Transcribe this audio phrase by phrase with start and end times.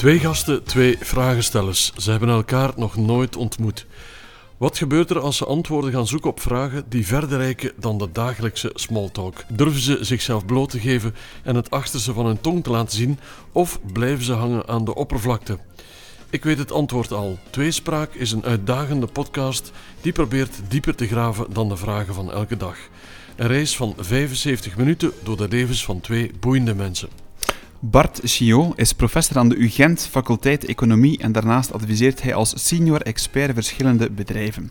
[0.00, 1.92] Twee gasten, twee vragenstellers.
[1.96, 3.86] Ze hebben elkaar nog nooit ontmoet.
[4.56, 8.12] Wat gebeurt er als ze antwoorden gaan zoeken op vragen die verder reiken dan de
[8.12, 9.44] dagelijkse smalltalk?
[9.48, 13.18] Durven ze zichzelf bloot te geven en het achterste van hun tong te laten zien,
[13.52, 15.58] of blijven ze hangen aan de oppervlakte?
[16.30, 17.38] Ik weet het antwoord al.
[17.50, 22.56] Tweespraak is een uitdagende podcast die probeert dieper te graven dan de vragen van elke
[22.56, 22.76] dag.
[23.36, 27.29] Een reis van 75 minuten door de levens van twee boeiende mensen.
[27.82, 33.02] Bart Chiot is professor aan de UGent faculteit Economie en daarnaast adviseert hij als senior
[33.02, 34.70] expert verschillende bedrijven.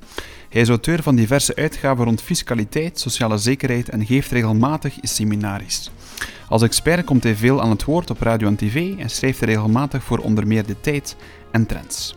[0.50, 5.92] Hij is auteur van diverse uitgaven rond fiscaliteit, sociale zekerheid en geeft regelmatig seminaries.
[6.50, 10.04] Als expert komt hij veel aan het woord op radio en tv en schrijft regelmatig
[10.04, 11.16] voor onder meer de tijd
[11.52, 12.16] en trends.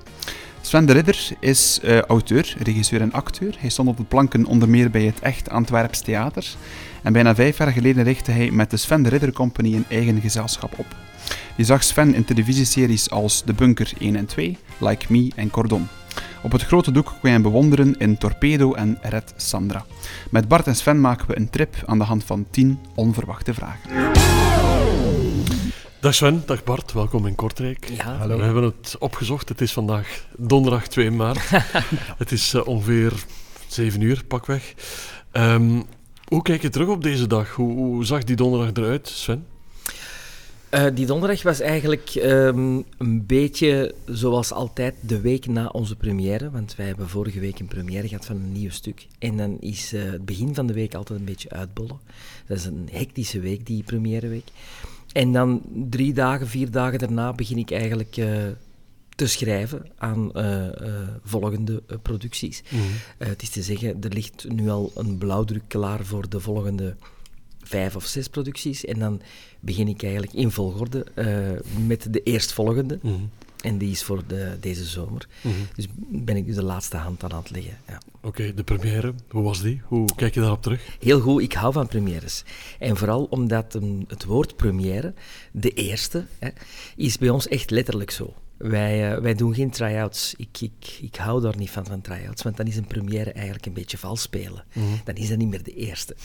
[0.61, 3.55] Sven de Ridder is uh, auteur, regisseur en acteur.
[3.59, 6.47] Hij stond op de planken onder meer bij het Echt Antwerps Theater.
[7.03, 10.20] En bijna vijf jaar geleden richtte hij met de Sven de Ridder Company een eigen
[10.20, 10.86] gezelschap op.
[11.56, 15.89] Je zag Sven in televisieseries als De Bunker 1 en 2, Like Me en Cordon.
[16.42, 19.84] Op het grote doek kon je hem bewonderen in Torpedo en Red Sandra.
[20.31, 23.91] Met Bart en Sven maken we een trip aan de hand van 10 onverwachte vragen.
[26.00, 27.91] Dag Sven, dag Bart, welkom in Kortrijk.
[27.97, 28.16] Ja.
[28.16, 28.37] Hallo.
[28.37, 31.50] We hebben het opgezocht, het is vandaag donderdag 2 maart.
[32.22, 33.12] het is uh, ongeveer
[33.66, 34.75] 7 uur, pakweg.
[35.33, 35.84] Um,
[36.33, 37.50] hoe kijk je terug op deze dag?
[37.55, 39.47] Hoe, hoe zag die donderdag eruit, Sven?
[40.75, 46.50] Uh, die donderdag was eigenlijk um, een beetje zoals altijd de week na onze première.
[46.50, 49.06] Want wij hebben vorige week een première gehad van een nieuw stuk.
[49.19, 52.00] En dan is uh, het begin van de week altijd een beetje uitbollen.
[52.47, 54.48] Dat is een hectische week, die premièreweek.
[55.12, 58.27] En dan drie dagen, vier dagen daarna begin ik eigenlijk uh,
[59.15, 60.71] te schrijven aan uh, uh,
[61.25, 62.63] volgende producties.
[62.69, 63.29] Mm -hmm.
[63.29, 66.97] het is te zeggen, er ligt nu al een blauwdruk klaar voor de volgende
[67.62, 68.84] vijf of zes producties.
[68.84, 69.21] En dan
[69.61, 71.06] begin ik eigenlijk in volgorde
[71.87, 72.99] met de eerstvolgende.
[73.03, 73.31] Mm -hmm.
[73.62, 75.28] En die is voor de, deze zomer.
[75.41, 75.67] Mm -hmm.
[75.75, 77.78] Dus ben ik dus de laatste hand aan het leggen.
[77.89, 78.01] Ja.
[78.17, 79.81] Oké, okay, de première, hoe was die?
[79.84, 80.97] Hoe kijk je daarop terug?
[81.01, 82.45] Heel goed, ik hou van premières.
[82.78, 85.15] En vooral omdat um, het woord première,
[85.53, 86.49] de eerste, hè,
[86.97, 88.34] is bij ons echt letterlijk zo.
[88.62, 90.34] Wij, uh, wij doen geen try-outs.
[90.37, 93.67] Ik, ik, ik hou daar niet van, van try-outs, want dan is een première eigenlijk
[93.67, 94.65] een beetje vals spelen.
[94.73, 95.00] Mm -hmm.
[95.05, 96.17] Dan is dat niet meer de eerste.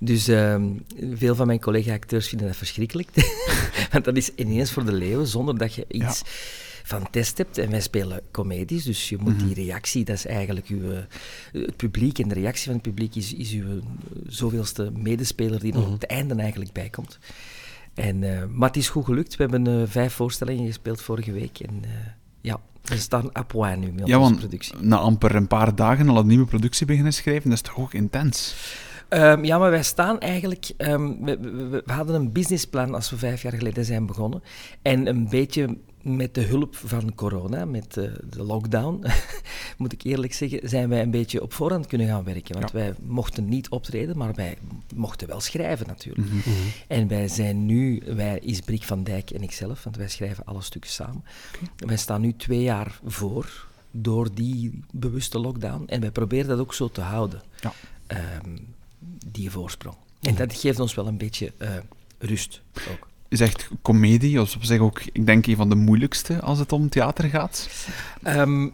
[0.00, 3.08] Dus um, veel van mijn collega-acteurs vinden dat verschrikkelijk.
[3.92, 6.18] want dat is ineens voor de leeuwen, zonder dat je iets...
[6.18, 6.30] Ja
[6.88, 7.58] van test hebt.
[7.58, 9.46] En wij spelen comedies, dus je moet mm -hmm.
[9.46, 10.98] die reactie, dat is eigenlijk uw, uh,
[11.52, 12.18] het publiek.
[12.18, 13.82] En de reactie van het publiek is, is uw uh,
[14.26, 15.94] zoveelste medespeler die er mm -hmm.
[15.94, 17.18] op het einde eigenlijk bij komt.
[17.98, 19.36] En, uh, maar het is goed gelukt.
[19.36, 21.58] We hebben vijf voorstellingen gespeeld vorige week.
[21.58, 21.82] En
[22.40, 24.74] ja, we staan à point nu met ja, onze productie.
[24.80, 27.92] na amper een paar dagen al een nieuwe productie beginnen schrijven, dat is toch ook
[27.92, 28.54] intens?
[29.08, 30.70] Um, ja, maar wij staan eigenlijk...
[30.76, 34.42] Um, we, we, we, hadden een businessplan als we vijf jaar geleden zijn begonnen.
[34.82, 39.04] En een beetje met de hulp van corona, met uh, de lockdown,
[39.78, 42.54] moet ik eerlijk zeggen, zijn wij een beetje op voorhand kunnen gaan werken.
[42.58, 42.78] Want ja.
[42.78, 44.58] wij mochten niet optreden, maar wij
[44.94, 46.30] mochten wel schrijven natuurlijk.
[46.30, 46.54] Mm -hmm.
[46.88, 50.62] En wij zijn nu, wij is Brik van Dijk en ikzelf, want wij schrijven alle
[50.62, 51.24] stukken samen.
[51.76, 55.84] Wij staan nu twee jaar voor door die bewuste lockdown.
[55.86, 57.72] En wij proberen dat ook zo te houden, ja.
[58.44, 58.74] um,
[59.26, 59.96] die voorsprong.
[60.20, 61.76] En dat geeft ons wel een beetje uh,
[62.18, 66.40] rust ook is echt comedie, of op zich ook, ik denk, een van de moeilijkste
[66.40, 67.68] als het om theater gaat?
[68.26, 68.72] Um,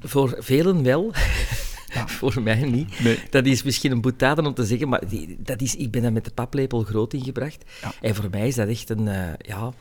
[0.00, 1.10] voor velen wel.
[1.94, 2.08] Ja.
[2.08, 3.00] voor mij niet.
[3.00, 3.18] Nee.
[3.30, 6.12] Dat is misschien een boetade om te zeggen, maar die, dat is, ik ben daar
[6.12, 7.64] met de paplepel groot ingebracht.
[7.82, 7.92] Ja.
[8.00, 9.06] En voor mij is dat echt een...
[9.06, 9.72] Uh, ja,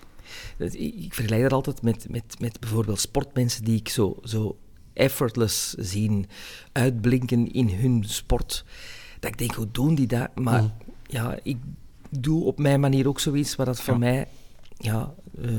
[0.57, 4.57] dat, ik vergelijk dat altijd met, met, met bijvoorbeeld sportmensen die ik zo, zo
[4.93, 6.25] effortless zien
[6.71, 8.65] uitblinken in hun sport.
[9.19, 10.29] Dat ik denk, hoe doen die dat?
[10.35, 10.73] Maar mm.
[11.07, 11.57] ja, ik
[12.09, 13.99] doe op mijn manier ook zoiets waar dat voor ja.
[13.99, 14.27] mij
[14.77, 15.51] ja, uh,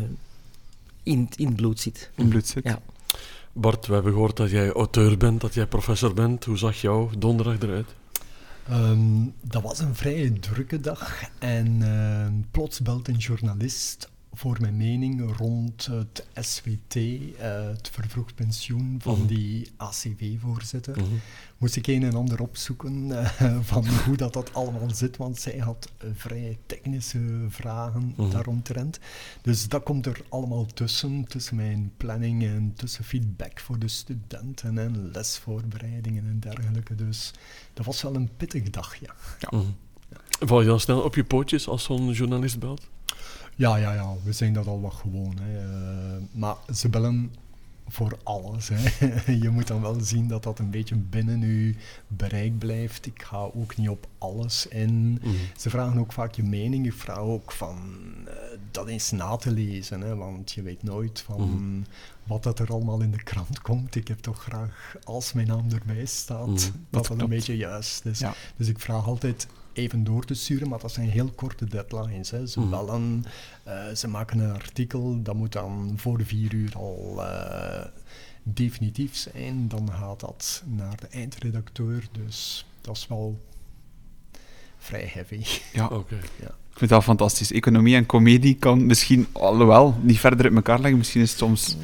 [1.03, 2.11] in, in het bloed zit.
[2.15, 2.65] In bloed zit.
[2.65, 2.81] Ja.
[3.53, 6.45] Bart, we hebben gehoord dat jij auteur bent, dat jij professor bent.
[6.45, 7.95] Hoe zag jouw donderdag eruit?
[8.71, 14.09] Um, dat was een vrij drukke dag en uh, plots belt een journalist
[14.39, 17.31] voor mijn mening rond het SWT, uh,
[17.67, 19.27] het vervroegd pensioen van mm -hmm.
[19.27, 20.97] die ACW-voorzitter.
[20.97, 21.21] Mm -hmm.
[21.57, 25.59] Moest ik een en ander opzoeken uh, van hoe dat, dat allemaal zit, want zij
[25.59, 28.31] had vrij technische vragen mm -hmm.
[28.31, 28.99] daaromtrent.
[29.43, 34.79] Dus dat komt er allemaal tussen, tussen mijn planning en tussen feedback voor de studenten
[34.79, 36.95] en lesvoorbereidingen en dergelijke.
[36.95, 37.33] Dus
[37.75, 39.15] dat was wel een pittige dag, ja.
[39.39, 39.63] ja.
[40.41, 42.89] Val je dan snel op je pootjes als zo'n journalist belt?
[43.59, 45.37] Ja, ja, ja, we zijn dat al wat gewoon.
[45.41, 45.65] Hè.
[45.67, 47.35] Uh, maar ze bellen
[47.89, 48.69] voor alles.
[48.73, 49.33] Hè.
[49.45, 51.73] Je moet dan wel zien dat dat een beetje binnen uw
[52.07, 53.07] bereik blijft.
[53.07, 55.11] Ik ga ook niet op alles in.
[55.13, 55.29] Mhm.
[55.57, 56.87] Ze vragen ook vaak je mening.
[56.87, 57.79] Ik vraag ook van
[58.27, 58.35] eh,
[58.71, 61.81] dat eens na te lezen, hè, want je weet nooit van Mhm.
[62.25, 63.95] wat dat er allemaal in de krant komt.
[63.95, 67.57] Ik heb toch graag, als mijn naam erbij staat, Mhm, dat dat dat een beetje
[67.57, 68.19] juist is.
[68.19, 68.35] Ja.
[68.57, 69.47] Dus ik vraag altijd
[69.79, 72.31] even door te sturen, maar dat zijn heel korte deadlines.
[72.31, 72.47] Hè.
[72.47, 72.71] Ze Mhm.
[72.71, 73.25] bellen,
[73.63, 77.85] eh, ze maken een artikel, dat moet dan voor vier uur al eh,
[78.43, 79.69] definitief zijn.
[79.69, 83.39] Dan gaat dat naar de eindredacteur, dus dat is wel
[84.79, 85.41] vrij heavy.
[85.73, 86.15] Ja, Oké.
[86.15, 87.53] ik vind dat fantastisch.
[87.53, 90.99] Economie en comedie kan misschien, alhoewel, niet verder uit elkaar leggen.
[90.99, 91.77] Misschien is het soms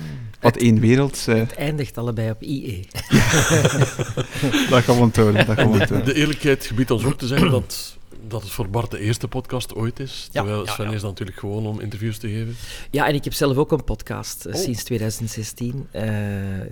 [0.45, 1.25] wat één wereld.
[1.29, 2.87] eh, Het eindigt allebei op IE.
[4.71, 5.47] dat gaan we onthouden.
[5.47, 6.05] Dat gaan we onthouden.
[6.05, 7.97] De eerlijkheid gebiedt ons ook te zeggen dat,
[8.29, 10.29] dat het voor Bart de eerste podcast ooit is.
[10.33, 10.95] Ja, Terwijl ja, Sven ja.
[10.95, 12.55] is natuurlijk gewoon om interviews te geven.
[12.91, 14.61] Ja, en ik heb zelf ook een podcast eh, Oh.
[14.61, 15.87] sinds 2016.
[15.91, 16.03] eh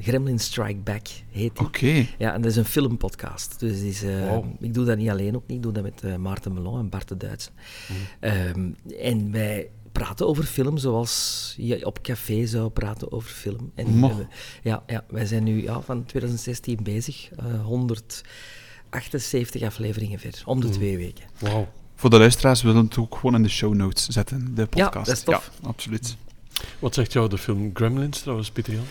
[0.01, 1.67] Gremlin Strike Back heet die.
[1.67, 2.07] Oké.
[2.19, 3.61] Ja, en dat is een filmpodcast.
[3.61, 5.57] Dus is, eh, ik doe dat niet alleen ook niet.
[5.57, 7.49] Ik doe dat met eh, Maarten Melon en Bart de Duitse.
[7.89, 7.99] Mhm.
[8.33, 8.71] Ehm,
[9.01, 13.73] en wij praten over film zoals je op café zou praten over film.
[13.75, 14.17] En Mo.
[14.17, 14.27] we-
[14.63, 17.29] ja, ja, wij zijn nu ja, van 2016 bezig.
[17.37, 21.25] eh 178 afleveringen ver, om de twee weken.
[21.39, 21.69] Wauw.
[21.95, 24.85] Voor de luisteraars willen we het ook gewoon in de show notes zetten, de Ja,
[24.85, 25.07] podcast.
[25.07, 25.51] dat is tof.
[25.63, 26.17] Ja, absoluut.
[26.79, 28.85] Wat zegt jou de film Gremlins trouwens, Pieter Jan?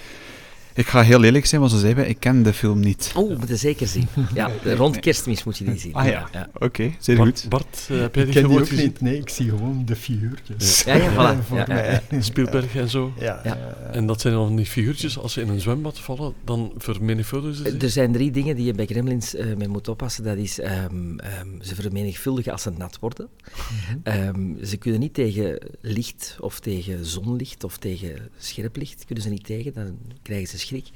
[0.74, 3.12] Ik ga heel eerlijk zijn, wat ze zeiden, ik ken de film niet.
[3.16, 4.08] Oh, moet je zeker zien.
[4.34, 5.94] Ja, rond kerstmis moet je die zien.
[5.94, 7.50] Ah ja, oké, zeer Bart, goed.
[7.50, 10.84] Bart eh, heb jij Ik die film ook niet, nee, ik zie gewoon de figuurtjes.
[10.84, 11.48] Ja, ja, voilà.
[11.68, 12.22] Ja, ja.
[12.22, 13.14] Spielberg en zo.
[13.20, 13.58] Ja, Ja.
[13.58, 17.56] eh, En dat zijn dan die figuurtjes, als ze in een zwembad vallen, dan vermenigvuldigen
[17.56, 17.82] ze zich?
[17.82, 20.24] Er zijn drie dingen die je bij gremlins eh mee moet oppassen.
[20.24, 23.30] Dat is, ehm, ehm, ze vermenigvuldigen als ze nat worden.
[23.54, 23.98] mhm.
[24.04, 29.06] Ehm, ze kunnen niet tegen licht of tegen zonlicht of tegen scherp licht.
[29.06, 30.90] Kunnen ze niet tegen, dan krijgen ze schrik.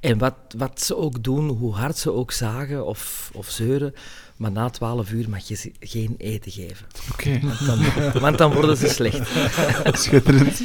[0.00, 3.94] En wat, wat ze ook doen, hoe hard ze ook zagen of, of zeuren,
[4.36, 6.86] maar na twaalf uur mag je ze geen eten geven.
[7.12, 9.30] Oké, Want dan, want dan worden ze slecht.
[10.04, 10.60] schitterend.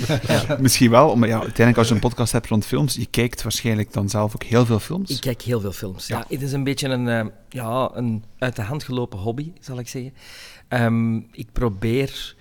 [0.60, 3.94] Misschien wel, maar ja, uiteindelijk als je een podcast hebt rond films, je kijkt waarschijnlijk
[3.94, 5.10] dan zelf ook heel veel films.
[5.10, 6.08] Ik kijk heel veel films.
[6.08, 6.18] Ja.
[6.18, 6.26] Ja.
[6.28, 9.88] het is een beetje een, eh, ja, een uit de hand gelopen hobby, zal ik
[9.88, 10.14] zeggen.
[10.68, 12.36] Ehm, ik probeer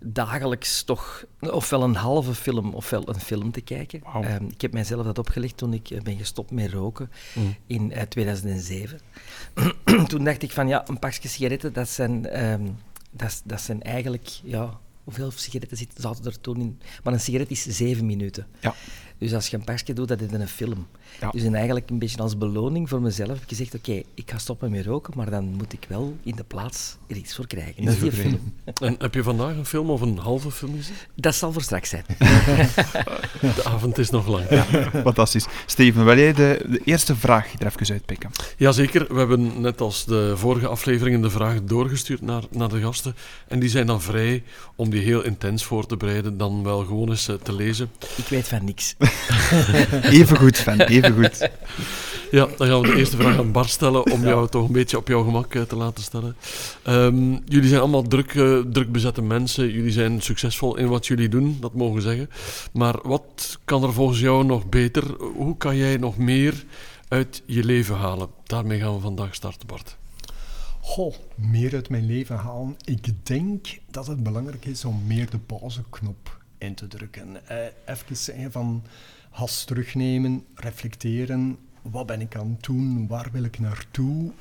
[0.00, 4.02] dagelijks toch ofwel een halve film ofwel een film te kijken.
[4.04, 7.56] Ehm, ik heb mijzelf dat opgelegd toen ik eh, ben gestopt met roken Mm.
[7.66, 9.00] in eh, 2007.
[10.08, 12.66] toen dacht ik van ja, een pakje sigaretten, dat zijn, ehm,
[13.10, 16.80] dat, dat zijn eigenlijk, ja, hoeveel sigaretten zitten, zaten er toen in?
[17.02, 18.46] Maar een sigaret is zeven minuten.
[18.60, 18.74] Ja.
[19.18, 20.86] Dus als je een pakje doet, dat is een film.
[21.20, 21.30] Ja.
[21.30, 24.38] Dus en eigenlijk een beetje als beloning voor mezelf heb ik gezegd, oké, ik ga
[24.38, 27.84] stoppen met roken, maar dan moet ik wel in de plaats er iets voor krijgen.
[27.84, 28.52] Dat is die film.
[28.80, 30.94] En heb je vandaag een film of een halve film gezien?
[31.14, 32.04] Dat zal voor straks zijn.
[33.40, 34.44] De avond is nog lang.
[35.02, 35.46] Fantastisch.
[35.66, 38.30] Steven, wil jij de, de eerste vraag er even uitpikken?
[38.56, 43.16] Jazeker, we hebben net als de vorige afleveringen de vragen doorgestuurd naar, naar de gasten.
[43.48, 44.42] En die zijn dan vrij
[44.76, 47.90] om die heel intens voor te bereiden, dan wel gewoon eens eh, te lezen.
[48.16, 48.94] Ik weet van niks.
[50.02, 51.48] Even goed, Sven, even goed.
[52.30, 54.96] Ja, dan gaan we de eerste vraag aan Bart stellen om jou toch een beetje
[54.96, 56.36] op jouw gemak eh, te laten stellen.
[56.82, 58.30] Ehm, jullie zijn allemaal druk,
[58.72, 62.30] druk bezette mensen, jullie zijn succesvol in wat jullie doen, dat mogen we zeggen.
[62.72, 65.04] Maar wat kan er volgens jou nog beter?
[65.34, 66.64] Hoe kan jij nog meer
[67.08, 68.28] uit je leven halen?
[68.44, 69.96] Daarmee gaan we vandaag starten, Bart.
[70.80, 72.76] Goh, meer uit mijn leven halen.
[72.84, 77.48] Ik denk dat het belangrijk is om meer de pauzeknop in te drukken.
[77.48, 77.56] Eh,
[77.86, 78.82] even zeggen van,
[79.36, 81.58] has terugnemen, reflecteren.
[81.82, 83.06] Wat ben ik aan het doen?
[83.06, 84.32] Waar wil ik naartoe?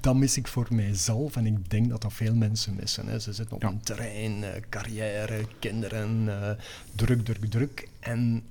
[0.00, 3.06] Dat mis ik voor mijzelf en ik denk dat dat veel mensen missen.
[3.06, 3.18] Hè.
[3.18, 3.68] Ze zitten op Ja.
[3.68, 6.50] een terrein, eh, carrière, kinderen, eh,
[6.94, 7.88] druk, druk, druk.
[8.00, 8.42] En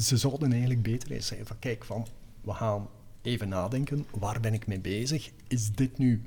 [0.00, 2.06] ze zouden eigenlijk beter eens zeggen van kijk, van,
[2.40, 2.88] we gaan
[3.22, 5.30] even nadenken, waar ben ik mee bezig?
[5.48, 6.22] Is dit nu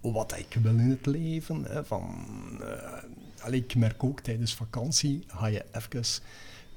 [0.00, 1.64] wat ik wil in het leven?
[1.64, 1.84] Hè?
[1.84, 2.14] Van,
[2.60, 3.02] eh,
[3.44, 6.04] allee, ik merk ook tijdens vakantie ga je even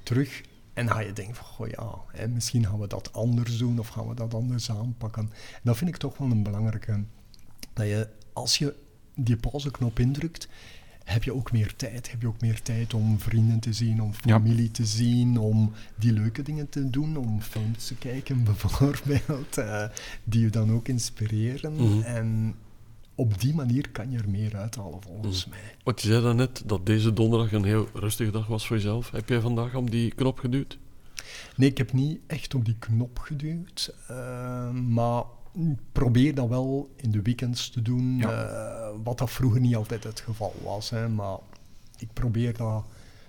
[0.02, 0.40] terug
[0.80, 3.88] en ga je denken van, goh ja, hè, misschien gaan we dat anders doen of
[3.88, 5.22] gaan we dat anders aanpakken.
[5.52, 7.04] En dat vind ik toch wel een belangrijke,
[7.72, 8.74] dat je als je
[9.14, 10.48] die pauzeknop indrukt,
[11.04, 12.10] heb je ook meer tijd.
[12.10, 14.34] Heb je ook meer tijd om vrienden te zien, om Ja.
[14.38, 19.84] familie te zien, om die leuke dingen te doen, om films te kijken bijvoorbeeld, eh,
[20.24, 21.72] die je dan ook inspireren.
[21.74, 22.00] Mhm.
[22.02, 22.54] En
[23.20, 25.58] op die manier kan je er meer uithalen, volgens mij.
[25.84, 29.10] Want je zei dan net dat deze donderdag een heel rustige dag was voor jezelf.
[29.10, 30.78] Heb jij vandaag om die knop geduwd?
[31.56, 35.22] Nee, ik heb niet echt op die knop geduwd, eh, maar
[35.52, 38.30] ik probeer dat wel in de weekends te doen, Ja.
[38.44, 40.90] eh, wat dat vroeger niet altijd het geval was.
[40.90, 41.36] Hè, maar
[41.98, 42.84] ik probeer dat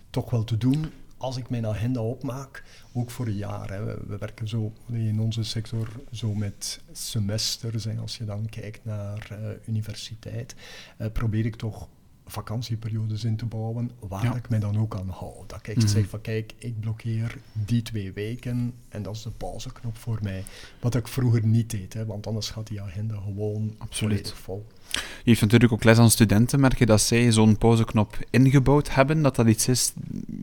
[0.10, 0.86] toch wel te doen,
[1.21, 2.63] als ik mijn agenda opmaak,
[2.93, 7.85] ook voor een jaar, we, we, werken zo in onze sector zo met semesters.
[7.85, 10.55] En als je dan kijkt naar uh, universiteit,
[10.97, 11.87] uh, probeer ik toch
[12.31, 14.35] vakantieperiodes in te bouwen waar ja.
[14.35, 15.33] ik mij dan ook aan hou.
[15.47, 19.21] Dat ik echt mm zeg van kijk, ik blokkeer die twee weken en dat is
[19.21, 20.43] de pauzeknop voor mij.
[20.79, 24.33] Wat ik vroeger niet deed, hè, want anders gaat die agenda gewoon Absoluut.
[24.33, 24.65] vol.
[24.91, 26.59] Je heeft natuurlijk ook les aan studenten.
[26.59, 29.21] Merk je dat zij zo'n pauzeknop ingebouwd hebben?
[29.21, 29.93] Dat dat iets is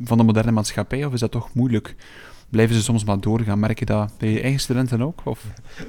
[0.04, 1.04] van de moderne maatschappij?
[1.04, 1.94] Of is dat toch moeilijk?
[2.50, 3.58] Blijven ze soms maar doorgaan?
[3.58, 5.20] Merk je dat bij je eigen studenten ook?
[5.24, 5.44] Of?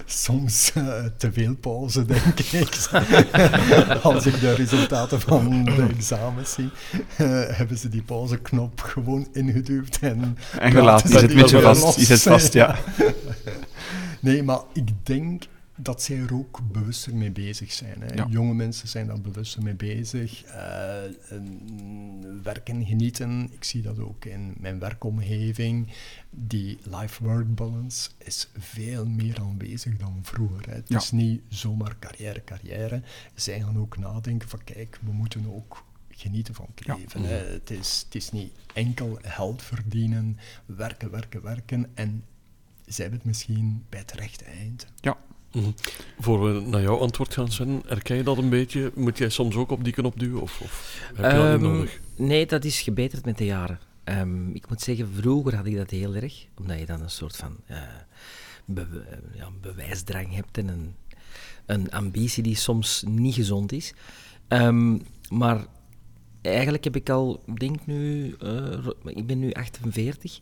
[0.05, 2.89] Soms uh, te veel pauze, denk ik.
[4.03, 9.97] Als ik de resultaten van de examens zie, uh, hebben ze die pauzeknop gewoon ingeduwd
[10.01, 10.37] en...
[10.59, 11.99] En gelaten, je zit een beetje vast.
[11.99, 12.75] Je zit vast, ja.
[14.21, 15.43] nee, maar ik denk
[15.81, 18.01] dat zij er ook bewuster mee bezig zijn.
[18.01, 18.13] Hè.
[18.13, 18.27] Ja.
[18.29, 20.45] Jonge mensen zijn daar bewuster mee bezig.
[20.45, 20.53] Uh,
[22.43, 23.49] werken, genieten.
[23.51, 25.93] Ik zie dat ook in mijn werkomgeving.
[26.29, 30.65] Die life-work balance is veel meer aanwezig dan vroeger.
[30.69, 30.73] Hè.
[30.73, 30.97] Het ja.
[30.97, 33.01] is niet zomaar carrière, carrière.
[33.35, 37.21] Zij gaan ook nadenken van kijk, we moeten ook genieten van het leven.
[37.21, 37.27] Ja.
[37.27, 42.23] Het, is, het is niet enkel geld verdienen, werken, werken, werken en
[42.85, 44.87] zij hebben het misschien bij het rechte eind.
[44.99, 45.17] Ja,
[45.51, 45.73] Mm -hmm.
[46.19, 48.91] Voor we naar jouw antwoord gaan, Sven, herken je dat een beetje?
[48.95, 51.69] Moet jij soms ook op die knop duwen of, of heb je um, dat niet
[51.69, 51.99] nodig?
[52.15, 53.79] Nee, dat is gebeterd met de jaren.
[54.03, 57.35] Um, ik moet zeggen, vroeger had ik dat heel erg, omdat je dan een soort
[57.35, 57.77] van uh,
[58.65, 58.87] be
[59.35, 60.95] ja, bewijsdrang hebt en een,
[61.65, 63.93] een, ambitie die soms niet gezond is.
[64.47, 65.65] Um, maar
[66.41, 70.39] eigenlijk heb ik al, denk nu, uh, ik ben nu 48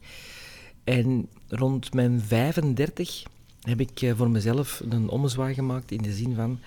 [0.84, 3.24] en rond mijn 35
[3.68, 6.60] heb ik uh, voor mezelf een ommezwaai gemaakt in de zin van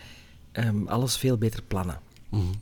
[0.52, 2.00] um, alles veel beter plannen.
[2.28, 2.60] Mm -hmm.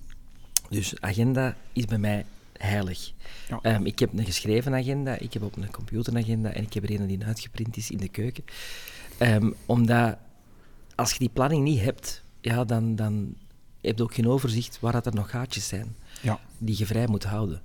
[0.68, 3.12] Dus agenda is bij mij heilig.
[3.49, 3.75] Ja.
[3.75, 6.73] Um, ik heb een geschreven agenda, ik heb op een computer een agenda en ik
[6.73, 8.45] heb er een die uitgeprint is in de keuken.
[9.18, 10.18] Um, omdat
[10.95, 13.35] als je die planning niet hebt, ja, dan, dan
[13.80, 16.40] heb je ook geen overzicht waar dat er nog gaatjes zijn ja.
[16.59, 17.62] die je vrij moet houden.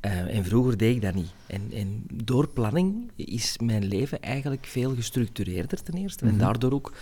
[0.00, 1.30] Uh, en vroeger deed ik dat niet.
[1.46, 6.24] En, en, door planning is mijn leven eigenlijk veel gestructureerder ten eerste.
[6.24, 6.38] Mm -hmm.
[6.38, 6.92] En daardoor ook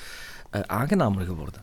[0.52, 1.62] uh, aangenamer geworden.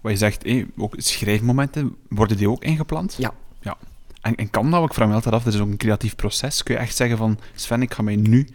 [0.00, 3.14] Wat je zegt, hey, ook schrijfmomenten, worden die ook ingepland?
[3.18, 3.34] Ja.
[3.60, 3.76] ja.
[4.20, 4.84] En, en kan dat?
[4.84, 6.62] Ik vraag me altijd af, dat is ook een creatief proces.
[6.62, 8.48] Kun je echt zeggen van, Sven, ik ga mij nu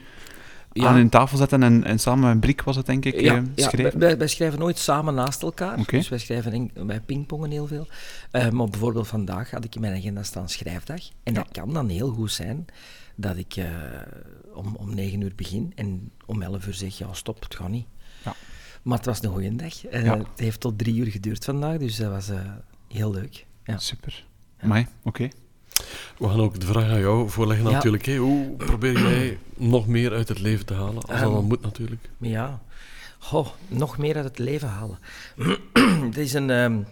[0.74, 0.88] ja.
[0.88, 3.44] aan een tafel zetten en, en samen met Brik was het denk ik ja, uh,
[3.56, 3.92] schrijven?
[3.92, 5.80] Ja, wij, wij, schrijven nooit samen naast elkaar.
[5.80, 6.00] Okay.
[6.00, 7.88] Dus wij schrijven in, wij pingpongen heel veel.
[8.32, 11.02] Uh, maar bijvoorbeeld vandaag had ik in mijn agenda staan schrijfdag.
[11.24, 12.66] En dat kan dan heel goed zijn
[13.16, 13.66] dat ik uh,
[14.54, 17.88] om, om 9 uur begin en om 11 uur zeg, ja stop, het gaat niet.
[18.26, 18.36] Ja.
[18.82, 19.82] Maar het was een goede dag.
[19.90, 22.30] Het heeft tot drie uur geduurd vandaag, dus dat was
[22.88, 23.46] heel leuk.
[23.78, 24.26] Super.
[24.62, 24.68] Ja.
[24.68, 24.88] oké.
[25.04, 25.32] Okay.
[26.18, 27.72] We gaan ook de vraag aan jou voorleggen ja.
[27.72, 28.06] natuurlijk.
[28.06, 30.96] Hoe probeer jij nog meer uit het leven te halen?
[30.96, 32.10] Als dat um, dan moet natuurlijk.
[32.18, 32.62] Ja,
[33.24, 34.98] Goh, nog meer uit het leven halen.
[36.08, 36.50] Het is een...
[36.50, 36.86] Um,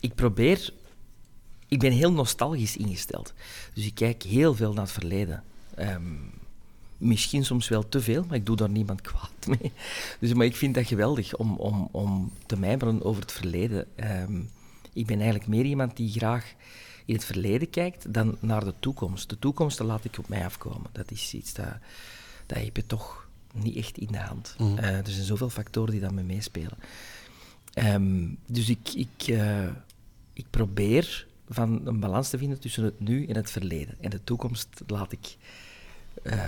[0.00, 0.72] ik probeer...
[1.68, 3.32] Ik ben heel nostalgisch ingesteld.
[3.74, 5.42] Dus ik kijk heel veel naar het verleden.
[5.78, 6.30] Um,
[6.98, 9.72] misschien soms wel te veel, maar ik doe daar niemand kwaad mee.
[10.20, 13.86] Dus, maar ik vind dat geweldig om, om, om te mijmeren over het verleden.
[14.92, 16.54] ik ben eigenlijk meer iemand die graag
[17.04, 19.28] in het verleden kijkt dan naar de toekomst.
[19.28, 20.90] De toekomst laat ik op mij afkomen.
[20.92, 21.76] Dat is iets dat,
[22.46, 24.54] dat heb je toch niet echt in de hand.
[24.58, 24.78] Mm.
[24.78, 26.78] Uh, er zijn zoveel factoren die daarmee meespelen.
[27.74, 29.66] Um, dus ik, ik, uh,
[30.32, 33.94] ik probeer van een balans te vinden tussen het nu en het verleden.
[34.00, 35.36] En de toekomst laat ik
[36.22, 36.44] uh,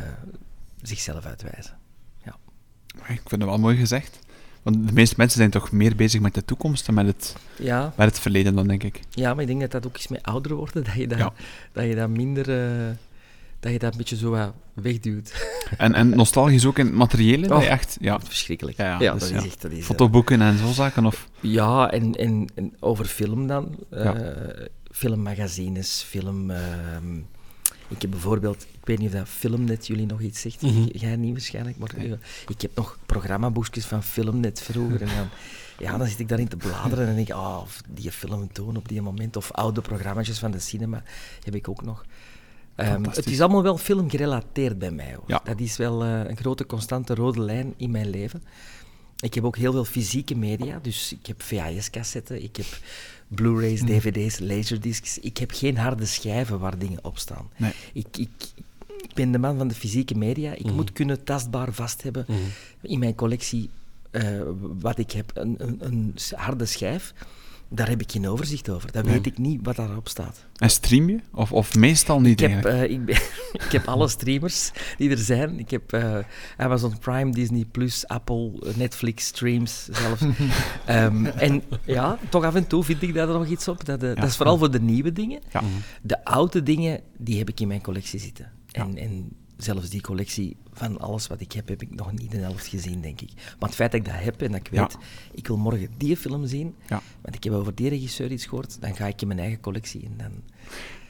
[0.82, 1.78] zichzelf uitwijzen.
[2.25, 2.36] Ja.
[2.96, 4.18] Ik vind het wel mooi gezegd.
[4.66, 7.92] Want de meeste mensen zijn toch meer bezig met de toekomst dan met het, ja.
[7.96, 9.00] met het verleden dan, denk ik.
[9.11, 11.32] Ja, maar ik denk dat dat ook iets met ouder worden, dat je dat, ja.
[11.73, 12.49] dat, je dat minder...
[12.49, 12.94] Uh,
[13.61, 15.49] dat je dat een beetje zo wegduwt.
[15.76, 17.54] En, en nostalgisch ook in het materiële?
[17.54, 18.20] Oh, echt, ja.
[18.20, 18.76] Verschrikkelijk.
[18.76, 19.23] Ja, dus, dat.
[19.23, 19.85] Is echt, dat is...
[19.85, 21.06] Fotoboeken en zo zaken?
[21.06, 21.28] Of?
[21.40, 23.76] Ja, en, en, en over film dan.
[23.92, 24.11] Uh,
[24.90, 26.52] filmmagazines, film...
[27.88, 30.88] Ik heb bijvoorbeeld, ik weet niet of dat Filmnet jullie nog iets zegt, mm -hmm.
[30.92, 32.16] jij niet waarschijnlijk, maar nee.
[32.48, 35.02] ik heb nog programmaboekjes van Filmnet vroeger.
[35.02, 35.28] En dan,
[35.78, 38.88] ja, dan zit ik daarin te bladeren en denk ik, oh, die film toon op
[38.88, 39.36] die moment.
[39.36, 41.02] Of oude programma's van de cinema
[41.44, 42.04] heb ik ook nog.
[42.76, 45.14] Um, het is allemaal wel filmgerelateerd bij mij.
[45.14, 45.24] Hoor.
[45.26, 45.40] Ja.
[45.44, 48.42] Dat is wel uh, een grote constante rode lijn in mijn leven.
[49.20, 52.66] Ik heb ook heel veel fysieke media, dus ik heb VHS-cassetten, ik heb
[53.28, 55.18] Blu-rays, dvd's, laserdiscs.
[55.18, 57.50] Ik heb geen harde schijven waar dingen op staan.
[57.56, 57.73] Nee.
[57.92, 58.28] Ik, ik,
[58.99, 60.52] ik, ben de man van de fysieke media.
[60.52, 60.75] Ik mm.
[60.75, 62.37] moet kunnen tastbaar vast hebben mm.
[62.80, 63.70] in mijn collectie
[64.11, 65.30] uh, wat ik heb.
[65.35, 67.14] Een, een, een, harde schijf
[67.68, 68.92] Daar heb ik geen overzicht over.
[68.92, 70.46] Dat weet ik niet wat daarop staat.
[70.56, 71.20] En stream je?
[71.32, 73.14] Of, of meestal niet Ik heb, eh, ik, ben-
[73.66, 75.58] ik heb alle streamers die er zijn.
[75.58, 76.18] Ik heb eh,
[76.56, 80.23] Amazon Prime, Disney Plus, Apple, Netflix streams zelfs.
[80.85, 83.85] Ehm, en ja, toch af en toe vind ik daar nog iets op.
[83.85, 85.40] Dat, eh, dat is vooral voor de nieuwe dingen.
[85.52, 85.62] Ja.
[86.02, 88.52] De oude dingen, die heb ik in mijn collectie zitten.
[88.70, 92.36] En, en zelfs die collectie van alles wat ik heb, heb ik nog niet de
[92.36, 93.30] helft gezien, denk ik.
[93.34, 94.80] Maar het feit dat ik dat heb en dat ik Ja.
[94.80, 94.96] weet,
[95.32, 97.00] ik wil morgen die film zien, Ja.
[97.22, 100.04] want ik heb over die regisseur iets gehoord, dan ga ik in mijn eigen collectie
[100.04, 100.30] en dan...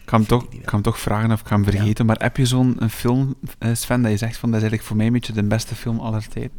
[0.03, 2.07] Ik ga hem, toch, ik ga hem toch vragen of ik ga hem vergeten.
[2.07, 4.83] Maar heb je zo'n een film, eh, Sven, dat je zegt van dat is eigenlijk
[4.89, 6.51] voor mij een beetje de beste film aller tijden?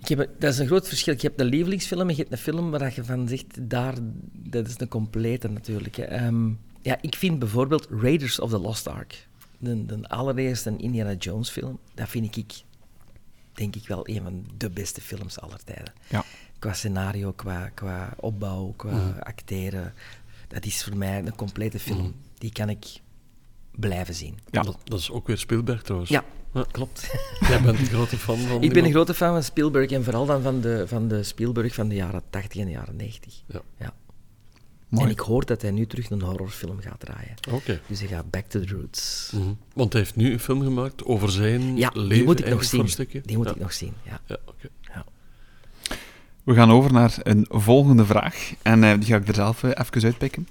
[0.00, 1.14] Ik heb, dat is een groot verschil.
[1.14, 3.94] Je hebt een lievelingsfilm en je hebt een film waar je van zegt, daar,
[4.32, 5.98] dat is een complete natuurlijk.
[5.98, 6.48] Ehm,
[6.82, 9.28] ja, ik vind bijvoorbeeld Raiders of the Lost Ark,
[9.60, 12.52] de, de allereerste Indiana Jones film, dat vind ik,
[13.52, 15.92] denk ik wel een van de beste films aller tijden.
[16.08, 16.24] Ja.
[16.58, 19.94] Qua scenario, qua, qua opbouw, qua acteren.
[20.48, 22.14] Dat is voor mij een complete film.
[22.38, 22.86] Die kan ik
[23.70, 24.38] blijven zien.
[24.50, 24.62] Ja.
[24.62, 26.10] Dat, dat is ook weer Spielberg trouwens.
[26.10, 26.24] Ja,
[26.54, 26.64] Ja.
[26.70, 27.10] klopt.
[27.48, 30.26] Jij bent een grote fan van Ik ben een grote fan van Spielberg en vooral
[30.26, 33.42] dan van de, van de Spielberg van de jaren 80 en de jaren 90.
[33.46, 33.60] Ja.
[33.78, 33.94] Ja.
[34.90, 35.04] Mooi.
[35.04, 37.34] En ik hoor dat hij nu terug een horrorfilm gaat draaien.
[37.50, 37.80] Oké.
[37.86, 39.30] Dus hij gaat back to the roots.
[39.34, 39.52] Mhm.
[39.72, 42.08] Want hij heeft nu een film gemaakt over zijn Ja, leven.
[42.08, 42.88] die moet ik nog zien.
[43.24, 43.52] Die moet ja.
[43.52, 44.20] ik nog zien, ja.
[44.26, 44.68] Ja, oké.
[44.80, 45.04] ja.
[46.44, 48.52] We gaan over naar een volgende vraag.
[48.62, 50.48] En eh, die ga ik er zelf eh, even uitpikken.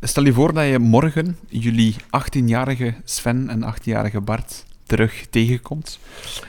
[0.00, 5.98] Stel je voor dat je morgen jullie 18-jarige Sven en 18-jarige Bart terug tegenkomt.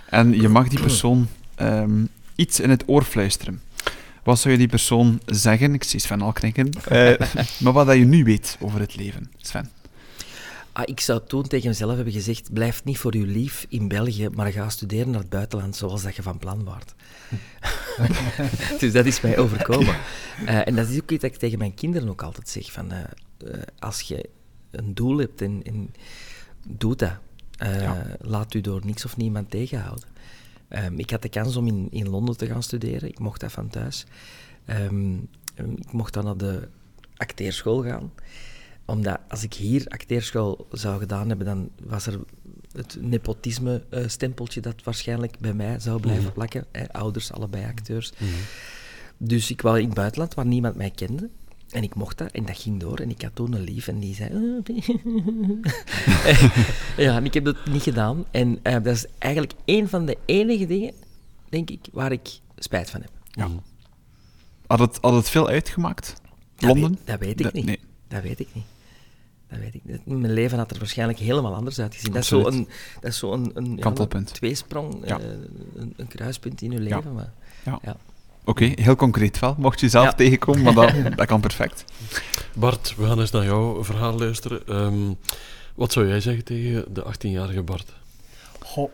[0.05, 2.05] En je mag die persoon ehm,
[2.35, 3.61] iets in het oor fluisteren.
[4.23, 5.73] Wat zou je die persoon zeggen?
[5.73, 6.69] Ik zie Sven al knikken.
[6.69, 7.13] Eh,
[7.63, 9.69] maar wat dat je nu weet over het leven, Sven.
[10.71, 14.29] Ah, ik zou toen tegen mezelf hebben gezegd, blijf niet voor uw lief in België,
[14.29, 16.93] maar ga studeren naar het buitenland zoals dat je van plan waart.
[18.79, 19.95] dus dat is mij overkomen.
[20.45, 22.71] Eh, en dat is ook iets dat ik tegen mijn kinderen ook altijd zeg.
[22.71, 23.03] Van, eh,
[23.79, 24.29] als je
[24.71, 25.93] een doel hebt, en, en
[26.67, 27.13] doe dat.
[27.57, 28.05] Eh, Ja.
[28.19, 30.07] Laat u door niks of niemand tegenhouden.
[30.69, 33.09] Ehm, ik had de kans om in, in Londen te gaan studeren.
[33.09, 34.05] Ik mocht dat van thuis.
[34.65, 35.13] Ehm,
[35.55, 36.67] ik mocht dan naar de
[37.17, 38.11] acteerschool gaan
[38.89, 42.19] omdat als ik hier acteerschool zou gedaan hebben, dan was er
[42.71, 46.65] het nepotisme-stempeltje dat waarschijnlijk bij mij zou blijven plakken.
[46.71, 48.11] Hè, ouders, allebei acteurs.
[49.17, 51.29] Dus ik wou in het buitenland waar niemand mij kende.
[51.69, 52.99] En ik mocht dat en dat ging door.
[52.99, 54.29] En ik had toen een lief en die zei...
[56.97, 58.25] ja, en ik heb dat niet gedaan.
[58.31, 60.93] En eh, dat is eigenlijk een van de enige dingen,
[61.49, 63.11] denk ik, waar ik spijt van heb.
[63.31, 63.47] Ja.
[64.67, 66.13] Had het, had het veel uitgemaakt?
[66.55, 66.89] Dat Londen?
[66.91, 67.65] weet- dat weet ik Dat- niet.
[67.65, 67.79] Nee.
[68.07, 68.65] Dat weet ik niet.
[69.49, 70.05] Dat weet ik niet.
[70.05, 72.11] Mijn leven had er waarschijnlijk helemaal anders uitgezien.
[72.13, 72.67] Dat is zo Absoluut.
[72.67, 75.19] een, dat is zo een, een ja, tweesprong, Ja.
[75.19, 75.25] eh,
[75.75, 76.95] een, een kruispunt in uw Ja.
[76.95, 77.13] leven.
[77.13, 77.33] Maar,
[77.65, 77.79] Ja.
[78.43, 79.55] Oké, heel concreet wel.
[79.57, 80.13] Mocht je zelf Ja.
[80.13, 81.83] tegenkomen, maar dat, dat kan perfect.
[82.53, 84.67] Bart, we gaan eens naar jouw verhaal luisteren.
[84.67, 85.13] Ehm,
[85.75, 87.93] wat zou jij zeggen tegen de 18-jarige Bart?
[88.59, 88.91] Goh,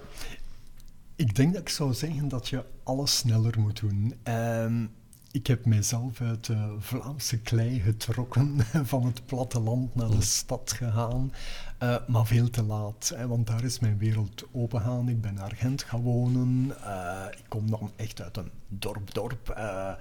[1.15, 4.13] ik denk dat ik zou zeggen dat je alles sneller moet doen.
[4.23, 4.85] Ehm,
[5.31, 11.31] ik heb mijzelf uit de Vlaamse klei getrokken, van het platteland naar de stad gegaan,
[11.77, 15.09] eh, maar veel te laat, hè, want daar is mijn wereld opengegaan.
[15.09, 19.49] Ik ben naar Gent gaan wonen, eh, ik kom dan echt uit een dorp, dorp.
[19.49, 19.91] eh,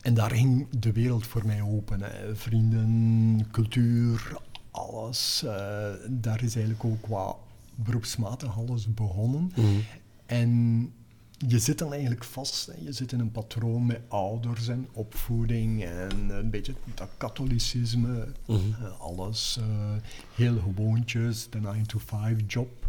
[0.00, 2.02] en daar ging de wereld voor mij open.
[2.02, 2.36] Hè.
[2.36, 4.36] Vrienden, cultuur,
[4.70, 5.44] alles.
[6.08, 7.34] daar is eigenlijk ook qua
[7.74, 9.52] beroepsmatig alles begonnen.
[10.26, 10.92] En
[11.46, 12.66] je zit dan eigenlijk vast.
[12.66, 12.72] Hè.
[12.84, 18.26] Je zit in een patroon met ouders en opvoeding en een beetje dat katholicisme.
[18.46, 19.64] eh, alles eh,
[20.34, 22.86] heel gewoontjes, de 9-to-5 job.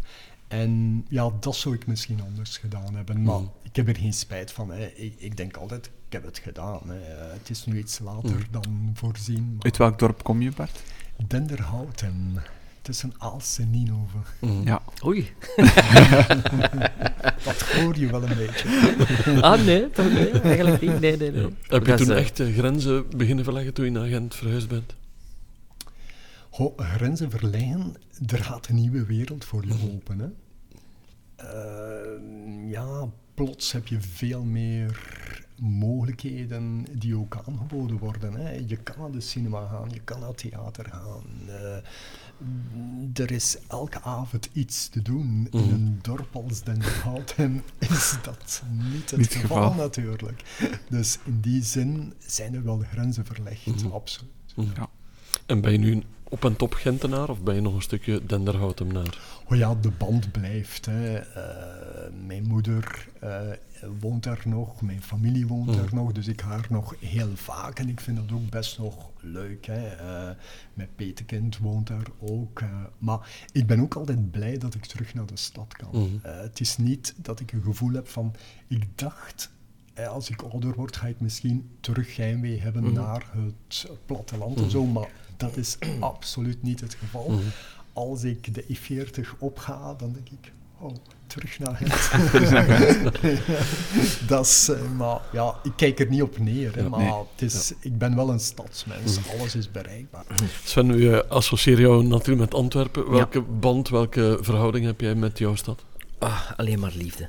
[0.48, 3.22] En ja, dat zou ik misschien anders gedaan hebben.
[3.22, 4.70] Maar ik heb er geen spijt van.
[4.70, 4.86] Hè.
[4.86, 6.80] Ik, ik denk altijd, ik heb het gedaan.
[6.86, 7.00] Hè.
[7.00, 9.54] Eh, Het is nu iets later dan voorzien.
[9.54, 10.82] Maar Uit welk dorp kom je, Bart?
[11.26, 12.34] Denderhouten,
[12.82, 14.22] tussen Aalst en Nienhoven.
[14.64, 14.82] Ja.
[15.04, 15.30] Oei.
[17.44, 18.68] Dat hoor je wel een beetje.
[19.40, 21.00] Ah, nee, toch nee, eigenlijk niet.
[21.00, 21.48] Nee, nee, nee.
[21.66, 24.94] Heb je toen eh, echt grenzen beginnen verleggen toen je naar Gent verhuisd bent?
[26.50, 27.94] Goh, grenzen verleggen,
[28.26, 30.18] er gaat een nieuwe wereld voor je open.
[30.18, 30.28] Hè?
[31.36, 35.00] Eh, ja, plots heb je veel meer
[35.60, 38.34] mogelijkheden die ook aangeboden worden.
[38.34, 38.50] Hè?
[38.66, 41.24] Je kan naar de cinema gaan, je kan naar het theater gaan.
[41.48, 41.76] eh,
[43.14, 45.48] er is elke avond iets te doen.
[45.50, 49.74] In een dorp als Den Houten is dat niet het Niet geval, geval.
[49.84, 50.42] natuurlijk.
[50.88, 54.30] Dus in die zin zijn er wel grenzen verlegd, absoluut.
[54.54, 54.88] Ja.
[55.46, 59.18] En ben je nu op en top Gentenaar of ben je nog een stukje Denderhoutenaar?
[59.50, 60.86] Oh ja, de band blijft.
[60.86, 61.16] Hè.
[61.16, 63.40] Eh, mijn moeder uh,
[64.00, 67.78] woont daar nog, mijn familie woont daar nog, dus ik ga er nog heel vaak
[67.78, 69.66] en ik vind dat ook best nog leuk.
[69.66, 69.86] Hè.
[69.88, 70.30] Eh,
[70.74, 72.60] mijn petekind woont daar ook.
[72.60, 72.68] eh,
[72.98, 76.20] maar ik ben ook altijd blij dat ik terug naar de stad kan.
[76.22, 78.34] Eh, het is niet dat ik een gevoel heb van,
[78.68, 79.50] ik dacht,
[79.94, 82.92] eh, als ik ouder word, ga ik misschien terug heimwee hebben Mhm.
[82.92, 85.08] naar het platteland en zo, maar
[85.42, 87.28] dat is absoluut niet het geval.
[87.30, 87.40] Mhm.
[87.92, 90.94] Als ik de E40 opga, dan denk ik, oh,
[91.26, 92.10] terug naar het.
[94.28, 97.12] Dat is, eh, maar ja, ik kijk er niet op neer, hè, maar nee.
[97.36, 99.38] het is, ik ben wel een stadsmens, Mhm.
[99.38, 100.24] alles is bereikbaar.
[100.64, 103.10] Sven, u eh, associeer jou natuurlijk met Antwerpen.
[103.10, 105.84] Welke band, welke verhouding heb jij met jouw stad?
[106.18, 107.28] Ah, alleen maar liefde.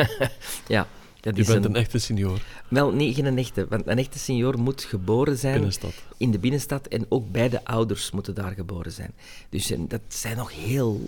[0.66, 0.86] ja,
[1.24, 1.70] dat Je bent een...
[1.70, 3.66] een echte senior Wel, nee, geen echte.
[3.68, 5.92] Want een echte senior moet geboren zijn binnenstad.
[6.16, 9.12] in de binnenstad en ook beide ouders moeten daar geboren zijn.
[9.48, 11.00] Dus en dat zijn nog heel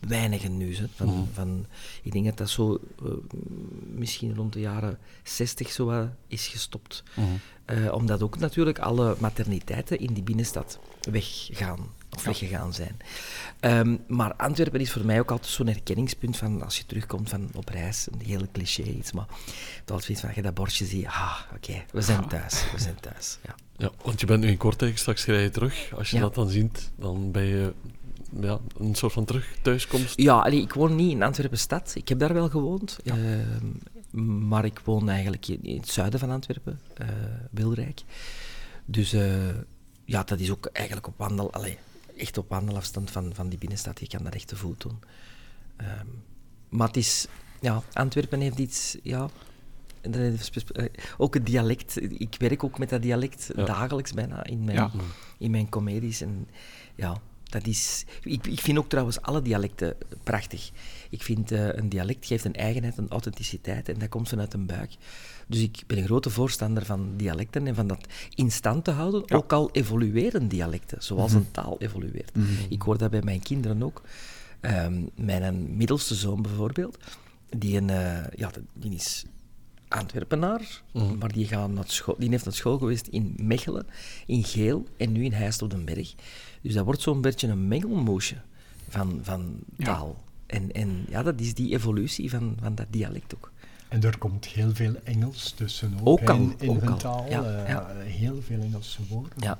[0.00, 0.76] weinigen nu.
[0.76, 1.22] Hè, van, Mhm.
[1.32, 1.66] van,
[2.02, 3.10] ik denk dat dat zo eh,
[3.94, 7.02] misschien rond de jaren 60 zo is gestopt.
[7.14, 7.26] Mhm.
[7.64, 10.78] Eh, omdat ook natuurlijk alle materniteiten in die binnenstad
[11.10, 11.80] weggaan.
[12.16, 12.96] Of weggegaan zijn.
[13.60, 17.48] Ehm, maar Antwerpen is voor mij ook altijd zo'n herkenningspunt van als je terugkomt van
[17.54, 19.26] op reis, een hele cliché iets, maar
[19.80, 22.78] het altijd zoiets van als je dat bordje ziet, ah, oké, we zijn thuis, we
[22.80, 23.38] zijn thuis.
[23.42, 23.54] Ja.
[23.76, 25.92] Ja, want je bent nu in Kortrijk, straks rij je terug.
[25.96, 26.22] Als je Ja.
[26.22, 27.72] dat dan ziet, dan ben je
[28.40, 30.18] ja, een soort van terug thuiskomst.
[30.20, 31.92] Ja, allee, ik woon niet in Antwerpen stad.
[31.94, 32.98] Ik heb daar wel gewoond.
[33.04, 37.06] ehm, maar ik woon eigenlijk in, in het zuiden van Antwerpen, eh
[37.50, 38.02] Wilrijk.
[38.84, 39.32] Dus eh,
[40.04, 41.52] ja, dat is ook eigenlijk op wandel...
[41.52, 41.78] Allee,
[42.16, 44.00] echt op wandelafstand van, van die binnenstad.
[44.00, 44.98] Je kan dat echt te voet doen.
[45.76, 46.06] Ehm,
[46.68, 47.26] maar het is...
[47.60, 48.96] Ja, Antwerpen heeft iets...
[49.02, 49.28] Ja,
[50.00, 50.84] eh,
[51.16, 52.20] ook het dialect.
[52.20, 53.64] Ik werk ook met dat dialect Ja.
[53.64, 54.90] dagelijks bijna in mijn, Ja.
[55.38, 56.20] in mijn comedies.
[56.20, 56.48] En
[56.94, 58.04] ja, dat is...
[58.22, 60.70] Ik, ik vind ook trouwens alle dialecten prachtig.
[61.10, 64.66] Ik vind eh, een dialect geeft een eigenheid, een authenticiteit en dat komt vanuit een
[64.66, 64.92] buik.
[65.48, 69.30] Dus ik ben een grote voorstander van dialecten en van dat in stand te houden,
[69.30, 72.32] ook al evolueren dialecten, zoals een taal evolueert.
[72.68, 74.02] Ik hoor dat bij mijn kinderen ook.
[74.60, 76.98] Ehm, mijn middelste zoon bijvoorbeeld,
[77.56, 79.24] die, een, eh, ja, die is
[79.88, 81.18] Antwerpenaar, Mhm.
[81.18, 83.86] maar die, gaan naar school, die heeft naar school geweest in Mechelen,
[84.26, 86.14] in Geel en nu in Heist op den Berg.
[86.62, 88.36] Dus dat wordt zo'n beetje een mengelmoesje
[88.88, 89.84] van, van Ja.
[89.84, 90.22] taal.
[90.46, 93.52] En, en ja, dat is die evolutie van, van dat dialect ook.
[93.94, 96.90] En er komt heel veel Engels tussen ook, Ook hè, al, in, in ook hun
[96.92, 96.96] al.
[96.96, 97.26] taal.
[97.28, 97.86] Ja, eh, ja.
[97.98, 99.32] Heel veel Engelse woorden.
[99.36, 99.58] Ja.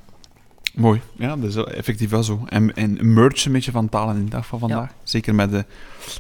[0.74, 1.00] Mooi.
[1.16, 2.44] Ja, dat is effectief wel zo.
[2.48, 4.90] En, en merge een beetje van talen in de dag van vandaag.
[5.02, 5.64] Zeker met de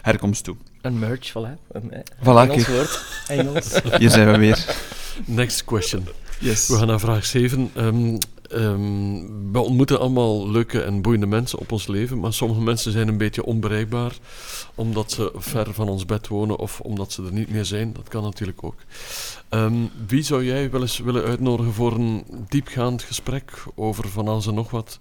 [0.02, 0.56] herkomst toe.
[0.80, 1.58] Een merch, voilà.
[1.72, 3.04] Een, eh, Voilà, Engels woord.
[3.28, 3.80] Engels.
[3.98, 4.76] Hier zijn we weer.
[5.24, 6.06] Next question.
[6.40, 6.68] Yes.
[6.68, 7.70] We gaan naar vraag 7.
[7.74, 8.16] Ehm,
[8.54, 13.08] ehm, we ontmoeten allemaal leuke en boeiende mensen op ons leven, maar sommige mensen zijn
[13.08, 14.18] een beetje onbereikbaar
[14.74, 17.92] omdat ze ver van ons bed wonen of omdat ze er niet meer zijn.
[17.92, 18.76] Dat kan natuurlijk ook.
[19.48, 19.74] Ehm,
[20.06, 24.54] wie zou jij wel eens willen uitnodigen voor een diepgaand gesprek over van alles en
[24.54, 24.98] nog wat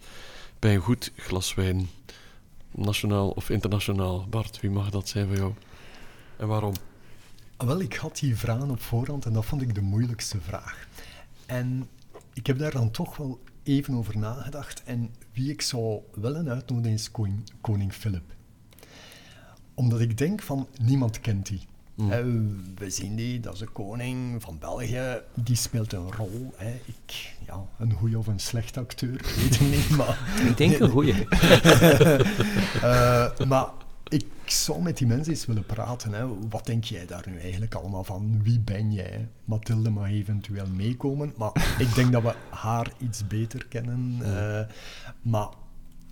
[0.59, 1.89] bij een goed glas wijn?
[2.71, 4.27] Nationaal of internationaal?
[4.29, 5.53] Bart, wie mag dat zijn voor jou?
[6.37, 6.73] En waarom?
[7.57, 10.87] Ah, Wel, ik had die vragen op voorhand en dat vond ik de moeilijkste vraag.
[11.45, 11.87] En
[12.33, 14.83] ik heb daar dan toch wel even over nagedacht.
[14.83, 18.35] En wie ik zou willen uitnodigen is koning, koning Philip.
[19.73, 21.61] Omdat ik denk van, niemand kent die.
[21.95, 22.63] Mm.
[22.75, 25.21] We zien die, dat is de koning van België.
[25.33, 26.53] Die speelt een rol.
[26.55, 26.71] Hè.
[26.85, 29.89] Ik, ja, een goede of een slecht acteur, ik weet het niet.
[29.89, 31.13] Maar Ik denk een goeie.
[32.81, 33.82] eh, maar ik
[34.53, 36.13] zou met die mensen eens willen praten.
[36.13, 36.47] Hè.
[36.49, 38.43] Wat denk jij daar nu eigenlijk allemaal van?
[38.43, 39.27] Wie ben jij?
[39.45, 41.51] Mathilde mag eventueel meekomen, maar
[41.87, 44.17] ik denk dat we haar iets beter kennen.
[44.21, 44.65] eh,
[45.21, 45.47] maar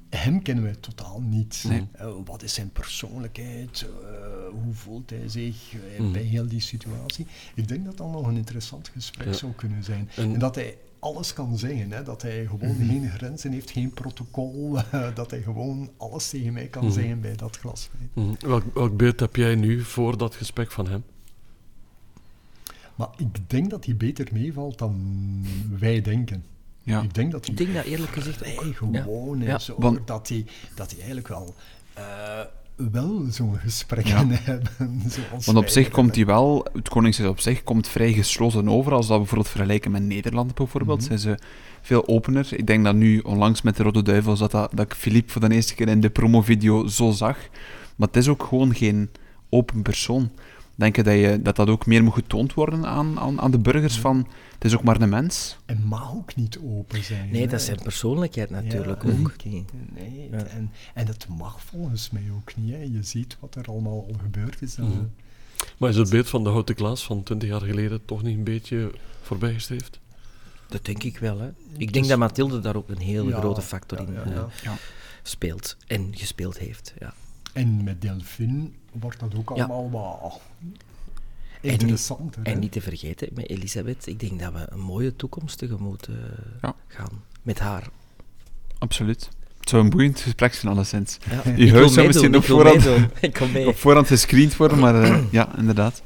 [0.09, 1.63] hem kennen wij totaal niet.
[1.67, 1.87] Nee.
[1.91, 3.81] Eh, wat is zijn persoonlijkheid?
[4.03, 6.11] Eh, hoe voelt hij zich Mhm.
[6.11, 7.27] bij heel die situatie?
[7.55, 9.33] Ik denk dat dat nog een interessant gesprek Ja.
[9.33, 10.09] zou kunnen zijn.
[10.15, 11.91] En- En dat hij alles kan zeggen.
[11.91, 12.03] Hè?
[12.03, 12.87] Dat hij gewoon Mhm.
[12.89, 14.77] geen grenzen heeft, geen protocol.
[15.13, 16.93] dat hij gewoon alles tegen mij kan Mhm.
[16.93, 17.89] zeggen bij dat glas.
[18.13, 18.33] Mhm.
[18.39, 21.03] Welk, welk beeld heb jij nu voor dat gesprek van hem?
[22.95, 24.95] Maar ik denk dat hij beter meevalt dan
[25.79, 26.43] wij denken.
[26.83, 27.01] Ja.
[27.01, 28.75] Ik denk dat hij Ik denk dat eerlijk gezegd ook.
[28.75, 29.55] gewoon Ja.
[29.55, 29.69] is.
[29.77, 31.55] Want- Dat, hij, dat hij eigenlijk wel,
[31.93, 32.39] eh,
[32.91, 34.37] wel zo'n gesprekken Ja.
[34.51, 35.01] hebben.
[35.45, 38.91] Want op zich komt hij wel, het Koningshuis op zich komt vrij gesloten over.
[38.93, 41.07] Als we dat bijvoorbeeld vergelijken met Nederland bijvoorbeeld, Mhm.
[41.07, 41.37] zijn ze
[41.81, 42.47] veel opener.
[42.51, 45.41] Ik denk dat nu onlangs met de Rode Duivels, dat, dat, dat ik Philippe voor
[45.49, 47.37] de eerste keer in de promovideo zo zag.
[47.95, 49.09] Maar het is ook gewoon geen
[49.49, 50.31] open persoon.
[50.75, 53.59] Denk je dat, je dat dat ook meer moet getoond worden aan, aan, aan de
[53.59, 53.99] burgers?
[53.99, 55.57] Van, het is ook maar een mens.
[55.65, 57.29] En mag ook niet open zijn.
[57.31, 57.47] Nee, hè.
[57.47, 59.09] dat is zijn persoonlijkheid natuurlijk Ja.
[59.11, 59.35] ook.
[59.43, 60.37] Nee, Ja.
[60.43, 62.71] en, en dat mag volgens mij ook niet.
[62.73, 62.77] Hè.
[62.81, 64.75] Je ziet wat er allemaal al gebeurd is.
[64.75, 64.89] Mhm.
[65.77, 68.43] Maar is het beeld van de Houten Klaas van 20 jaar geleden toch niet een
[68.43, 69.99] beetje voorbijgestreefd?
[70.69, 71.39] Dat denk ik wel.
[71.39, 71.47] Hè.
[71.47, 74.21] Ik Dus- denk dat Mathilde daar ook een hele Ja, grote factor ja, in ja,
[74.23, 74.47] eh, ja.
[74.63, 74.75] Ja.
[75.23, 76.93] speelt en gespeeld heeft.
[76.99, 77.13] Ja.
[77.53, 79.63] En met Delphine wordt dat ook Ja.
[79.65, 80.83] allemaal wat niet-
[81.61, 82.41] interessanter.
[82.43, 82.51] hè.
[82.51, 86.15] En niet te vergeten, met Elisabeth, ik denk dat we een mooie toekomst tegemoet eh,
[86.61, 86.75] Ja.
[86.87, 87.89] gaan met haar.
[88.77, 89.29] Absoluut.
[89.59, 91.17] Het zou een boeiend gesprek zijn, alleszins.
[91.29, 91.51] Ja.
[91.55, 93.09] Je huis zou misschien wil voorhand, meedoen.
[93.21, 93.67] Ik kom mee.
[93.67, 96.01] op voorhand gescreend worden, maar eh, ja, inderdaad.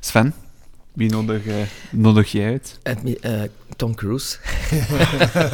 [0.00, 0.34] Sven,
[0.98, 2.78] wie nodig, eh, nodig jij uit?
[2.82, 3.42] Eh,
[3.76, 4.38] Tom Cruise.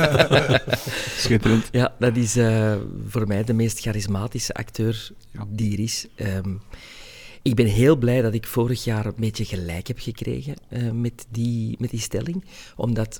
[1.22, 1.68] Schitterend.
[1.70, 2.76] Ja, dat is eh,
[3.08, 5.44] voor mij de meest charismatische acteur Ja.
[5.48, 6.06] die er is.
[6.14, 6.54] Ehm,
[7.42, 10.54] ik ben heel blij dat ik vorig jaar een beetje gelijk heb gekregen
[11.00, 12.44] met, die, met die stelling.
[12.76, 13.18] Omdat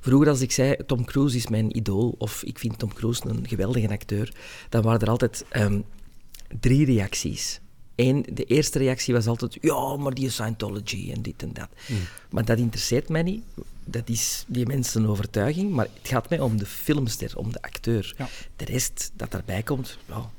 [0.00, 3.48] vroeger als ik zei, Tom Cruise is mijn idool, of ik vind Tom Cruise een
[3.48, 4.32] geweldige acteur,
[4.68, 5.80] dan waren er altijd ehm,
[6.60, 7.60] drie reacties.
[7.98, 11.68] Eén, de eerste reactie was altijd, ja, maar die Scientology en dit en dat.
[12.30, 13.42] Maar dat interesseert mij niet.
[13.84, 15.70] Dat is die mensen overtuiging.
[15.70, 18.14] Maar het gaat mij om de filmster, om de acteur.
[18.18, 18.28] Ja.
[18.56, 20.30] De rest dat daarbij komt, ja.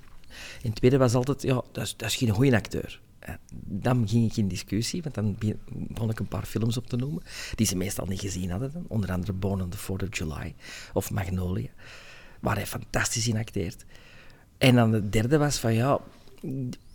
[0.62, 3.00] En het tweede was altijd, ja, dat is, dat is geen goede acteur.
[3.26, 6.88] Ja, dan ging ik in discussie, want dan be- begon ik een paar films op
[6.88, 7.24] te noemen,
[7.56, 8.72] die ze meestal niet gezien hadden.
[8.74, 8.86] Dan.
[8.88, 10.56] Onder andere Born on the 4th of July
[10.94, 11.70] of Magnolia,
[12.40, 13.86] waar hij fantastisch in acteert.
[14.58, 16.00] En dan de derde was van, ja,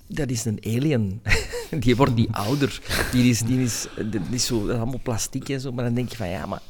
[0.06, 1.22] dat is een alien.
[1.82, 2.80] die wordt niet ouder.
[3.12, 5.72] Die is, die is, die is zo, allemaal plastiek en zo.
[5.72, 6.62] Maar dan denk je van, ja, maar...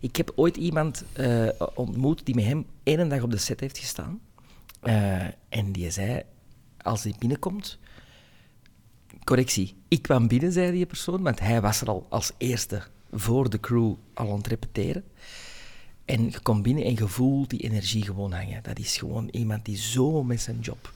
[0.00, 3.78] Ik heb ooit iemand eh, ontmoet die met hem één dag op de set heeft
[3.78, 4.20] gestaan.
[4.80, 6.22] Eh, en die zei,
[6.82, 7.78] als hij binnenkomt...
[9.24, 13.50] Correctie, ik kwam binnen, zei die persoon, want hij was er al als eerste voor
[13.50, 15.04] de crew al aan het repeteren.
[16.04, 18.62] En je komt binnen en je voelt die energie gewoon hangen.
[18.62, 20.92] Dat is gewoon iemand die zo met zijn job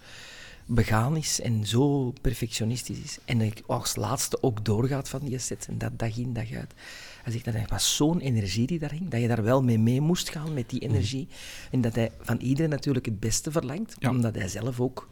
[0.66, 3.18] begaan is en zo perfectionistisch is.
[3.24, 6.74] En ik als laatste ook doorgaat van die set en dat dag in, dag uit.
[7.22, 9.78] Hij zegt dat er was zo'n energie die daar hing, dat je daar wel mee
[9.78, 11.28] mee moest gaan met die energie.
[11.70, 14.10] En dat hij van iedereen natuurlijk het beste verlangt, Ja.
[14.10, 15.08] omdat hij zelf ook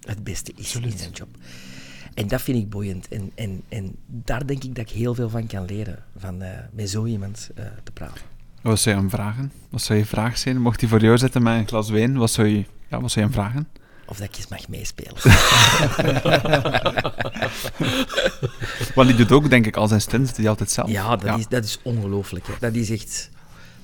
[0.00, 0.92] het beste is Absoluut.
[0.92, 1.28] in zijn job.
[2.14, 3.08] En dat vind ik boeiend.
[3.08, 6.58] En, en, en daar denk ik dat ik heel veel van kan leren, van eh,
[6.72, 8.22] met zo iemand eh, te praten.
[8.62, 9.52] Wat zou je hem vragen?
[9.68, 10.60] Wat zou je vraag zijn?
[10.60, 13.26] Mocht hij voor jou zitten met een glas wijn, wat zou je, ja, wat zou
[13.26, 13.68] je hem vragen?
[14.08, 15.14] Of dat ik eens mag meespelen.
[18.94, 20.90] Want die doet ook, denk ik, al zijn stunts, die altijd zelf.
[20.90, 22.46] Ja, dat, Is, dat is ongelooflijk.
[22.46, 22.52] hè.
[22.60, 23.30] Dat is echt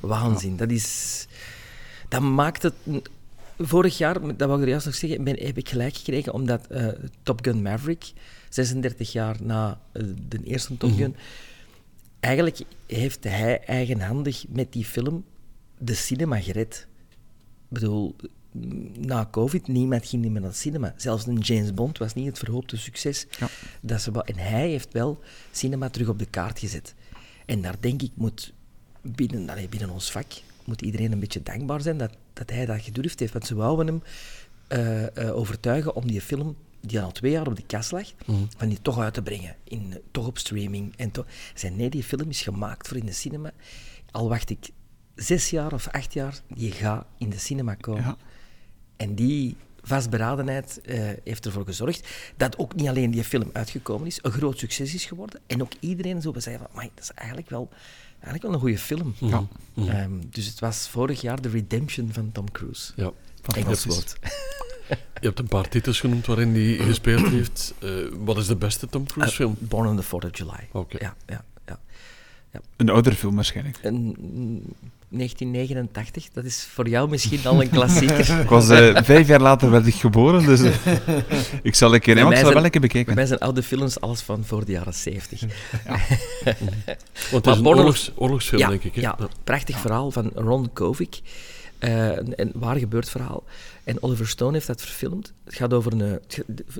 [0.00, 0.56] waanzin.
[0.56, 1.26] Dat, is,
[2.08, 2.74] dat maakt het...
[3.58, 6.66] Vorig jaar, dat wou ik er juist nog zeggen, ben, heb ik gelijk gekregen omdat
[6.66, 6.88] eh,
[7.22, 8.12] Top Gun Maverick,
[8.48, 11.16] 36 jaar na eh, de eerste Top Gun,
[12.20, 15.24] eigenlijk heeft hij eigenhandig met die film
[15.78, 16.87] de cinema gered.
[17.10, 17.16] Ik
[17.68, 18.16] bedoel,
[18.99, 20.95] na COVID, niemand ging niet meer naar het cinema.
[20.97, 23.27] Zelfs een James Bond was niet het verhoopte succes.
[23.38, 23.49] Ja.
[23.81, 26.95] Dat ze, en hij heeft wel cinema terug op de kaart gezet.
[27.47, 28.53] En daar denk ik moet
[29.03, 30.27] binnen, allee, binnen ons vak
[30.64, 33.33] moet iedereen een beetje dankbaar zijn dat, dat hij dat gedurfd heeft.
[33.33, 34.03] Want ze wouden hem
[34.69, 38.12] eh, eh, overtuigen om die film, die al twee jaar op de kast lag,
[38.57, 39.57] van die toch uit te brengen.
[39.64, 40.93] In, toch op streaming.
[40.97, 41.27] En toch.
[41.55, 43.53] Zei, nee, die film is gemaakt voor in de cinema.
[44.11, 44.71] Al wacht ik
[45.14, 48.03] zes jaar of acht jaar, die gaat in de cinema komen.
[48.03, 48.17] Ja.
[48.96, 54.18] En die vastberadenheid eh, heeft ervoor gezorgd dat ook niet alleen die film uitgekomen is,
[54.22, 55.40] een groot succes is geworden.
[55.46, 57.68] En ook iedereen zo zei van, "Amai, dat is eigenlijk wel,
[58.12, 59.14] eigenlijk wel een goede film.
[59.18, 59.46] Ja.
[59.76, 62.92] Ehm, dus het was vorig jaar de redemption van Tom Cruise.
[62.96, 63.02] Ja.
[63.02, 63.94] Engels Fantastisch.
[63.94, 64.16] woord.
[65.20, 67.74] Je hebt een paar titels genoemd waarin hij gespeeld heeft.
[67.80, 69.57] Eh, wat is de beste Tom Cruise Eh, film?
[69.59, 70.68] Born on the 4th of July.
[70.72, 70.96] Oké.
[71.00, 71.44] Ja, ja,
[72.55, 72.61] ja.
[72.77, 73.79] Een oudere film waarschijnlijk.
[73.83, 74.62] En, mm,
[75.09, 78.40] 1989, dat is voor jou misschien al een klassieker.
[78.43, 80.73] Ik was eh, vijf jaar later werd ik geboren, dus eh,
[81.62, 83.14] ik zal een keer, Bij ja, ik mij zal zijn- wel een keer Bij bekijken.
[83.14, 85.40] mij zijn oude films alles van voor de jaren 70.
[87.31, 88.95] Want het maar is een oorlogs, oorlogsfilm, ja, denk ik.
[88.95, 89.01] Hè?
[89.01, 91.21] Ja, prachtig verhaal van Ron Kovic.
[91.85, 93.44] Eh, een, een waar gebeurd verhaal.
[93.85, 95.33] En Oliver Stone heeft dat verfilmd.
[95.44, 96.20] Het gaat over een,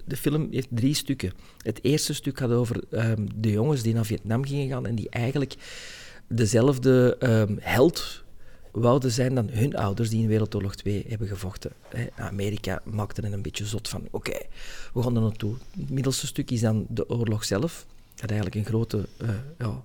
[0.05, 1.33] de, film heeft drie stukken.
[1.63, 5.09] Het eerste stuk gaat over ehm, de jongens die naar Vietnam gingen gaan en die
[5.11, 5.55] eigenlijk
[6.27, 8.23] dezelfde ehm, held
[8.73, 11.73] wouden zijn dan hun ouders die in Wereldoorlog 2 hebben gevochten.
[12.17, 14.09] Amerika maakte er een beetje zot van.
[14.11, 14.39] Oké,
[14.95, 15.55] we gaan er naartoe.
[15.81, 17.87] Het middelste stuk is dan de oorlog zelf.
[18.15, 19.85] Dat eigenlijk een grote eh, ja,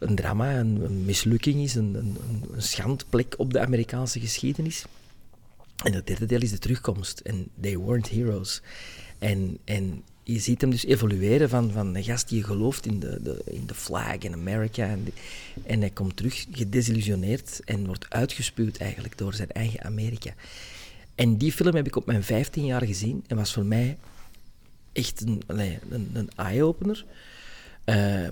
[0.00, 2.16] een drama, een, mislukking is, een, een,
[2.52, 4.84] een- schandplek op de Amerikaanse geschiedenis.
[5.84, 7.18] En het derde deel is de terugkomst.
[7.20, 8.62] En they weren't heroes.
[9.18, 13.22] En, en je ziet hem dus evolueren van, van een gast die gelooft in de,
[13.22, 14.86] de, in de flag in Amerika.
[14.86, 15.08] En,
[15.66, 20.34] en hij komt terug gedesillusioneerd en wordt uitgespuwd eigenlijk door zijn eigen Amerika.
[21.14, 23.98] En die film heb ik op mijn 15 jaar gezien en was voor mij
[24.92, 25.42] echt een,
[26.12, 27.04] een, eye-opener.
[27.84, 28.28] Eh,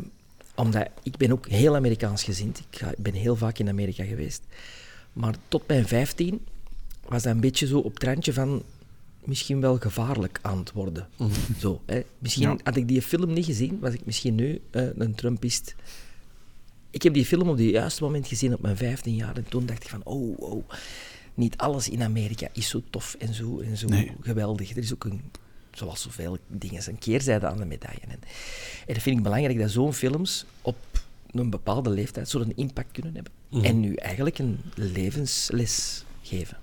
[0.59, 2.59] omdat ik ben ook heel Amerikaans gezind.
[2.59, 4.43] Ik, ga, ik ben heel vaak in Amerika geweest.
[5.13, 6.41] Maar tot mijn 15
[7.09, 8.63] was dat een beetje zo op het randje van
[9.25, 11.09] misschien wel gevaarlijk aan het worden.
[11.59, 12.03] Zo, hè.
[12.19, 12.57] Misschien Ja.
[12.63, 15.75] had ik die film niet gezien, was ik misschien nu eh, een Trumpist.
[16.91, 19.67] Ik heb die film op het juiste moment gezien op mijn 15 jaar en toen
[19.67, 20.65] dacht ik van, oh, oh,
[21.35, 24.13] niet alles in Amerika is zo tof en zo, en zo Nee.
[24.21, 24.71] geweldig.
[24.71, 25.21] Er is ook een,
[25.79, 28.01] zoals zoveel dingen, een keerzijde aan de medaille.
[28.01, 28.11] En,
[28.87, 30.77] en dat vind ik belangrijk, dat zo'n films op
[31.31, 33.33] een bepaalde leeftijd zo'n impact kunnen hebben.
[33.63, 36.57] En nu eigenlijk een levensles geven.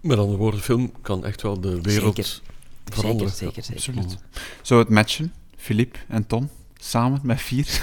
[0.00, 2.40] Met andere woorden, film kan echt wel de wereld Zeker.
[2.84, 3.32] veranderen.
[3.32, 4.02] Zeker, zeker, zeker.
[4.02, 4.22] Absoluut.
[4.62, 7.80] Zou het matchen, Philippe en Tom, samen met vier?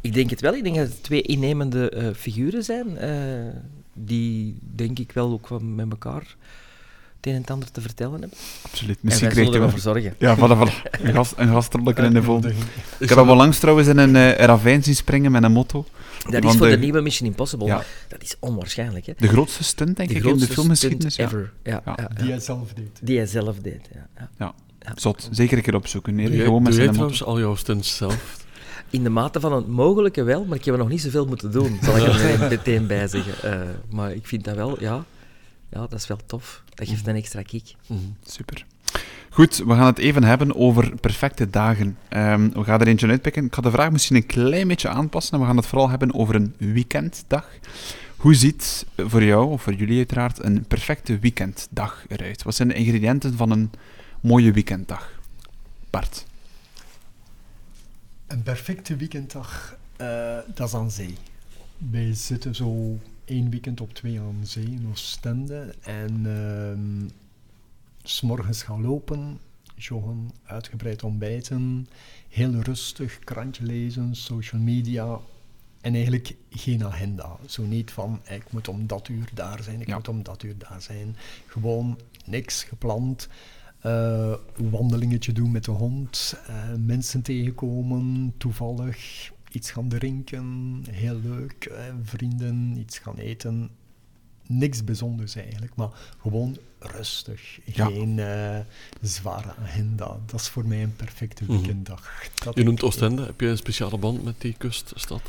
[0.00, 0.54] Ik denk het wel.
[0.54, 3.60] Ik denk dat het twee innemende eh, figuren zijn, eh,
[3.92, 6.36] die denk ik wel ook van met elkaar
[7.24, 8.38] het een en het ander te vertellen hebben.
[8.62, 8.94] Absoluut.
[8.96, 10.02] en Misschien wij krijgt zullen hij ervoor wel...
[10.02, 10.14] zorgen.
[10.18, 10.90] Ja, voilà, voilà.
[11.38, 12.54] Een, gastrollen in de volgende.
[12.98, 15.86] Ik heb wel langs trouwens in een eh, ravijn zien springen met een motto.
[16.30, 17.66] Dat is voor de- de nieuwe Mission Impossible.
[17.66, 17.82] Ja.
[18.08, 19.06] Dat is onwaarschijnlijk.
[19.06, 19.12] Hè?
[19.18, 21.16] De grootste stunt, denk De ik, in de grootste filmgeschiedenis.
[21.16, 21.52] ever.
[21.62, 22.08] Ja, Ja.
[22.20, 22.98] Die hij zelf deed.
[23.02, 23.88] Die hij zelf deed.
[23.94, 24.28] Ja, ja.
[24.38, 24.52] Ja.
[24.78, 24.92] Ja.
[24.94, 25.28] Zot.
[25.30, 26.14] Zeker een keer opzoeken.
[26.14, 27.14] Nee, Doe gewoon met doe jij zijn motto.
[27.16, 28.42] trouwens al jouw stunts zelf?
[28.90, 31.50] In de mate van het mogelijke wel, maar ik heb er nog niet zoveel moeten
[31.52, 33.52] doen, zal ik er meteen- meteen bij zeggen.
[33.52, 35.04] Eh, maar ik vind dat wel, ja,
[35.74, 36.62] ja, dat is wel tof.
[36.74, 37.74] Dat geeft een extra kick.
[37.86, 38.00] Mhm.
[38.26, 38.66] Super.
[39.30, 41.98] Goed, we gaan het even hebben over perfecte dagen.
[42.08, 43.44] Ehm, we gaan er eentje uitpikken.
[43.44, 46.14] Ik ga de vraag misschien een klein beetje aanpassen en we gaan het vooral hebben
[46.14, 47.48] over een weekenddag.
[48.16, 52.42] Hoe ziet voor jou, of voor jullie uiteraard, een perfecte weekenddag eruit?
[52.42, 53.70] Wat zijn de ingrediënten van een
[54.20, 55.10] mooie weekenddag?
[55.90, 56.26] Bart.
[58.26, 61.14] Een perfecte weekenddag, eh, dat is aan zee.
[61.90, 65.74] Wij zitten zo één weekend op twee aan zee in Oostende.
[65.82, 67.08] En ehm,
[68.02, 69.38] s morgens gaan lopen,
[69.76, 71.86] joggen, uitgebreid ontbijten,
[72.28, 75.18] heel rustig, krantje lezen, social media.
[75.80, 77.36] En eigenlijk geen agenda.
[77.46, 79.94] Zo niet van, ik moet om dat uur daar zijn, ik Ja.
[79.94, 81.16] moet om dat uur daar zijn.
[81.46, 83.28] Gewoon niks gepland.
[83.80, 91.64] Eh, wandelingetje doen met de hond, eh, mensen tegenkomen, toevallig iets gaan drinken, heel leuk,
[91.64, 93.70] eh, vrienden, iets gaan eten.
[94.46, 95.88] Niks bijzonders eigenlijk, maar
[96.20, 97.58] gewoon rustig.
[97.64, 97.86] Ja.
[97.86, 98.58] Geen eh,
[99.00, 100.16] zware agenda.
[100.26, 101.52] Dat is voor mij een perfecte Mhm.
[101.52, 102.22] weekenddag.
[102.54, 103.24] Je noemt Oostende.
[103.24, 105.22] Heb je een speciale band met die kuststad?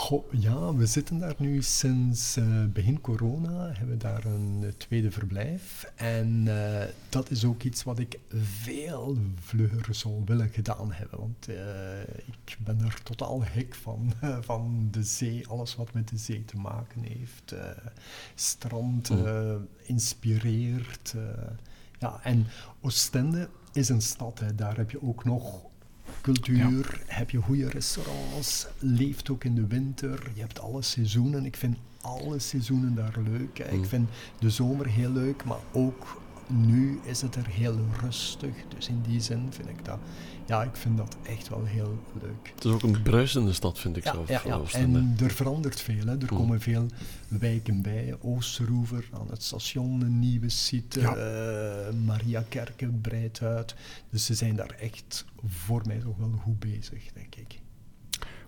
[0.00, 4.68] Goh, ja, we zitten daar nu sinds eh, begin corona, hebben we daar een eh,
[4.68, 5.92] tweede verblijf.
[5.94, 11.18] En eh, dat is ook iets wat ik veel vlugger zou willen gedaan hebben.
[11.18, 11.48] Want
[12.26, 14.12] ik ben er totaal gek van,
[14.50, 17.54] van de zee, alles wat met de zee te maken heeft.
[18.34, 19.68] strand Mm.
[19.82, 21.14] inspireert.
[21.98, 22.46] ja, en
[22.80, 25.69] Oostende is een stad, hè, daar heb je ook nog
[26.20, 31.44] cultuur, heb je goede restaurants, leeft ook in de winter, je hebt alle seizoenen.
[31.44, 33.58] Ik vind alle seizoenen daar leuk.
[33.58, 33.74] hè.
[33.74, 33.82] Mm.
[33.82, 38.54] Ik vind de zomer heel leuk, maar ook nu is het er heel rustig.
[38.76, 39.98] Dus in die zin vind ik dat,
[40.50, 42.52] ja, ik vind dat echt wel heel leuk.
[42.54, 44.44] Het is ook een bruisende stad, vind ik Ja, zelf.
[44.72, 44.78] ja.
[44.78, 46.04] En er verandert veel.
[46.06, 46.10] Hè.
[46.12, 46.26] Er Mm.
[46.38, 46.86] komen veel
[47.28, 48.16] wijken bij.
[48.20, 51.00] Oosteroever aan het station, een nieuwe site.
[51.00, 51.14] Ja.
[51.16, 53.74] eh, Maria Kerken breidt uit.
[54.10, 57.59] Dus ze zijn daar echt voor mij toch wel goed bezig, denk ik.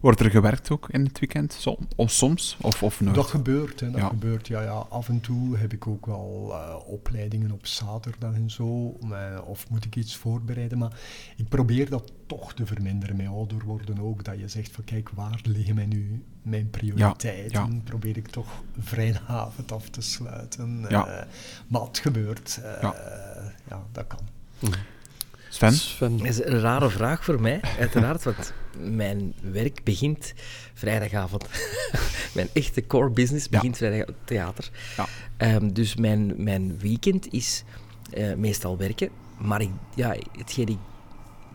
[0.02, 1.52] Wordt er gewerkt ook in het weekend?
[1.52, 2.56] Som, of soms?
[2.60, 3.14] Of, of nooit?
[3.14, 4.08] Dat gebeurt, hè, dat Ja.
[4.08, 4.48] gebeurt.
[4.48, 4.70] Ja, ja.
[4.88, 8.98] Af en toe heb ik ook wel eh, opleidingen op zaterdag en zo.
[9.12, 10.78] eh, of moet ik iets voorbereiden.
[10.78, 10.92] Maar
[11.36, 13.16] ik probeer dat toch te verminderen.
[13.16, 14.24] Met ouder worden ook.
[14.24, 17.72] Dat je zegt van kijk, waar liggen mij nu mijn prioriteiten?
[17.72, 17.80] ja.
[17.84, 18.48] Probeer ik toch
[18.80, 20.84] vrijdagavond af te sluiten.
[20.88, 21.06] Ja.
[21.06, 21.26] Eh,
[21.66, 22.60] maar het gebeurt.
[22.62, 22.94] eh, Ja.
[23.68, 24.18] ja, dat kan.
[24.58, 24.72] Mhm.
[25.48, 25.72] Sven?
[25.72, 26.16] Sven.
[26.18, 30.32] Dat is een rare vraag voor mij, uiteraard, want mijn werk begint
[30.74, 31.46] vrijdagavond.
[32.34, 33.50] mijn echte core business Ja.
[33.50, 34.70] begint vrijdag theater.
[34.96, 35.06] Ja.
[35.36, 37.64] Ehm, dus mijn, mijn weekend is
[38.10, 39.08] eh, meestal werken,
[39.38, 40.78] maar ik, ja, hetgeen ik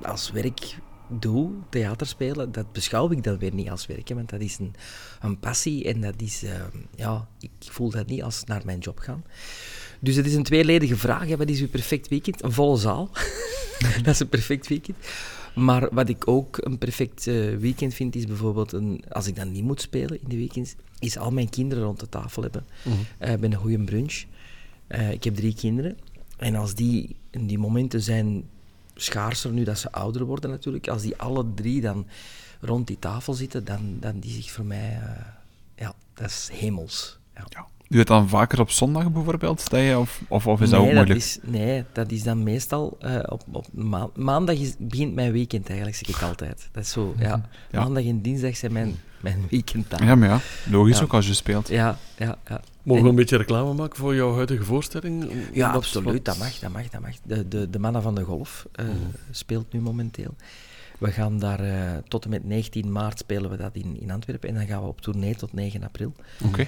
[0.01, 0.77] als werk
[1.09, 4.75] doe, theater spelen, dat beschouw ik dan weer niet als werken, want dat is een,
[5.21, 8.99] een passie en dat is, ehm, ja, ik voel dat niet als naar mijn job
[8.99, 9.23] gaan.
[9.99, 11.27] Dus het is een tweeledige vraag.
[11.27, 11.37] Hè.
[11.37, 12.43] Wat is uw perfect weekend?
[12.43, 13.09] Een volle zaal.
[14.03, 14.97] dat is een perfect weekend.
[15.57, 19.51] Maar wat ik ook een perfect eh, weekend vind, is bijvoorbeeld, een, als ik dan
[19.51, 22.65] niet moet spelen in de weekends, is al mijn kinderen rond de tafel hebben.
[23.17, 24.23] Eh, bij een goede brunch.
[24.87, 25.97] Eh, ik heb drie kinderen.
[26.37, 28.49] En als die in die momenten zijn
[28.95, 30.87] schaarser nu dat ze ouder worden natuurlijk.
[30.87, 32.07] Als die alle drie dan
[32.61, 35.01] rond die tafel zitten, dan, dan die zich voor mij...
[35.75, 37.19] ja, dat is hemels.
[37.35, 37.45] Ja.
[37.49, 37.67] Ja.
[37.89, 39.69] Doe je het dan vaker op zondag bijvoorbeeld?
[39.69, 41.19] Dat je, of, of, of is dat ook nee, moeilijk?
[41.19, 45.31] Dat is, nee, dat is dan meestal eh, op, op maan- maandag is, begint mijn
[45.31, 46.69] weekend eigenlijk, zeg ik altijd.
[46.71, 47.49] Dat is zo, ja.
[47.71, 47.79] Ja.
[47.79, 50.05] Maandag en dinsdag zijn mijn, mijn weekenddagen.
[50.05, 50.39] Ja, maar ja,
[50.71, 51.03] logisch Ja.
[51.03, 51.67] ook als je speelt.
[51.67, 52.61] Ja, ja, ja.
[52.83, 55.31] Mogen we een beetje reclame maken voor jouw huidige voorstelling?
[55.53, 56.13] Ja, absoluut.
[56.13, 57.11] wat- Dat mag, dat mag, dat mag.
[57.23, 58.93] De, de, de Mannen van de Golf eh, Mhm.
[59.31, 60.35] speelt nu momenteel.
[60.97, 64.49] We gaan daar eh, tot en met 19 maart spelen we dat in, in Antwerpen.
[64.49, 66.13] En dan gaan we op tournee tot 9 april.
[66.45, 66.67] Oké.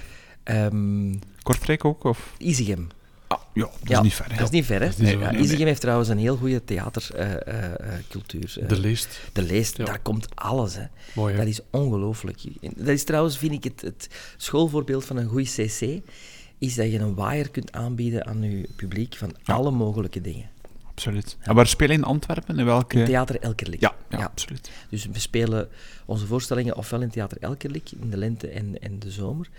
[0.50, 2.04] Ehm Kortrijk ook?
[2.04, 2.34] Of?
[2.38, 2.88] Isegem.
[3.28, 4.26] Ah, ja, dat is Ja, niet ver.
[4.30, 4.36] hè.
[4.38, 4.88] Dat is niet ver, hè?
[4.88, 5.66] niet Ja, nee, nee.
[5.66, 8.58] heeft trouwens een heel goede theatercultuur.
[8.68, 9.20] De leest.
[9.34, 9.86] de leest, Ja.
[9.86, 10.76] daar komt alles.
[10.76, 10.84] Hè.
[11.16, 11.40] Mooi, hè?
[11.40, 12.40] Dat is ongelooflijk.
[12.62, 16.02] Dat is trouwens, vind ik, het, het schoolvoorbeeld van een goede CC,
[16.58, 20.50] is dat je een waaier kunt aanbieden aan je publiek van alle mogelijke dingen.
[20.90, 21.38] Absoluut.
[21.40, 22.60] En waar speel je in Antwerpen?
[22.60, 23.04] In welke...
[23.04, 23.82] Theater Elkerlijk.
[23.82, 24.72] Ja, ja, absoluut.
[24.90, 25.68] Dus we spelen
[26.06, 29.50] onze voorstellingen ofwel in Theater Elkerlijk, in de lente en, en de zomer.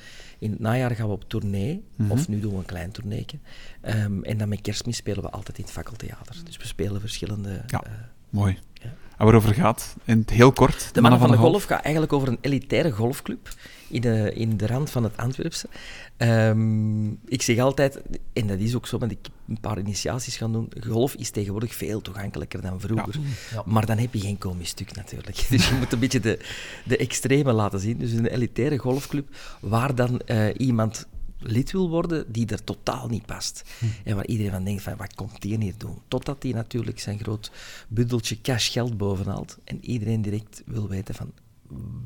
[0.40, 2.10] In het najaar gaan we op tournee, Mhm.
[2.10, 3.38] of nu doen we een klein tourneetje.
[3.80, 6.36] Ehm, en dan met kerstmis spelen we altijd in het fakkeltheater.
[6.44, 7.62] Dus we spelen verschillende...
[7.66, 7.82] Ja.
[7.82, 7.92] eh,
[8.30, 8.58] Mooi.
[8.72, 8.92] Ja.
[9.20, 9.96] En waarover gaat?
[10.04, 10.94] In het heel kort.
[10.94, 13.48] De Mannen van de Golf gaat eigenlijk over een elitaire golfclub
[13.88, 15.68] in de, in de rand van het Antwerpse.
[16.16, 18.00] Ehm, ik zeg altijd,
[18.32, 21.30] en dat is ook zo, want ik heb een paar initiaties gaan doen, golf is
[21.30, 23.14] tegenwoordig veel toegankelijker dan vroeger.
[23.52, 23.62] Ja.
[23.66, 25.46] Maar dan heb je geen komisch stuk natuurlijk.
[25.50, 26.38] Dus je moet een beetje de,
[26.84, 27.98] de extreme laten zien.
[27.98, 29.28] Dus een elitaire golfclub
[29.60, 31.06] waar dan eh, iemand
[31.40, 33.62] lid wil worden die er totaal niet past.
[34.04, 35.98] En waar iedereen van denkt van, wat komt die hier doen?
[36.08, 37.50] Totdat hij natuurlijk zijn groot
[37.88, 41.32] bundeltje cash geld bovenhaalt en iedereen direct wil weten van,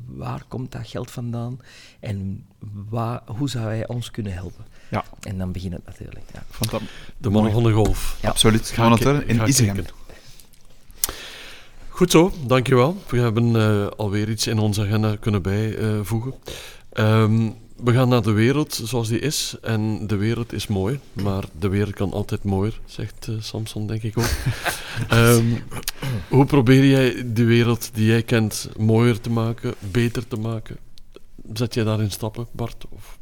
[0.05, 1.59] waar komt dat geld vandaan
[1.99, 2.45] en
[2.89, 4.65] waar, hoe zou hij ons kunnen helpen?
[4.91, 6.25] Ja, En dan begint het natuurlijk.
[6.33, 6.43] Ja.
[6.49, 6.81] vond dat...
[7.17, 8.17] De mannen van de golf.
[8.21, 8.29] Ja.
[8.29, 8.69] Absoluut.
[8.69, 9.85] Gaan we ik- in Isegem.
[11.89, 12.97] Goed zo, dankjewel.
[13.09, 16.33] We hebben eh, alweer iets in onze agenda kunnen bijvoegen.
[16.91, 19.55] Ehm, we gaan naar de wereld zoals die is.
[19.61, 24.03] En de wereld is mooi, maar de wereld kan altijd mooier, zegt eh, Samson, denk
[24.03, 24.29] ik ook.
[25.09, 25.45] Ehm,
[26.29, 30.77] hoe probeer jij de wereld die jij kent mooier te maken, beter te maken?
[31.53, 32.85] Zet jij daarin stappen, Bart?
[32.89, 33.17] Of?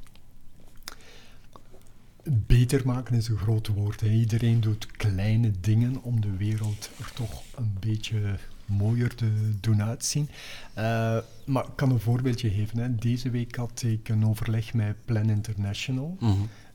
[2.24, 4.02] Beter maken is een groot woord.
[4.02, 4.10] Hè.
[4.10, 10.30] Iedereen doet kleine dingen om de wereld er toch een beetje mooier te doen uitzien.
[10.74, 12.78] Eh, maar ik kan een voorbeeldje geven.
[12.78, 12.96] Hè.
[12.96, 16.18] Deze week had ik een overleg met Plan International.
[16.20, 16.32] Mhm.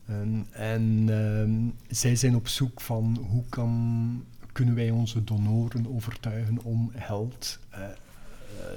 [0.07, 6.62] En, en ehm, zij zijn op zoek van hoe kan, kunnen wij onze donoren overtuigen
[6.62, 7.80] om geld eh,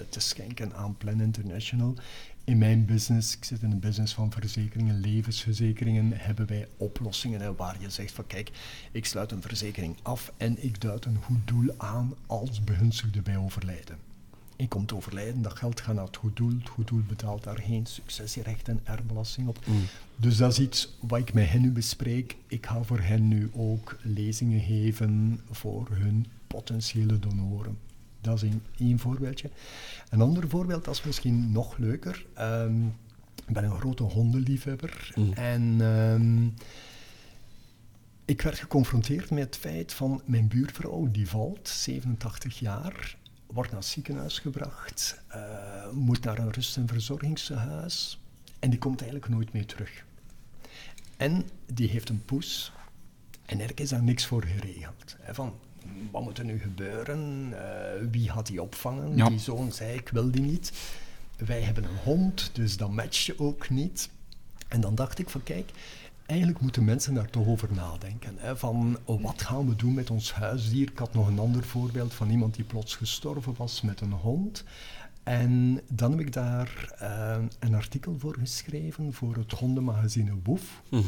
[0.09, 1.95] te schenken aan Plan International.
[2.43, 7.55] In mijn business, ik zit in een business van verzekeringen, levensverzekeringen, hebben wij oplossingen hè,
[7.55, 8.51] waar je zegt van kijk,
[8.91, 13.37] ik sluit een verzekering af en ik duid een goed doel aan als begunstigde bij
[13.37, 13.97] overlijden.
[14.55, 16.53] Ik kom te overlijden, dat geld gaat naar het goed doel.
[16.59, 19.65] Het goed doel betaalt daar geen successierecht en erfbelasting op.
[19.65, 19.81] Mm.
[20.15, 22.35] Dus dat is iets wat ik met hen nu bespreek.
[22.47, 27.77] Ik ga voor hen nu ook lezingen geven voor hun potentiële donoren.
[28.21, 29.49] Dat is één, één voorbeeldje.
[30.09, 32.25] Een ander voorbeeld, dat is misschien nog leuker.
[32.33, 32.85] Ehm,
[33.47, 35.11] ik ben een grote hondenliefhebber.
[35.15, 35.33] Mm.
[35.33, 36.47] En ehm,
[38.25, 43.79] ik werd geconfronteerd met het feit van mijn buurvrouw, die valt, 87 jaar, wordt naar
[43.79, 48.19] het ziekenhuis gebracht, eh, moet naar een rust- en verzorgingshuis
[48.59, 50.05] en die komt eigenlijk nooit meer terug.
[51.17, 52.71] En die heeft een poes
[53.45, 55.15] en er is daar niks voor geregeld.
[55.19, 55.53] Hè, van,
[56.11, 57.49] wat moet er nu gebeuren?
[57.53, 59.15] Eh, wie gaat die opvangen?
[59.15, 59.29] Ja.
[59.29, 60.71] Die zoon zei, ik wil die niet.
[61.45, 64.09] Wij hebben een hond, dus dat matcht je ook niet.
[64.67, 65.71] En dan dacht ik van, kijk,
[66.25, 68.33] eigenlijk moeten mensen daar toch over nadenken.
[68.37, 70.89] Hè, van, oh, wat gaan we doen met ons huisdier?
[70.91, 74.63] Ik had nog een ander voorbeeld van iemand die plots gestorven was met een hond.
[75.23, 81.03] En dan heb ik daar eh, een artikel voor geschreven voor het hondenmagazine Woef Mhm.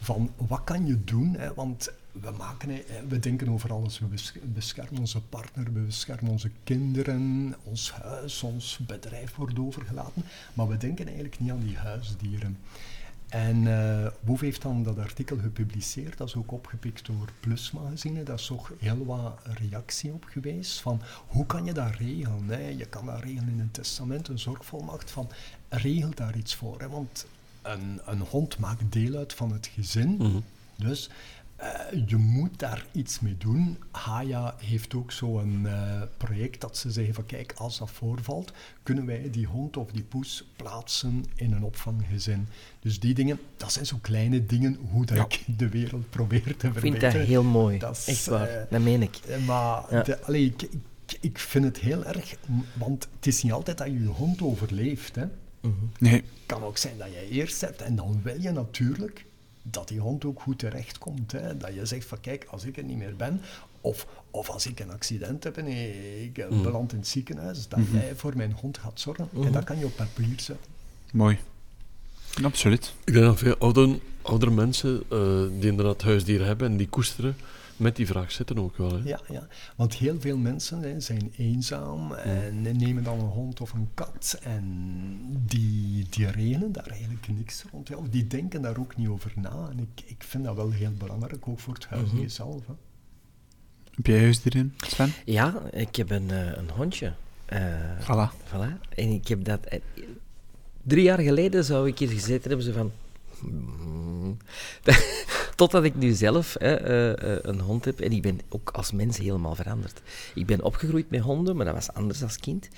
[0.00, 1.34] van wat kan je doen?
[1.38, 1.54] Hè?
[1.54, 3.98] Want we, maken, we denken over alles.
[3.98, 10.22] We bes- beschermen onze partner, we beschermen onze kinderen, ons huis, ons bedrijf wordt overgelaten.
[10.54, 12.58] Maar we denken eigenlijk niet aan die huisdieren.
[13.28, 13.66] En
[14.20, 18.22] Woef heeft dan dat artikel gepubliceerd, dat is ook opgepikt door Plus Magazine.
[18.22, 22.48] Daar is toch heel wat reactie op geweest van hoe kan je dat regelen?
[22.48, 22.68] Hè?
[22.68, 25.28] Je kan dat regelen in een testament, een zorgvolmacht, van
[25.68, 26.80] regel daar iets voor.
[26.80, 26.88] Hè?
[26.88, 27.26] Want
[27.62, 30.16] een, een hond maakt deel uit van het gezin.
[30.16, 30.38] Mhm.
[30.76, 31.10] Dus
[31.56, 31.68] Eh,
[32.06, 33.78] je moet daar iets mee doen.
[33.90, 38.52] Haya heeft ook zo'n uh, project dat ze zeggen van kijk, als dat voorvalt,
[38.82, 42.48] kunnen wij die hond of die poes plaatsen in een opvanggezin.
[42.80, 46.72] Dus die dingen, dat zijn zo kleine dingen hoe dat ik de wereld probeer te
[46.72, 46.94] verbeteren.
[46.94, 49.20] Ik vind dat heel mooi, dat is, echt waar, uh, dat meen ik.
[49.46, 50.02] Maar ja.
[50.02, 52.36] de, allee, ik, ik, ik, vind het heel erg,
[52.72, 55.14] want het is niet altijd dat je je hond overleeft.
[55.14, 55.24] Hè.
[55.24, 55.30] Mm
[55.60, 55.90] -hmm.
[55.98, 56.14] Nee.
[56.14, 59.24] Het kan ook zijn dat je eerst hebt en dan wil je natuurlijk
[59.70, 61.32] dat die hond ook goed terechtkomt.
[61.32, 61.56] Hè.
[61.56, 63.40] Dat je zegt van kijk, als ik er niet meer ben,
[63.80, 65.66] of, of als ik een accident heb en
[66.22, 66.62] ik mm.
[66.62, 67.98] beland in het ziekenhuis, dat mm -hmm.
[67.98, 69.28] jij voor mijn hond gaat zorgen.
[69.30, 69.46] Mm -hmm.
[69.46, 70.70] En dat kan je op papier zetten.
[71.12, 71.38] Mooi.
[72.42, 72.94] Absoluut.
[73.04, 77.36] Ik denk dat veel oude, oudere mensen uh, die inderdaad huisdieren hebben en die koesteren,
[77.76, 78.90] met die vraag zitten ook wel.
[78.90, 79.08] Hè?
[79.08, 79.46] Ja, ja,
[79.76, 84.38] want heel veel mensen hè, zijn eenzaam en nemen dan een hond of een kat
[84.42, 84.64] en
[85.46, 87.88] die, die regelen daar eigenlijk niks rond.
[87.88, 89.68] Ja, of die denken daar ook niet over na.
[89.70, 92.28] En ik, ik vind dat wel heel belangrijk, ook voor het huisdier mm -hmm.
[92.28, 92.66] zelf.
[92.66, 92.72] Hè.
[93.94, 95.12] Heb jij huisdieren, Sven?
[95.24, 97.12] Ja, ik heb een, uh, een hondje.
[97.52, 97.60] Uh,
[98.00, 98.32] voilà.
[98.46, 98.88] voilà.
[98.88, 99.60] En ik heb dat...
[99.72, 100.04] Uh,
[100.82, 102.92] drie jaar geleden zou ik hier gezeten hebben, ze van...
[103.40, 104.36] Mm,
[105.56, 108.00] Totdat ik nu zelf hè, uh, uh, een hond heb.
[108.00, 110.00] En ik ben ook als mens helemaal veranderd.
[110.34, 112.68] Ik ben opgegroeid met honden, maar dat was anders als kind.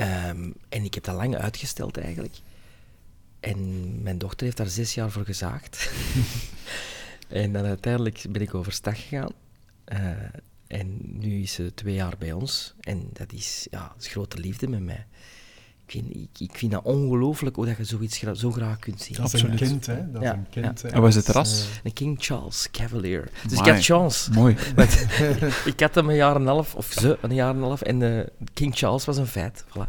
[0.00, 2.34] Um, en ik heb dat lang uitgesteld eigenlijk.
[3.40, 5.90] En mijn dochter heeft daar zes jaar voor gezaagd.
[7.28, 9.32] en dan uiteindelijk ben ik overstag gegaan.
[9.92, 10.08] Uh,
[10.66, 12.74] en nu is ze twee jaar bij ons.
[12.80, 15.06] En dat is, ja, dat is grote liefde met mij.
[15.86, 19.00] Ik vind, ik, ik vind dat ongelooflijk hoe dat je zoiets gra zo graag kunt
[19.00, 19.16] zien.
[19.16, 20.10] Dat is een kind, hè?
[20.10, 20.80] Dat ja, is een kind.
[20.80, 20.88] Ja.
[20.88, 21.66] En wat is het ras?
[21.68, 23.30] Uh, een King Charles Cavalier.
[23.48, 23.68] Dus Amai.
[23.68, 24.30] ik had chance.
[24.32, 24.56] Mooi.
[25.72, 27.82] ik had hem een jaar en een half, of ze een jaar en een half,
[27.82, 28.20] en uh,
[28.54, 29.64] King Charles was een feit.
[29.68, 29.88] Voilà.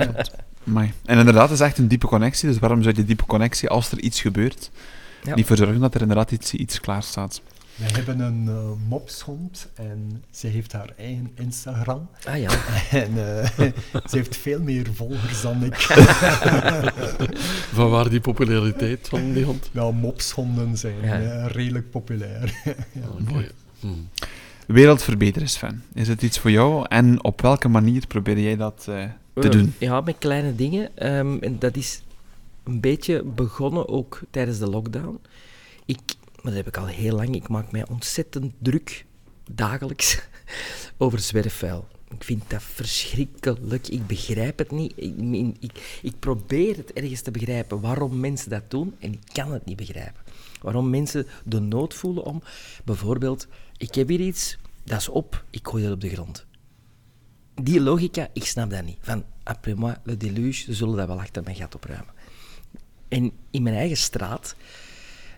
[0.66, 0.92] Amai.
[1.04, 2.48] En inderdaad, het is echt een diepe connectie.
[2.48, 4.70] Dus waarom zou je die diepe connectie, als er iets gebeurt,
[5.22, 5.34] ja.
[5.34, 7.40] niet voor zorgen dat er inderdaad iets, iets klaar staat?
[7.76, 12.08] We hebben een uh, mopshond en ze heeft haar eigen Instagram.
[12.24, 12.50] Ah ja.
[12.90, 13.44] En uh,
[13.90, 15.76] ze heeft veel meer volgers dan ik.
[17.76, 19.68] van waar die populariteit van die hond?
[19.72, 21.20] Nou, mopshonden zijn ja.
[21.20, 22.54] uh, redelijk populair.
[22.64, 22.74] ja.
[23.08, 23.48] oh, mooi.
[23.80, 24.08] Hmm.
[24.98, 25.82] Verbeteren, Sven.
[25.94, 26.86] Is het iets voor jou?
[26.88, 28.88] En op welke manier probeer jij dat
[29.34, 29.74] te doen?
[29.78, 31.16] Ja, met kleine dingen.
[31.16, 32.02] Um, en dat is
[32.64, 35.18] een beetje begonnen ook tijdens de lockdown.
[35.84, 35.98] Ik
[36.42, 37.34] maar dat heb ik al heel lang.
[37.34, 39.06] Ik maak mij ontzettend druk,
[39.50, 40.20] dagelijks,
[40.98, 41.88] over zwerfvuil.
[42.14, 43.88] Ik vind dat verschrikkelijk.
[43.88, 44.92] Ik begrijp het niet.
[45.60, 49.64] Ik, ik, probeer het ergens te begrijpen waarom mensen dat doen en ik kan het
[49.64, 50.22] niet begrijpen.
[50.60, 52.42] Waarom mensen de nood voelen om,
[52.84, 56.46] bijvoorbeeld, ik heb hier iets, dat is op, ik gooi dat op de grond.
[57.54, 58.98] Die logica, ik snap dat niet.
[59.00, 62.14] Van, après moi, le déluge, ze zullen dat wel achter mijn gat opruimen.
[63.08, 64.56] En in mijn eigen straat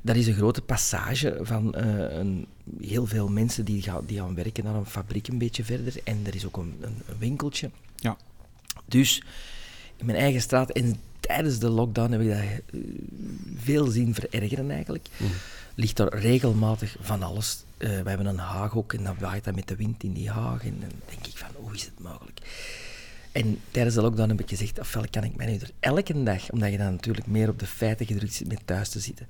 [0.05, 2.47] dat is een grote passage van uh, een,
[2.81, 5.95] heel veel mensen die gaan, die gaan werken naar een fabriek een beetje verder.
[6.05, 7.71] En er is ook een, een, een winkeltje.
[7.97, 8.17] Ja.
[8.85, 9.23] Dus
[9.97, 12.81] in mijn eigen straat, en tijdens de lockdown heb ik dat uh,
[13.57, 15.09] veel zien verergeren eigenlijk.
[15.17, 15.31] Mm.
[15.75, 17.65] Ligt er regelmatig van alles.
[17.79, 20.31] Uh, we hebben een haag ook en dan waait dat met de wind in die
[20.31, 20.65] haag.
[20.65, 22.41] En dan denk ik van, hoe is het mogelijk?
[23.35, 26.51] En tijdens de lockdown heb ik gezegd, ofwel kan ik mij nu er elke dag,
[26.51, 29.27] omdat je dan natuurlijk meer op de feiten gedrukt zit met thuis te zitten,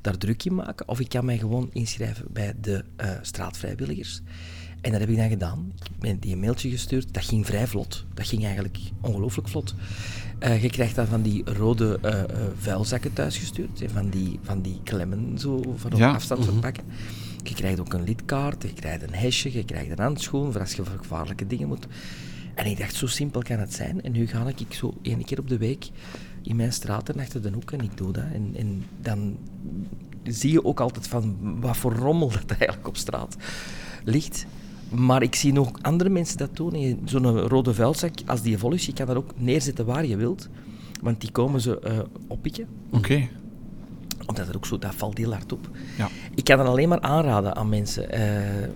[0.00, 0.88] daar druk in maken.
[0.88, 4.20] Of ik kan mij gewoon inschrijven bij de uh, straatvrijwilligers.
[4.80, 5.72] En dat heb ik dan gedaan.
[6.00, 7.14] Ik heb die een mailtje gestuurd.
[7.14, 8.04] Dat ging vrij vlot.
[8.14, 9.74] Dat ging eigenlijk ongelooflijk vlot.
[10.40, 12.22] Uh, je krijgt dan van die rode uh, uh,
[12.58, 13.82] vuilzakken thuisgestuurd.
[13.92, 16.12] Van die, van die klemmen zo van op ja.
[16.12, 16.54] afstand mm -hmm.
[16.54, 16.84] verpakken.
[17.42, 20.72] Je krijgt ook een lidkaart, je krijgt een hesje, je krijgt een handschoen voor als
[20.72, 21.86] je voor gevaarlijke dingen moet.
[22.58, 24.02] En ik dacht, zo simpel kan het zijn.
[24.02, 25.88] En nu ga ik zo één keer op de week
[26.42, 28.24] in mijn straat en achter de hoek en ik doe dat.
[28.32, 29.36] En, en dan
[30.22, 33.36] zie je ook altijd van wat voor rommel dat eigenlijk op straat
[34.04, 34.46] ligt.
[34.88, 37.00] Maar ik zie nog andere mensen dat doen.
[37.04, 40.48] Zo'n rode vuilzak, als die vol is, je kan dat ook neerzetten waar je wilt.
[41.00, 42.66] Want die komen ze uh, oppikken.
[42.86, 42.96] Oké.
[42.96, 43.30] Okay.
[44.26, 45.70] Omdat het ook zo, dat valt heel hard op.
[45.98, 46.08] Ja.
[46.34, 48.14] Ik kan dat alleen maar aanraden aan mensen.
[48.14, 48.68] Uh, uh,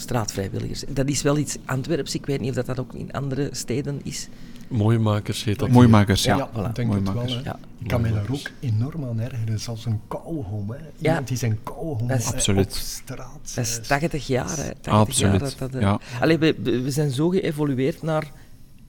[0.00, 0.84] straatvrijwilligers.
[0.88, 2.14] Dat is wel iets Antwerps.
[2.14, 4.28] Ik weet niet of dat, dat ook in andere steden is.
[4.68, 5.68] Mooimakers heet dat.
[5.68, 6.36] Mooimakers, ja.
[6.36, 6.72] ja, voilà.
[6.72, 7.26] denk het wel.
[7.26, 7.58] Ja.
[7.78, 10.70] Ik kan mij daar ook enorm aan ergeren, zoals een kauwgom.
[10.70, 10.76] Hè.
[10.96, 11.20] Ja.
[11.20, 11.58] die zijn
[12.08, 12.66] absoluut.
[12.66, 13.54] op straat.
[13.54, 14.56] Dat is 80 jaar.
[14.56, 14.74] Hè.
[14.80, 15.40] 80 absoluut.
[15.40, 16.00] Jaar dat dat, ja.
[16.20, 18.30] Allee, we, we zijn zo geëvolueerd naar...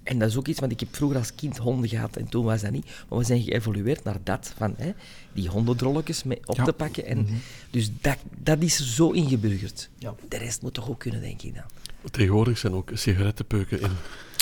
[0.04, 2.46] En dat is ook iets, want ik heb vroeger als kind honden gehad en toen
[2.46, 2.86] was dat niet.
[3.10, 4.92] Maar we zijn geëvolueerd naar dat, van hè,
[5.34, 6.64] die hondendrolletjes mee op Ja.
[6.64, 7.06] te pakken.
[7.06, 7.34] En, Mhm.
[7.70, 9.90] Dus dat, dat is zo ingeburgerd.
[9.98, 10.16] Ja.
[10.30, 11.64] De rest moet toch ook kunnen, denk ik dan.
[12.12, 13.92] Tegenwoordig zijn ook sigarettenpeuken in.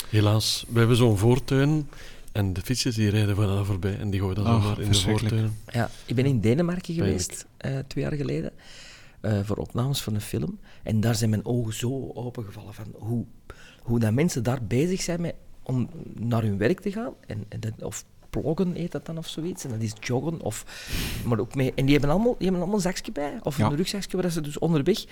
[0.08, 1.88] Helaas, we hebben zo'n voortuin
[2.32, 4.90] en de fietsers die rijden van daar voorbij en die gooien dan Ach, zomaar in
[4.90, 5.56] de voortuin.
[5.72, 8.52] Ja, ik ben in Denemarken geweest, eh, twee jaar geleden.
[9.20, 10.58] eh, voor opnames van een film.
[10.82, 13.24] En daar zijn mijn ogen zo opengevallen van hoe,
[13.82, 15.34] hoe dat mensen daar bezig zijn met,
[15.68, 15.88] om
[16.18, 17.12] naar hun werk te gaan.
[17.26, 19.64] En, en dat, of ploggen heet dat dan of zoiets.
[19.64, 20.40] En dat is joggen.
[20.40, 20.64] Of,
[21.24, 23.32] maar ook mee, en die hebben allemaal, die hebben allemaal een zakje bij.
[23.42, 23.66] Of Ja.
[23.66, 25.04] een rugzakje waar ze dus onderweg...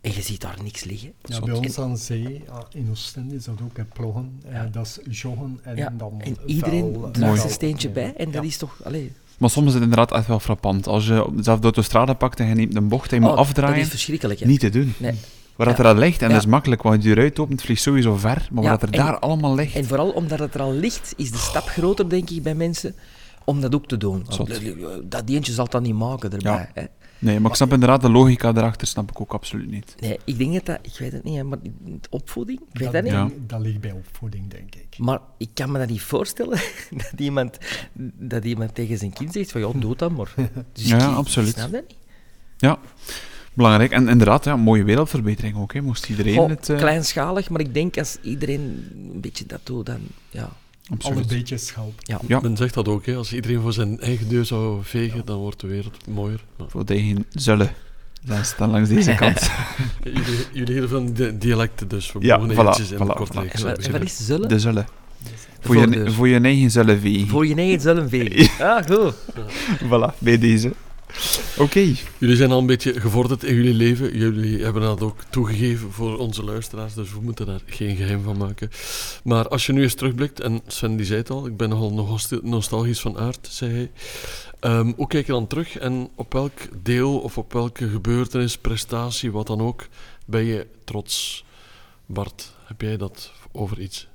[0.00, 1.12] En je ziet daar niks liggen.
[1.22, 4.40] Ja, bij ons aan zee, ah, in Oostende, is dat ook, hè, ploggen.
[4.46, 4.64] Eh, Ja.
[4.66, 7.94] dat is joggen en ja, dan en vuil, iedereen eh, draagt zijn steentje ja.
[7.94, 8.14] bij.
[8.16, 8.48] En dat Ja.
[8.48, 8.80] is toch...
[8.84, 10.86] Allee, Maar soms is het inderdaad echt wel frappant.
[10.86, 13.38] Als je op dezelfde autostrade pakt en je neemt een bocht en je moet oh,
[13.38, 14.46] afdraaien, Dat is verschrikkelijk, hè.
[14.46, 14.94] niet te doen.
[14.96, 15.14] Nee.
[15.56, 15.82] Waar dat Ja.
[15.84, 16.34] er al ligt, en Ja.
[16.34, 18.98] dat is makkelijk, want je eruit opent, vliegt sowieso ver, maar Ja, wat er en-
[18.98, 19.74] daar allemaal ligt...
[19.74, 22.94] En vooral omdat het er al ligt, is de stap groter, denk ik, bij mensen
[23.44, 24.26] om dat ook te doen.
[24.28, 24.60] Zot.
[25.10, 26.52] Dat eentje zal dat niet maken erbij.
[26.52, 26.70] Ja.
[26.74, 26.84] Hè?
[27.18, 29.94] Nee, maar ik snap inderdaad de logica daarachter, snap ik ook absoluut niet.
[30.00, 30.78] Nee, ik denk dat dat...
[30.82, 31.58] Ik weet het niet, hè, maar
[32.10, 32.60] opvoeding?
[32.72, 33.12] Ik weet dat niet.
[33.12, 33.28] Ja.
[33.46, 34.98] dat ligt bij opvoeding, denk ik.
[34.98, 36.58] Maar ik kan me dat niet voorstellen,
[37.10, 37.58] dat iemand,
[38.18, 40.34] dat iemand tegen zijn kind zegt van, ja, doe dat maar.
[40.72, 41.48] Dus Ja, ik- absoluut.
[41.48, 41.96] Ik snap dat niet.
[42.56, 42.78] Ja,
[43.54, 43.90] belangrijk.
[43.90, 45.72] En inderdaad, ja, mooie wereldverbetering ook.
[45.74, 45.80] Hè.
[45.80, 46.68] Moest iedereen Goh, het...
[46.68, 48.60] eh, Kleinschalig, maar ik denk als iedereen
[49.12, 49.98] een beetje dat doet, dan...
[50.30, 50.50] Ja, Alle
[50.90, 51.26] absoluut.
[51.26, 51.94] beetjes helpen.
[51.98, 52.20] ja.
[52.28, 52.40] Ja.
[52.40, 53.14] Men zegt dat ook, hè.
[53.14, 56.44] als iedereen voor zijn eigen deur zou vegen, dan wordt de wereld mooier.
[56.58, 57.70] Maar Voor de eigen zullen.
[58.26, 59.50] Dat staan langs deze kant.
[60.04, 63.60] jullie, jullie hebben van di- dialecten, dus we Ja, voilà, eventjes in voilà, de kortreeks
[63.62, 63.64] voilà.
[63.64, 64.48] En eh, wat, en wat is zullen?
[64.48, 64.86] De zullen.
[65.60, 67.28] Voor je, voor je eigen zullen vegen.
[67.28, 68.50] Voor je eigen zullen vegen.
[68.66, 69.14] Ah, goed.
[69.84, 70.72] Voilà, bij deze.
[71.58, 71.94] Oké.
[72.18, 74.18] Jullie zijn al een beetje gevorderd in jullie leven.
[74.18, 78.36] Jullie hebben dat ook toegegeven voor onze luisteraars, dus we moeten daar geen geheim van
[78.36, 78.70] maken.
[79.24, 81.92] Maar als je nu eens terugblikt, en Sven die zei het al, ik ben nogal
[81.92, 83.90] nost- nostalgisch van aard, zei hij.
[84.60, 86.52] Ehm, hoe kijk je dan terug en op welk
[86.82, 89.86] deel of op welke gebeurtenis, prestatie, wat dan ook,
[90.26, 91.44] ben je trots?
[92.06, 94.06] Bart, heb jij dat over iets?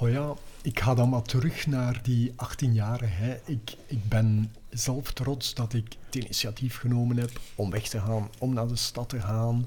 [0.00, 0.34] Oh ja,
[0.64, 3.12] ik ga dan maar terug naar die 18 jaren.
[3.12, 3.36] Hè.
[3.44, 8.28] Ik, ik ben zelf trots dat ik het initiatief genomen heb om weg te gaan,
[8.38, 9.66] om naar de stad te gaan.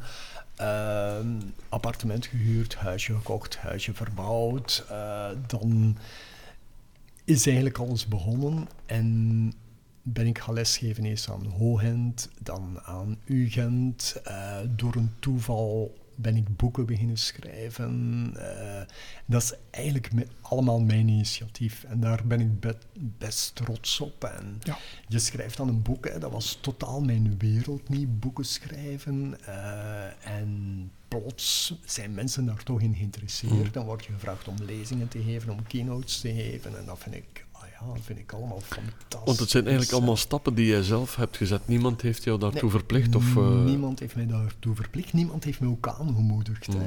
[0.55, 4.85] Ehm, appartement gehuurd, huisje gekocht, huisje verbouwd.
[4.89, 5.97] Eh, dan
[7.23, 9.53] is eigenlijk alles begonnen en
[10.01, 14.21] ben ik gaan lesgeven eerst aan Hoogent, dan aan UGent.
[14.23, 18.31] Eh, door een toeval ben ik boeken beginnen schrijven.
[18.37, 18.85] Eh,
[19.25, 21.83] dat is eigenlijk me- allemaal mijn initiatief.
[21.83, 24.23] En daar ben ik be- best trots op.
[24.23, 24.77] En Ja.
[25.07, 29.37] Je schrijft dan een boek, hè, dat was totaal mijn wereld niet, boeken schrijven.
[29.45, 33.53] Eh, en plots zijn mensen daar toch in geïnteresseerd.
[33.53, 33.71] Mhm.
[33.71, 36.77] Dan word je gevraagd om lezingen te geven, om keynotes te geven.
[36.77, 37.45] En dat vind ik,
[37.79, 39.25] ja, dat vind ik allemaal fantastisch.
[39.25, 41.67] Want het zijn eigenlijk allemaal stappen die jij zelf hebt gezet.
[41.67, 43.15] Niemand heeft jou daartoe Nee, verplicht?
[43.15, 46.67] Of, eh, Niemand heeft mij daartoe verplicht, niemand heeft mij ook aangemoedigd.
[46.67, 46.81] Mm.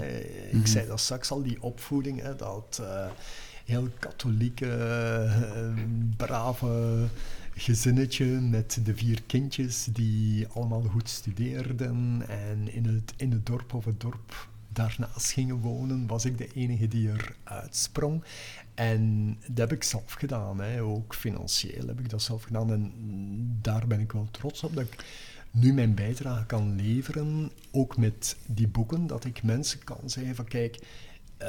[0.50, 3.06] Ik zei dat straks al, die opvoeding, hè, dat eh,
[3.64, 5.72] heel katholieke, eh,
[6.16, 7.08] brave
[7.54, 13.74] gezinnetje met de vier kindjes die allemaal goed studeerden en in het, in het dorp
[13.74, 18.22] of het dorp daarnaast gingen wonen, was ik de enige die er uitsprong.
[18.80, 20.82] En dat heb ik zelf gedaan, hè.
[20.82, 22.72] ook financieel heb ik dat zelf gedaan.
[22.72, 22.92] En
[23.62, 25.04] daar ben ik wel trots op dat ik
[25.50, 30.44] nu mijn bijdrage kan leveren, ook met die boeken, dat ik mensen kan zeggen van
[30.44, 30.78] kijk,
[31.36, 31.48] eh,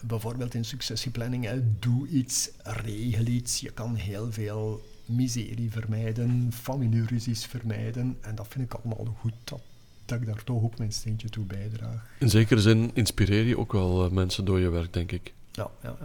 [0.00, 1.48] bijvoorbeeld in successieplanning,
[1.78, 8.64] doe iets, regel iets, je kan heel veel miserie vermijden, familieruzies vermijden en dat vind
[8.64, 9.60] ik allemaal goed, dat,
[10.04, 12.06] dat ik daar toch ook mijn steentje toe bijdraag.
[12.18, 15.32] In zekere zin inspireer je ook wel eh, mensen door je werk, denk ik.
[15.52, 15.96] Ja, ja,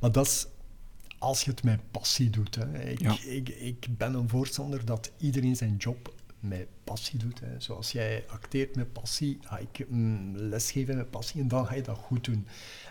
[0.00, 0.46] maar dat is
[1.18, 2.54] als je het met passie doet.
[2.54, 2.82] Hè.
[2.82, 3.16] Ik, Ja.
[3.24, 7.40] ik, ik ben een voorstander dat iedereen zijn job met passie doet.
[7.40, 7.60] Hè.
[7.60, 11.82] Zoals jij acteert met passie, ga ik mm, lesgeven met passie en dan ga je
[11.82, 12.46] dat goed doen.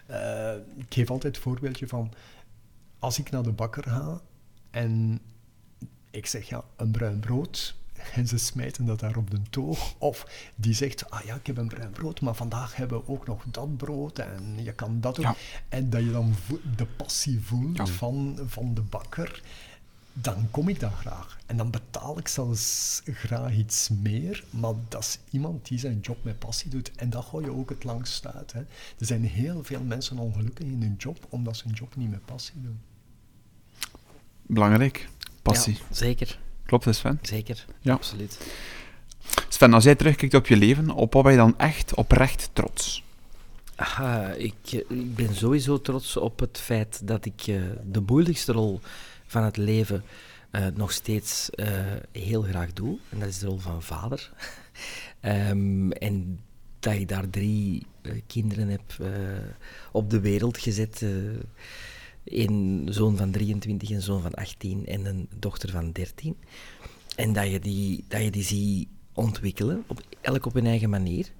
[0.05, 2.13] Eh, ik geef altijd het voorbeeldje van
[2.99, 4.21] als ik naar de bakker ga
[4.69, 5.21] en
[6.09, 7.75] ik zeg ja, een bruin brood.
[8.15, 9.95] En ze smijten dat daar op de toog.
[9.97, 13.27] Of die zegt, ah ja, ik heb een bruin brood, maar vandaag hebben we ook
[13.27, 15.25] nog dat brood en je kan dat ook.
[15.25, 15.35] Ja.
[15.69, 16.35] En dat je dan
[16.75, 17.85] de passie voelt Ja.
[17.85, 19.41] van, van de bakker,
[20.13, 21.37] dan kom ik daar graag.
[21.45, 26.23] En dan betaal ik zelfs graag iets meer, maar dat is iemand die zijn job
[26.23, 26.91] met passie doet.
[26.95, 28.53] En dat gooi je ook het langst uit.
[28.53, 28.59] Hè.
[28.59, 32.25] Er zijn heel veel mensen ongelukkig in hun job, omdat ze hun job niet met
[32.25, 32.79] passie doen.
[34.41, 35.09] Belangrijk.
[35.41, 35.73] Passie.
[35.73, 36.39] Ja, zeker,
[36.71, 37.19] Klopt, hè, Sven?
[37.21, 37.65] zeker.
[37.79, 37.93] Ja.
[37.93, 38.39] Absoluut.
[39.49, 43.03] Sven, als jij terugkijkt op je leven, op wat ben je dan echt oprecht trots?
[43.75, 48.79] Aha, ik, ik ben sowieso trots op het feit dat ik eh, de moeilijkste rol
[49.25, 50.03] van het leven
[50.51, 51.67] eh, nog steeds eh,
[52.11, 52.97] heel graag doe.
[53.09, 54.29] En dat is de rol van vader.
[55.19, 56.39] Ehm, en
[56.79, 57.85] dat ik daar drie
[58.27, 58.81] kinderen heb
[59.91, 61.05] op de wereld gezet.
[62.23, 66.35] Een zoon van 23, een zoon van 18 en een dochter van 13.
[67.15, 71.31] En dat je die, dat je die ziet ontwikkelen, op, elk op hun eigen manier.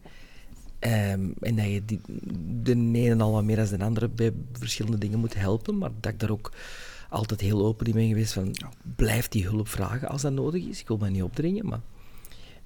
[0.80, 2.02] Ehm, en dat je die,
[2.62, 6.12] de ene al wat meer dan de andere bij verschillende dingen moet helpen, maar dat
[6.12, 6.52] ik daar ook
[7.10, 8.56] altijd heel open in ben geweest van,
[8.96, 10.80] blijf die hulp vragen als dat nodig is.
[10.80, 11.82] Ik wil mij niet opdringen, maar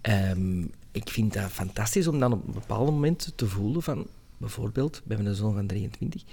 [0.02, 0.62] ehm,
[0.92, 4.08] ik vind dat fantastisch om dan op een bepaald moment te voelen van,
[4.38, 6.24] bijvoorbeeld, bij mijn zoon van 23,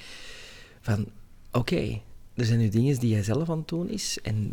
[0.80, 1.06] van,
[1.52, 2.00] oké,
[2.34, 4.52] er zijn nu dingen die hij zelf aan het doen is en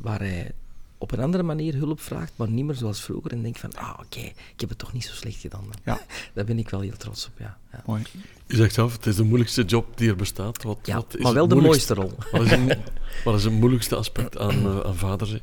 [0.00, 0.52] waar hij
[0.98, 3.30] op een andere manier hulp vraagt, maar niet meer zoals vroeger.
[3.32, 5.64] En denk van, ah oké, ik heb het toch niet zo slecht gedaan.
[5.84, 6.00] Ja.
[6.34, 7.58] Daar ben ik wel heel trots op, ja.
[7.72, 7.82] ja.
[7.86, 8.02] Mooi.
[8.46, 10.62] Je zegt zelf, het is de moeilijkste job die er bestaat.
[10.62, 12.30] Wat, Ja, wat is maar wel het de moeilijkste- mooiste rol.
[12.40, 12.78] Wat is, een,
[13.24, 15.40] wat is het moeilijkste aspect aan, eh, aan vader zijn?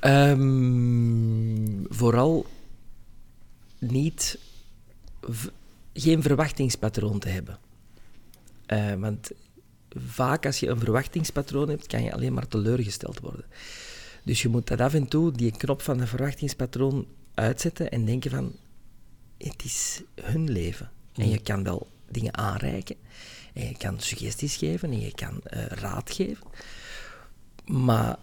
[0.00, 2.46] Ehm, vooral
[3.78, 4.38] niet,
[5.22, 5.46] v-
[5.92, 7.58] geen verwachtingspatroon te hebben.
[8.66, 9.30] Eh, want
[9.96, 13.44] vaak als je een verwachtingspatroon hebt, kan je alleen maar teleurgesteld worden.
[14.22, 18.30] Dus je moet dat af en toe, die knop van het verwachtingspatroon, uitzetten en denken
[18.30, 18.52] van,
[19.38, 20.90] het is hun leven.
[21.14, 22.96] En je kan wel dingen aanreiken,
[23.52, 26.46] en je kan suggesties geven, en je kan eh, raad geven.
[27.64, 28.16] Maar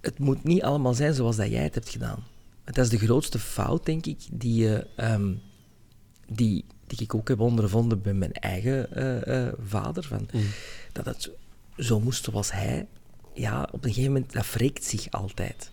[0.00, 2.24] het moet niet allemaal zijn zoals dat jij het hebt gedaan.
[2.64, 5.34] Dat is de grootste fout, denk ik, die, je, ehm,
[6.26, 10.04] die, die ik ook heb ondervonden bij mijn eigen eh, eh, vader.
[10.04, 10.28] Van,
[11.04, 11.30] Dat het
[11.76, 12.86] zo moest zoals hij.
[13.34, 15.70] Ja, op een gegeven moment, dat wreekt zich altijd.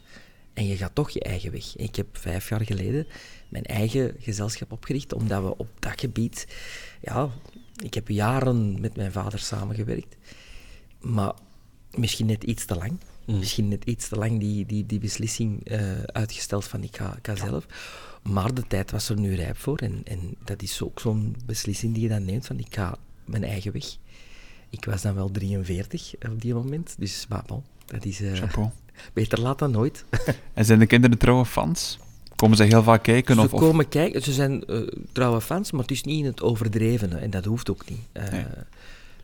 [0.53, 1.76] En je gaat toch je eigen weg.
[1.76, 3.07] Ik heb vijf jaar geleden
[3.49, 6.47] mijn eigen gezelschap opgericht, omdat we op dat gebied...
[7.01, 7.30] Ja,
[7.84, 10.15] ik heb jaren met mijn vader samengewerkt.
[10.99, 11.34] Maar
[11.95, 12.99] misschien net iets te lang.
[13.26, 17.26] Misschien net iets te lang die, die, die beslissing eh, uitgesteld van ik ga, ik
[17.26, 17.65] ga zelf.
[18.23, 19.78] Maar de tijd was er nu rijp voor.
[19.78, 23.43] En, en dat is ook zo'n beslissing die je dan neemt van ik ga mijn
[23.43, 23.97] eigen weg.
[24.78, 26.95] Ik was dan wel 43 op die moment.
[26.97, 28.21] Dus maar bon, dat is...
[28.21, 28.69] eh, Chapeau.
[29.13, 30.05] beter laat dan nooit.
[30.53, 31.99] En zijn de kinderen trouwe fans?
[32.36, 33.36] Komen ze heel vaak kijken?
[33.36, 36.26] Ze Of, of- komen kijken, ze zijn eh, trouwe fans, maar het is niet in
[36.26, 37.99] het overdrevene en dat hoeft ook niet.
[38.11, 38.45] Eh, Nee.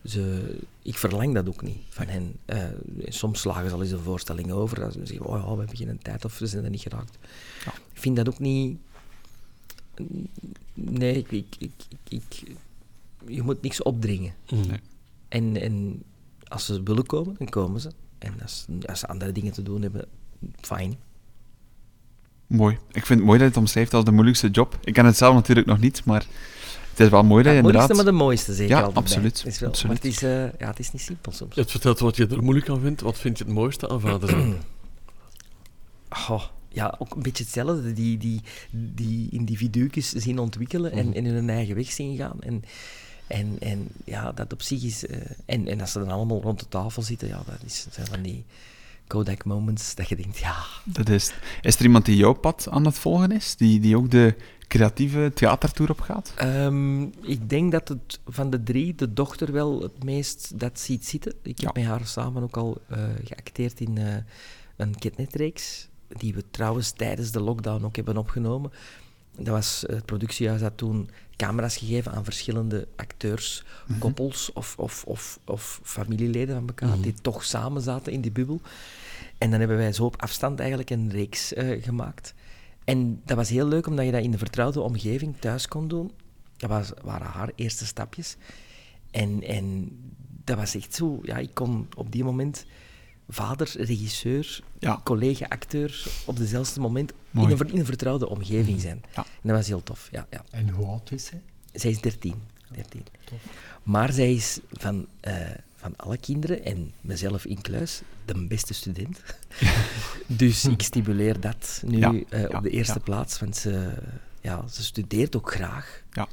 [0.05, 2.35] ze, ik verlang dat ook niet van hen.
[2.45, 2.63] Eh,
[3.05, 4.83] soms slagen ze al eens een voorstelling over.
[4.83, 7.17] Als Ze zeggen, oh ja, we hebben geen tijd of we zijn er niet geraakt.
[7.65, 7.71] Ja.
[7.93, 8.77] Ik vind dat ook niet...
[10.73, 11.71] Nee, ik, ik, ik,
[12.07, 12.55] ik, ik-
[13.27, 14.33] je moet niks opdringen.
[14.49, 14.79] Nee.
[15.31, 16.03] En, en
[16.47, 17.91] als ze willen komen, dan komen ze.
[18.17, 20.05] En als, als ze andere dingen te doen hebben,
[20.59, 20.95] fijn.
[22.47, 22.77] Mooi.
[22.91, 24.77] Ik vind het mooi dat je het omschrijft als de moeilijkste job.
[24.83, 26.25] Ik ken het zelf natuurlijk nog niet, maar
[26.89, 27.95] het is wel mooi dat je het moeilijkste, inderdaad...
[27.95, 29.93] maar de mooiste zeker Ja, absoluut, Het is wel, absoluut.
[29.93, 31.53] Maar het is, eh, ja, het is niet simpel soms.
[31.53, 33.01] Je hebt verteld wat je er moeilijk aan vindt.
[33.01, 34.57] Wat vind je het mooiste aan vader zijn?
[36.09, 37.93] Goh, ja, ook een beetje hetzelfde.
[37.93, 42.41] Die, die, die zien ontwikkelen en in hun eigen weg zien gaan.
[42.41, 42.63] En,
[43.31, 45.05] en, en ja, dat op zich is...
[45.05, 48.07] eh, en, en als ze dan allemaal rond de tafel zitten, ja, dat is, zijn
[48.07, 48.45] van die
[49.07, 50.55] Kodak moments dat je denkt, ja...
[50.85, 53.55] Dat is, is er iemand die jouw pad aan het volgen is?
[53.55, 54.35] Die, die ook de
[54.67, 56.33] creatieve theatertour op gaat?
[56.35, 61.05] Ehm, ik denk dat het van de drie de dochter wel het meest dat ziet
[61.07, 61.33] zitten.
[61.43, 61.65] Ik Ja.
[61.65, 64.15] heb met haar samen ook al eh, geacteerd in eh,
[64.75, 68.71] een ketnetreeks, die we trouwens tijdens de lockdown ook hebben opgenomen.
[69.35, 73.63] Dat was, het productiehuis had toen camera's gegeven aan verschillende acteurs,
[73.99, 78.61] koppels of, of, of, of familieleden van elkaar, die toch samen zaten in die bubbel.
[79.37, 82.33] En dan hebben wij zo op afstand eigenlijk een reeks eh, gemaakt.
[82.83, 86.11] En dat was heel leuk, omdat je dat in de vertrouwde omgeving thuis kon doen.
[86.57, 88.35] Dat was, waren haar eerste stapjes.
[89.11, 89.89] En, en
[90.43, 91.19] dat was echt zo...
[91.23, 92.65] Ja, ik kon op die moment
[93.33, 95.01] vader, regisseur, Ja.
[95.03, 99.01] collega, acteur op dezelfde moment in een, ver- in een vertrouwde omgeving zijn.
[99.15, 99.23] Ja.
[99.41, 100.27] En dat was heel tof, ja.
[100.29, 100.43] ja.
[100.51, 101.41] En hoe oud is hij?
[101.73, 102.33] Zij is 13.
[102.71, 103.03] 13.
[103.23, 103.39] Tof.
[103.83, 105.35] Maar zij is van, eh,
[105.75, 109.19] van alle kinderen, en mezelf in kluis, de beste student.
[110.27, 113.03] dus ik stimuleer dat nu Ja, eh, ja, op de eerste ja.
[113.03, 113.93] plaats, want ze,
[114.41, 116.01] ja, ze studeert ook graag.
[116.11, 116.27] Ja.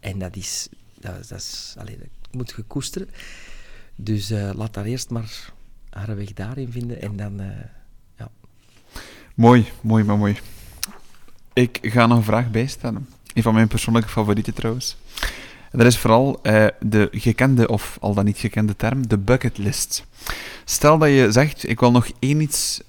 [0.00, 0.68] En dat is...
[1.00, 3.08] Dat, dat is allee, dat moet je koesteren.
[3.96, 5.52] Dus eh, laat haar eerst maar
[5.92, 7.40] haar weg daarin vinden en dan...
[7.40, 7.46] eh,
[8.18, 8.30] ja.
[9.34, 10.36] Mooi, mooi, maar mooi.
[11.52, 13.08] Ik ga nog een vraag bijstellen.
[13.34, 14.96] Een van mijn persoonlijke favorieten trouwens.
[15.70, 20.04] En dat is vooral eh, de gekende, of al dan niet gekende term, de bucketlist.
[20.64, 22.82] Stel dat je zegt, ik wil nog één iets,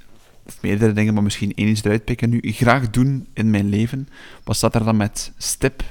[0.45, 4.07] of meerdere dingen, maar misschien één iets eruit pikken nu, graag doen in mijn leven.
[4.43, 5.83] Wat staat er dan met stip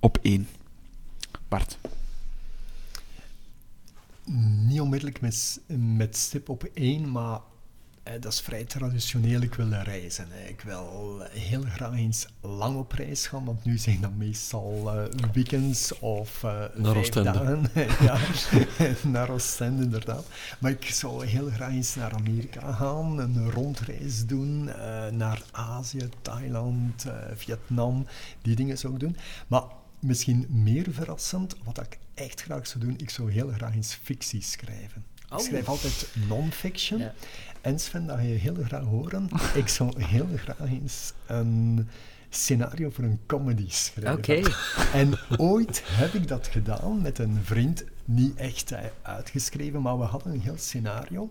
[0.00, 0.48] op één?
[1.48, 1.78] Bart.
[4.66, 7.40] Niet onmiddellijk met, met stip op één, maar
[8.04, 9.40] eh, dat is vrij traditioneel.
[9.40, 10.26] Ik wil reizen.
[10.30, 10.48] Hè.
[10.48, 15.02] Ik wil heel graag eens lang op reis gaan, want nu zijn dat meestal uh,
[15.32, 17.32] weekends of uh, naar vijf Oostende.
[17.32, 17.68] dagen.
[18.06, 18.18] ja,
[19.18, 20.26] naar Oostende inderdaad.
[20.58, 26.08] Maar ik zou heel graag eens naar Amerika gaan, een rondreis doen, uh, naar Azië,
[26.22, 28.06] Thailand, Vietnam.
[28.42, 29.16] Die dingen zou ik doen.
[29.46, 29.62] Maar
[30.04, 34.42] misschien meer verrassend, wat ik echt graag zou doen, ik zou heel graag eens fictie
[34.42, 35.04] schrijven.
[35.30, 36.98] Ik schrijf altijd non-fiction.
[36.98, 37.14] Ja.
[37.60, 39.28] En Sven, dat ga je heel graag horen.
[39.54, 41.88] ik zou heel graag eens een
[42.28, 44.18] scenario voor een comedy schrijven.
[44.18, 44.42] Oké.
[44.92, 47.84] En ooit heb ik dat gedaan met een vriend.
[48.04, 51.30] Niet echt uitgeschreven, maar we hadden een heel scenario.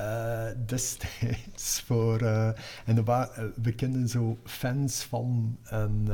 [0.00, 2.22] Uh, destijds voor...
[2.22, 2.46] Uh,
[2.84, 3.24] en uh,
[3.62, 6.08] we kenden zo fans van een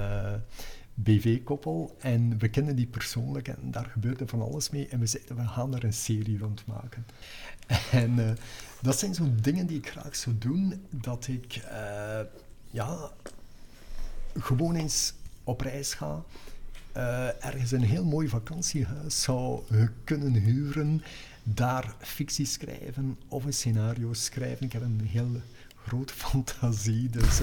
[1.03, 5.37] BV-koppel en we kennen die persoonlijk en daar gebeurde van alles mee en we zeiden
[5.37, 7.07] we gaan er een serie rond maken.
[7.91, 8.31] En uh,
[8.83, 12.21] dat zijn zo dingen die ik graag zou doen, dat ik uh,
[12.71, 13.11] ja,
[14.39, 16.25] gewoon eens op reis ga,
[16.97, 19.63] uh, ergens een heel mooi vakantiehuis zou
[20.05, 21.03] kunnen huren,
[21.43, 24.67] daar fictie schrijven of een scenario schrijven.
[24.67, 25.41] Ik heb een heel
[25.85, 27.41] grote fantasie, dus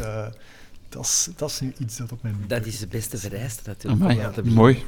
[0.97, 4.01] dat is, dat is nu iets dat op mijn Dat is de beste vereiste natuurlijk.
[4.01, 4.83] Amai, ja, mooi.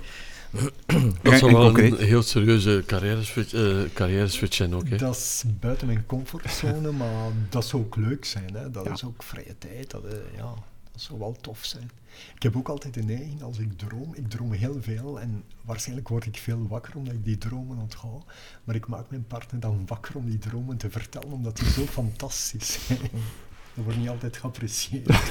[1.21, 4.89] dat zou wel een heel serieuze carrière-switch, uh, carrière zijn ook.
[4.89, 4.97] Hè?
[4.97, 8.53] Dat is buiten mijn comfortzone, maar dat zou ook leuk zijn.
[8.53, 8.71] Hè?
[8.71, 8.91] Dat ja.
[8.91, 9.91] is ook vrije tijd.
[9.91, 10.53] Dat, uh, ja,
[10.91, 11.91] dat zou wel tof zijn.
[12.35, 16.07] Ik heb ook altijd de neiging, als ik droom, ik droom heel veel en waarschijnlijk
[16.07, 18.23] word ik veel wakker omdat ik die dromen onthoud.
[18.63, 21.85] Maar ik maak mijn partner dan wakker om die dromen te vertellen, omdat die zo
[21.85, 22.99] fantastisch zijn.
[23.79, 25.07] Dat wordt niet altijd geapprecieerd.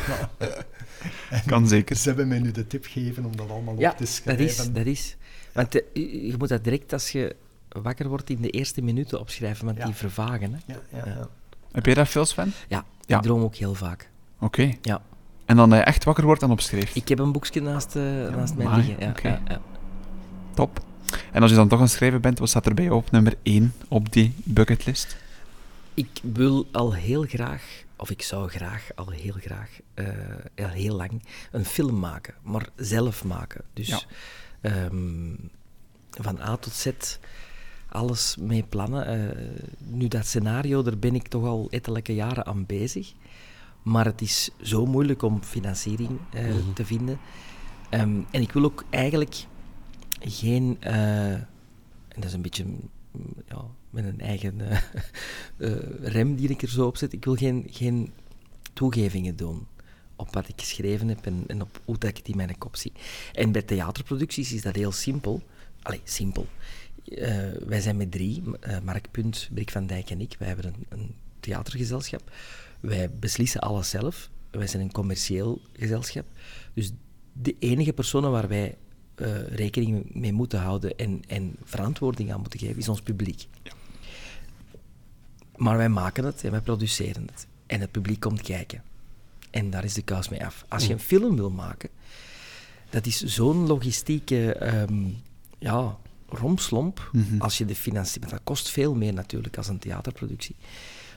[1.47, 1.97] kan zeker.
[1.97, 4.47] Ze hebben mij nu de tip gegeven om dat allemaal ja, op te schrijven.
[4.47, 5.17] dat is, dat is.
[5.53, 5.83] Want uh,
[6.29, 7.37] je moet dat direct als je
[7.69, 9.85] wakker wordt in de eerste minuten opschrijven, want ja.
[9.85, 10.53] die vervagen.
[10.53, 10.59] Hè?
[10.73, 11.29] Ja, ja, ja.
[11.73, 12.53] Heb jij dat veel, Sven?
[12.69, 14.11] Ja, ik droom ook heel vaak.
[14.37, 14.45] Oké.
[14.45, 14.79] Okay.
[14.83, 15.03] Ja.
[15.45, 16.97] En dan uh, echt wakker wordt en opschrijft?
[16.97, 18.97] Ik heb een boekje naast, uh, naast mij liggen.
[18.99, 19.41] Ja, okay.
[20.55, 20.81] Top.
[21.33, 23.11] En als je dan toch aan het schrijven bent, wat staat er bij jou op
[23.11, 25.17] nummer 1 op die bucketlist?
[25.95, 30.09] Ik wil al heel graag of ik zou graag, al heel graag, uh,
[30.57, 33.65] al heel lang, een film maken, maar zelf maken.
[33.73, 34.07] Dus
[34.63, 34.85] ja.
[34.85, 35.51] um,
[36.11, 36.91] van A tot Z
[37.89, 39.21] alles mee plannen.
[39.21, 43.13] Uh, nu, dat scenario, daar ben ik toch al ettelijke jaren aan bezig.
[43.83, 46.75] Maar het is zo moeilijk om financiering uh, mm -hmm.
[46.75, 47.19] te vinden.
[47.91, 49.47] Um, en ik wil ook eigenlijk
[50.21, 51.47] geen, en
[52.15, 52.65] dat is een beetje
[53.49, 54.83] ja, met een eigen uh,
[55.57, 55.77] uh,
[56.15, 57.13] rem die ik er zo op zet.
[57.13, 58.13] Ik wil geen, geen
[58.73, 59.67] toegevingen doen
[60.17, 62.77] op wat ik geschreven heb en, en op hoe dat ik het in mijn kop
[62.77, 62.93] zie.
[63.33, 65.43] En bij theaterproducties is dat heel simpel.
[65.83, 66.47] Allee, simpel.
[67.05, 68.43] Uh, wij zijn met drie,
[68.83, 70.37] Mark Punt, Brik van Dijk en ik.
[70.39, 72.31] Wij hebben een, een theatergezelschap.
[72.81, 74.31] Wij beslissen alles zelf.
[74.51, 76.25] Wij zijn een commercieel gezelschap.
[76.75, 76.93] Dus
[77.33, 78.77] de enige personen waar wij
[79.49, 83.47] rekening mee moeten houden en, en verantwoording aan moeten geven, is ons publiek.
[83.63, 83.73] Ja.
[85.59, 87.47] Maar wij maken het en wij produceren het.
[87.67, 88.83] En het publiek komt kijken.
[89.51, 90.65] En daar is de kous mee af.
[90.69, 91.89] Als je een film wil maken,
[92.91, 95.17] dat is zo'n logistieke um,
[95.59, 95.97] ja,
[96.29, 97.11] romslomp.
[97.13, 97.41] Mm -hmm.
[97.41, 98.23] Als je de financiën...
[98.29, 100.57] Dat kost veel meer natuurlijk als een theaterproductie.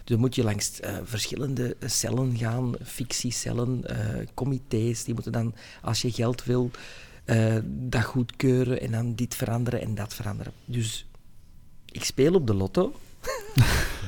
[0.03, 5.03] Dus moet je langs uh, verschillende cellen gaan, fictiecellen, uh, comité's.
[5.03, 6.71] Die moeten dan, als je geld wil,
[7.25, 10.53] uh, dat goedkeuren en dan dit veranderen en dat veranderen.
[10.65, 11.05] Dus
[11.85, 12.93] ik speel op de lotto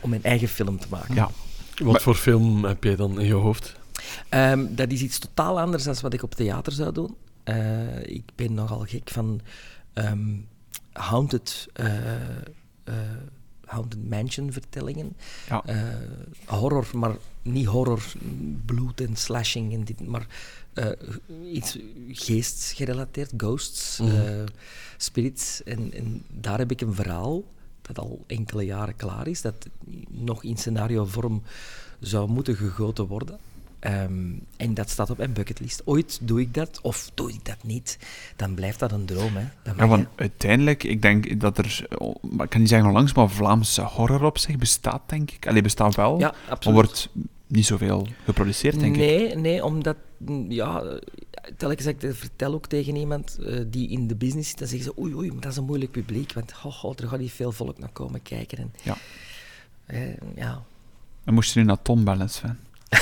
[0.00, 1.14] om mijn eigen film te maken.
[1.14, 1.30] Ja.
[1.76, 3.76] Wat maar, voor film heb jij dan in je hoofd?
[4.30, 7.16] Um, dat is iets totaal anders dan wat ik op theater zou doen.
[7.44, 9.40] Uh, ik ben nogal gek van
[9.94, 10.46] um,
[10.92, 11.86] haunted, uh,
[13.64, 15.16] haunted mansion vertellingen.
[15.48, 15.64] Ja.
[16.44, 18.02] horror, maar niet horror,
[18.64, 20.26] bloed en slashing en dit, maar
[20.74, 21.78] uh, iets
[22.12, 24.08] geestgerelateerd, ghosts, mm.
[24.08, 24.44] uh,
[24.96, 25.62] spirits.
[25.62, 27.44] En, en, daar heb ik een verhaal
[27.88, 29.68] dat al enkele jaren klaar is, dat
[30.08, 31.42] nog in scenario-vorm
[32.00, 33.38] zou moeten gegoten worden.
[33.80, 35.82] Um, en dat staat op mijn bucketlist.
[35.84, 37.98] Ooit doe ik dat, of doe ik dat niet,
[38.36, 39.36] dan blijft dat een droom.
[39.36, 39.72] Hè.
[39.76, 41.86] Ja, want uiteindelijk, ik denk dat er,
[42.38, 45.46] ik kan niet zeggen langs, maar Vlaamse horror op zich bestaat, denk ik.
[45.46, 47.08] Allee, bestaat wel, ja, maar wordt
[47.46, 49.36] niet zoveel geproduceerd, denk nee, ik.
[49.36, 49.96] Nee, omdat,
[50.48, 50.98] ja,
[51.56, 54.92] telkens ik dat vertel ook tegen iemand uh, die in de business zit, dan zeggen
[54.94, 57.32] ze, oei, oei, maar dat is een moeilijk publiek, want oh, oh, er gaat niet
[57.32, 58.58] veel volk naar komen kijken.
[58.58, 58.96] En, ja.
[59.86, 60.62] Uh, ja.
[61.24, 62.58] Dan moest je nu naar Tom bellen, Sven.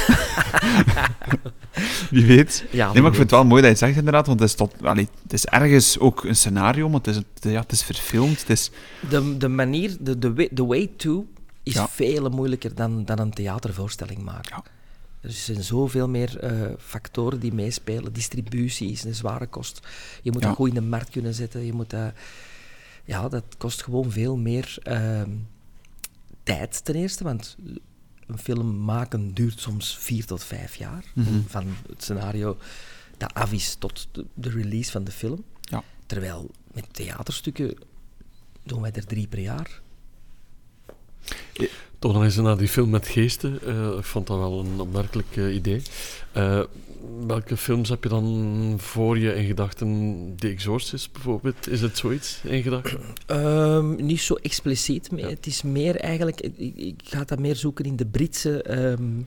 [2.10, 2.64] Wie weet.
[2.70, 4.48] Ja, nee, maar ik vind het wel mooi dat je het zegt, inderdaad, want het
[4.48, 7.82] is, tot, allee, het is ergens ook een scenario, maar het is, ja, het is
[7.82, 8.40] verfilmd.
[8.40, 8.70] Het is...
[9.08, 10.18] De, de manier, de,
[10.52, 11.26] de, way, to
[11.62, 11.88] is Ja.
[11.88, 14.56] veel moeilijker dan, dan een theatervoorstelling maken.
[14.56, 14.64] Ja.
[15.26, 18.12] Er zijn zoveel meer eh, factoren die meespelen.
[18.12, 19.80] Distributie is een zware kost.
[20.22, 20.46] Je moet Ja.
[20.48, 21.64] dat goed in de markt kunnen zetten.
[21.64, 22.12] Je moet dat,
[23.04, 25.30] ja, dat kost gewoon veel meer ehm,
[26.42, 27.24] tijd ten eerste.
[27.24, 27.56] Want
[28.26, 31.04] een film maken duurt soms vier tot vijf jaar.
[31.14, 31.40] Mhm.
[31.46, 32.56] Van het scenario
[33.16, 35.44] dat af is tot de, de release van de film.
[35.60, 35.82] Ja.
[36.06, 37.74] Terwijl met theaterstukken
[38.62, 39.80] doen wij er drie per jaar.
[41.98, 43.58] Toch nog eens naar die film met geesten.
[43.66, 45.82] Eh, ik vond dat wel een opmerkelijk eh, idee.
[46.32, 46.62] Eh,
[47.26, 50.32] welke films heb je dan voor je in gedachten?
[50.38, 53.00] The Exorcist bijvoorbeeld, is het zoiets in gedachten?
[53.26, 55.10] Ehm, niet zo expliciet.
[55.10, 55.28] maar Ja.
[55.28, 56.40] Het is meer eigenlijk...
[56.40, 58.62] Ik, ik ga dat meer zoeken in de Britse...
[58.62, 59.22] ehm,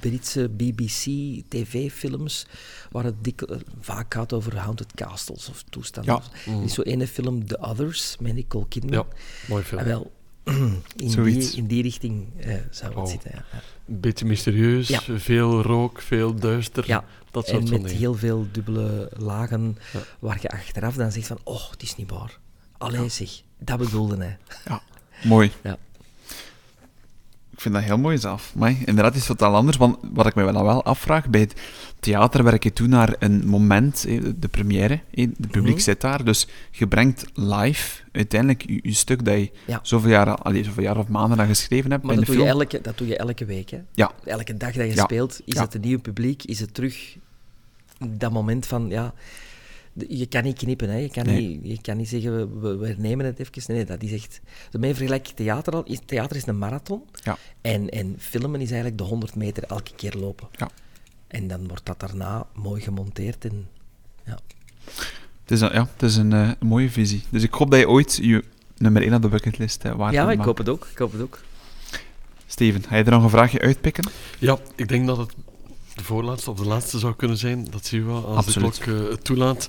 [0.00, 1.04] Britse BBC
[1.48, 2.46] tv-films,
[2.90, 3.42] waar het dik,
[3.80, 6.22] vaak gaat over haunted castles of toestanden.
[6.44, 6.52] Ja.
[6.52, 8.92] Er is zo ene film, The Others, met Nicole Kidman.
[8.92, 9.06] Ja,
[9.48, 9.84] mooi film.
[9.84, 10.10] Wel,
[10.44, 10.82] in,
[11.24, 13.06] die, in die richting eh, zou het Oh.
[13.10, 13.30] zitten.
[13.34, 13.44] Ja.
[13.52, 13.58] Ja.
[13.88, 15.00] Een beetje mysterieus, Ja.
[15.16, 16.84] veel rook, veel duister.
[16.86, 17.96] Ja, dat soort En met dingen.
[17.96, 20.00] heel veel dubbele lagen, Ja.
[20.18, 22.38] waar je achteraf dan zegt van, oh, het is niet waar.
[22.78, 23.28] Allee zeg,
[23.58, 24.38] dat bedoelde hij.
[25.24, 25.50] Mooi.
[25.62, 25.76] Ja.
[27.62, 28.52] Ik vind dat heel mooi zelf.
[28.54, 29.76] Maar inderdaad is het totaal anders.
[29.76, 31.54] Want wat ik me wel, wel afvraag, bij het
[32.00, 34.02] theater werk je toe naar een moment,
[34.36, 35.00] de première.
[35.14, 35.82] De publiek Mhm.
[35.82, 39.78] zit daar, dus je brengt live uiteindelijk je, je stuk dat je Ja.
[39.82, 42.80] zoveel jaar, allee, zoveel jaar of maanden aan geschreven hebt Maar dat doe, je elke,
[42.80, 43.70] dat doe je elke week.
[43.70, 43.78] Hè?
[43.92, 44.10] Ja.
[44.24, 45.02] Elke dag dat je Ja.
[45.02, 47.16] speelt, is het een nieuw publiek, is het terug
[48.08, 49.14] dat moment van, ja,
[50.08, 50.96] je kan niet knippen, hè?
[50.96, 51.46] Je, kan Nee.
[51.48, 53.74] niet, je kan niet zeggen, we, we, we nemen het even.
[53.74, 54.40] Nee, dat is echt...
[54.70, 55.82] Daarmee vergelijk ik theater al.
[55.84, 57.02] Is- Theater is een marathon.
[57.22, 57.36] Ja.
[57.60, 60.48] En, en filmen is eigenlijk de 100 meter elke keer lopen.
[60.52, 60.68] Ja.
[61.26, 63.68] En dan wordt dat daarna mooi gemonteerd en...
[64.24, 64.38] Ja.
[65.42, 67.22] Het is, een, ja, het is een, eh, mooie visie.
[67.30, 68.44] Dus ik hoop dat je ooit je
[68.76, 70.88] nummer 1 op de bucketlist uh, waard Ja, ik hoop het ook.
[70.92, 71.40] Ik hoop het ook.
[72.46, 74.10] Steven, ga je er nog een vraagje uitpikken?
[74.38, 75.34] Ja, ik denk dat het
[75.94, 77.66] de voorlaatste of de laatste zou kunnen zijn.
[77.70, 78.74] Dat zien we wel als Absoluut.
[78.74, 79.68] de klok eh, het toelaat.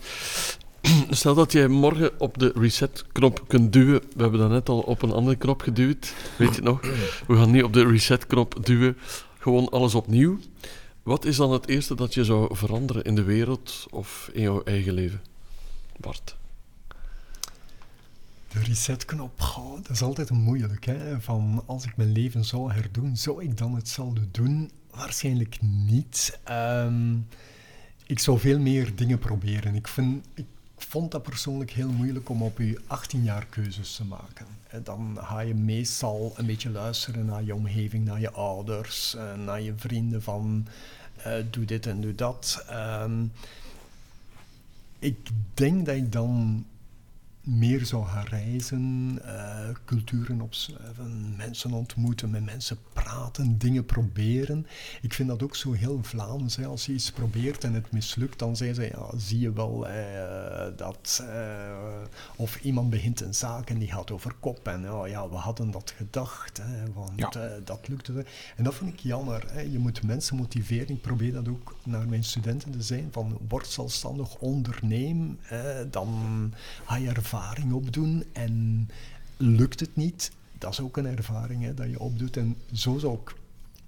[1.10, 4.02] Stel dat jij morgen op de reset-knop kunt duwen.
[4.16, 6.14] We hebben dat net al op een andere knop geduwd.
[6.38, 6.82] Weet je het nog?
[7.28, 8.98] We gaan niet op de reset-knop duwen.
[9.40, 10.40] Gewoon alles opnieuw.
[11.04, 14.64] Wat is dan het eerste dat je zou veranderen in de wereld of in jouw
[14.64, 15.22] eigen leven?
[15.98, 16.36] Bart.
[18.50, 20.86] De resetknop, goh, dat is altijd een moeilijk.
[20.86, 21.22] Hè?
[21.22, 24.72] Van als ik mijn leven zou herdoen, zou ik dan hetzelfde doen?
[24.96, 26.40] Waarschijnlijk niet.
[26.44, 27.16] Ehm,
[28.06, 29.76] ik zou veel meer dingen proberen.
[29.76, 30.46] Ik, vind, ik
[30.78, 34.46] vond dat persoonlijk heel moeilijk om op je 18 jaar keuzes te maken.
[34.68, 39.34] Eh, Dan ga je meestal een beetje luisteren naar je omgeving, naar je ouders, eh,
[39.34, 40.68] naar je vrienden van
[41.24, 42.66] eh, doe dit en doe dat.
[42.70, 43.26] Ehm,
[45.00, 46.66] ik denk dat ik dan
[47.44, 54.68] meer zou gaan reizen, eh, culturen opsnuiven, mensen ontmoeten, met mensen praten, dingen proberen.
[55.02, 56.56] Ik vind dat ook zo heel Vlaams.
[56.56, 56.66] Hè.
[56.66, 60.78] Als je iets probeert en het mislukt, dan zeggen ze, ja, zie je wel eh,
[60.78, 61.24] dat...
[61.30, 62.02] eh,
[62.36, 65.72] of iemand begint een zaak en die gaat over kop en oh, ja, we hadden
[65.72, 67.30] dat gedacht, hè, want Ja.
[67.32, 68.26] eh, dat lukte.
[68.56, 69.44] En dat vind ik jammer.
[69.52, 69.62] Hè.
[69.62, 70.90] Je moet mensen motiveren.
[70.90, 75.40] Ik probeer dat ook naar mijn studenten te zijn, van word zelfstandig, onderneem,
[75.90, 76.10] dan
[76.86, 78.88] ga je ervaring opdoen en
[79.38, 82.38] lukt het niet, dat is ook een ervaring hè, dat je opdoet.
[82.38, 83.36] En zo zou ik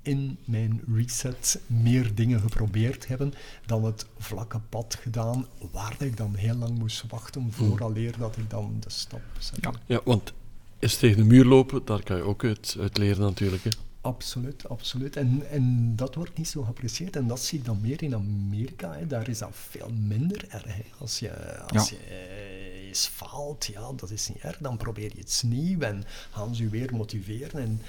[0.02, 3.34] in mijn reset meer dingen geprobeerd hebben
[3.66, 8.50] dan het vlakke pad gedaan, waar ik dan heel lang moest wachten vooraleer dat ik
[8.50, 9.70] dan de stap zette.
[9.70, 9.74] Ja.
[9.86, 10.34] Ja, want
[10.80, 13.64] is tegen de muur lopen, daar kan je ook uit, uit leren natuurlijk.
[13.64, 13.70] Hè.
[14.06, 15.16] Absoluut, absoluut.
[15.16, 17.16] En, en dat wordt niet zo geapprecieerd.
[17.16, 18.94] En dat zie ik dan meer in Amerika.
[18.94, 19.08] Hè.
[19.08, 20.66] Daar is dat veel minder erg.
[20.76, 20.82] Hè.
[20.98, 21.98] Als je, als Ja.
[21.98, 24.58] je eens faalt, ja, dat is niet erg.
[24.58, 27.62] Dan probeer je iets nieuws en gaan ze je weer motiveren.
[27.62, 27.82] En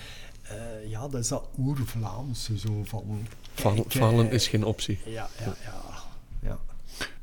[0.43, 3.27] eh, ja, dat is dat oer-Vlaamse zo van...
[3.55, 4.99] Falen, eh, falen is geen optie.
[5.05, 5.83] Ja, ja, ja.
[6.43, 6.59] ja.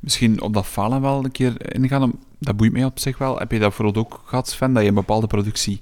[0.00, 2.12] Misschien op dat falen wel een keer ingaan.
[2.38, 3.38] Dat boeit mij op zich wel.
[3.38, 5.80] Heb je dat bijvoorbeeld ook gehad, Sven, dat je een bepaalde productie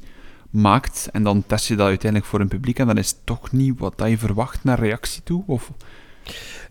[0.53, 3.53] maakt en dan test je dat uiteindelijk voor een publiek en dan is het toch
[3.53, 5.42] niet wat dat je verwacht naar reactie toe?
[5.46, 5.70] Of...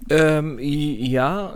[0.07, 0.59] Ehm,
[1.03, 1.53] ja,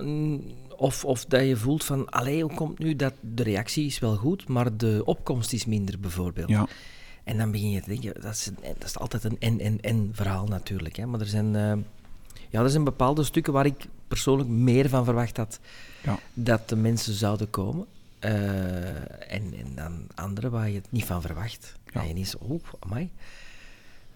[0.78, 4.15] of, of dat je voelt van, allee, hoe komt nu dat de reactie is wel
[4.15, 6.49] goed, maar de opkomst is minder bijvoorbeeld.
[6.49, 6.67] Ja,
[7.23, 10.45] En dan begin je te denken, dat is, een, dat is altijd een en-en-en verhaal
[10.47, 10.95] natuurlijk.
[10.95, 11.05] Hè.
[11.05, 11.73] Maar er zijn, eh,
[12.49, 15.59] ja, er zijn bepaalde stukken waar ik persoonlijk meer van verwacht had
[16.03, 16.19] Ja.
[16.34, 17.86] dat de mensen zouden komen.
[18.19, 18.34] Eh,
[19.34, 21.76] en, en dan andere waar je het niet van verwacht.
[22.03, 22.09] Ja.
[22.09, 23.09] En is, oh, amai.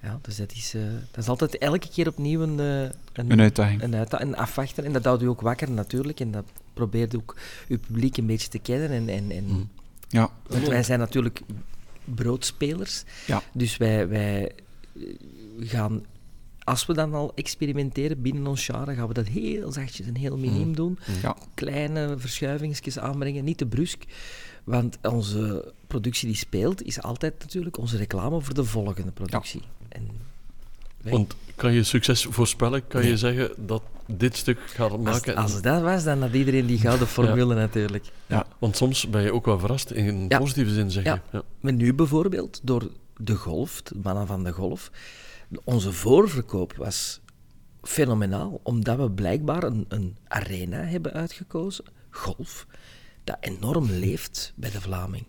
[0.01, 3.81] Ja, dus dat is, eh, dat is altijd elke keer opnieuw een, eh, een uitdaging.
[3.81, 4.85] en, uit, en afwachten.
[4.85, 6.19] En dat houdt u ook wakker natuurlijk.
[6.19, 7.35] En dat probeert ook
[7.67, 8.89] uw publiek een beetje te kennen.
[8.89, 9.69] En, en, en,
[10.07, 11.41] Ja, Want wij zijn natuurlijk
[12.03, 13.03] broodspelers.
[13.27, 13.41] Ja.
[13.53, 14.51] Dus wij, wij
[15.59, 16.05] gaan
[16.69, 20.37] als we dan al experimenteren binnen ons dan gaan we dat heel zachtjes en heel
[20.37, 20.99] miniem doen.
[21.21, 21.35] Ja.
[21.53, 24.03] Kleine verschuivingsjes aanbrengen, niet te brusk.
[24.63, 29.61] Want onze productie die speelt, is altijd natuurlijk onze reclame voor de volgende productie.
[29.89, 30.07] En
[31.01, 32.87] wij- Want kan je succes voorspellen?
[32.87, 35.35] Kan je zeggen dat dit stuk gaat als, maken?
[35.35, 38.05] en- als het dat was, dan had iedereen die gouden formule natuurlijk.
[38.27, 40.37] ja, want soms ben je ook wel verrast in Ja.
[40.39, 41.09] positieve zin, zeg je.
[41.09, 41.21] Ja.
[41.31, 41.41] Ja.
[41.59, 44.91] Maar nu bijvoorbeeld, door de golf, de mannen van de golf,
[45.63, 47.19] onze voorverkoop was
[47.81, 52.65] fenomenaal, omdat we blijkbaar een, een arena hebben uitgekozen, golf,
[53.23, 55.25] dat enorm leeft bij de Vlaming.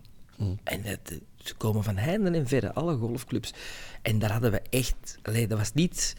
[0.63, 3.53] En dat, ze komen van heinde en verre, alle golfclubs.
[4.01, 5.17] En daar hadden we echt...
[5.21, 6.15] Allee, dat was niet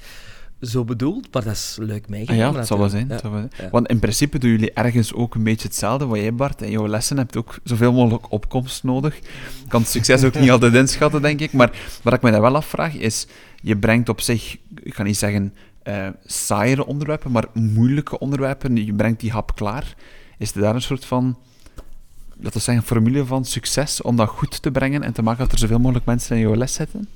[0.61, 2.47] zo bedoeld, maar dat is leuk Ah meegenomen.
[2.47, 3.07] ja, dat zal wel zijn.
[3.07, 3.23] natuurlijk.
[3.23, 3.67] dat zal wel zijn.
[3.67, 3.73] Ja.
[3.73, 6.07] Want in principe doen jullie ergens ook een beetje hetzelfde.
[6.07, 9.17] Wat jij, Bart, in jouw lessen hebt ook zoveel mogelijk opkomst nodig.
[9.17, 9.25] Ik
[9.69, 11.53] kan het succes ook niet altijd inschatten, denk ik.
[11.53, 13.27] Maar wat ik me daar wel afvraag, is...
[13.65, 18.85] Je brengt op zich, ik ga niet zeggen eh saaiere onderwerpen, maar moeilijke onderwerpen.
[18.85, 19.95] Je brengt die hap klaar.
[20.39, 21.39] Is er daar een soort van...
[22.43, 25.53] Dat is een formule van succes om dat goed te brengen en te maken dat
[25.53, 27.09] er zoveel mogelijk mensen in jouw les zitten?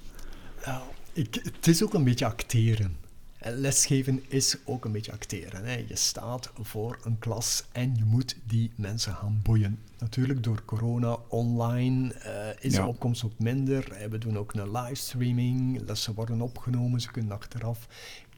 [0.65, 2.97] Ja, ik, het is ook een beetje acteren.
[3.39, 5.65] En lesgeven is ook een beetje acteren.
[5.65, 5.85] Hè.
[5.89, 9.79] Je staat voor een klas en je moet die mensen gaan boeien.
[9.99, 12.83] Natuurlijk, door corona online eh, is Ja.
[12.83, 13.93] de opkomst ook minder.
[13.93, 15.83] Eh, We doen ook een livestreaming.
[15.87, 17.87] Lessen worden opgenomen, ze kunnen achteraf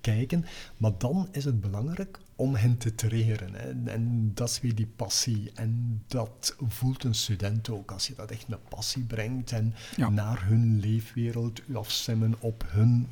[0.01, 0.45] kijken.
[0.77, 3.55] Maar dan is het belangrijk om hen te triggeren.
[3.55, 3.93] Hè.
[3.93, 5.51] En dat is weer die passie.
[5.55, 7.91] En dat voelt een student ook.
[7.93, 10.09] Als je dat echt met passie brengt en Ja.
[10.09, 13.09] naar hun leefwereld u afstemmen op hun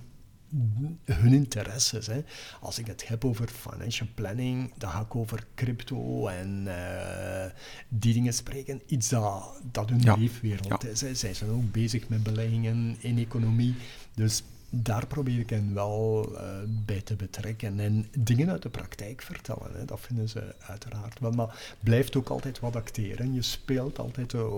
[1.04, 2.06] hun interesses.
[2.06, 2.24] Hè.
[2.60, 7.50] Als ik het heb over financial planning, dan ga ik over crypto en eh,
[7.88, 8.80] die dingen spreken.
[8.86, 10.14] Iets dat, dat hun Ja.
[10.16, 10.88] leefwereld Ja.
[10.88, 11.00] is.
[11.00, 11.14] Hè.
[11.14, 13.74] Zij zijn ook bezig met beleggingen in economie.
[14.14, 19.22] Dus daar probeer ik hen wel eh, bij te betrekken en dingen uit de praktijk
[19.22, 19.70] vertellen.
[19.72, 19.84] Hè.
[19.84, 21.30] Dat vinden ze uiteraard wel.
[21.30, 23.34] Maar blijft ook altijd wat acteren.
[23.34, 24.54] Je speelt altijd eh,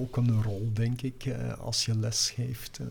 [0.00, 2.78] ook een rol, denk ik, eh, als je les geeft.
[2.78, 2.86] eh.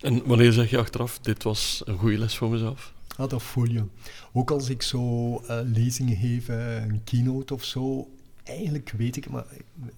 [0.00, 2.92] En wanneer zeg je achteraf, dit was een goede les voor mezelf?
[3.18, 3.84] Ja, dat voel je.
[4.32, 8.08] Ook als ik zo eh, lezingen geef, een keynote of zo,
[8.44, 9.44] eigenlijk weet ik, maar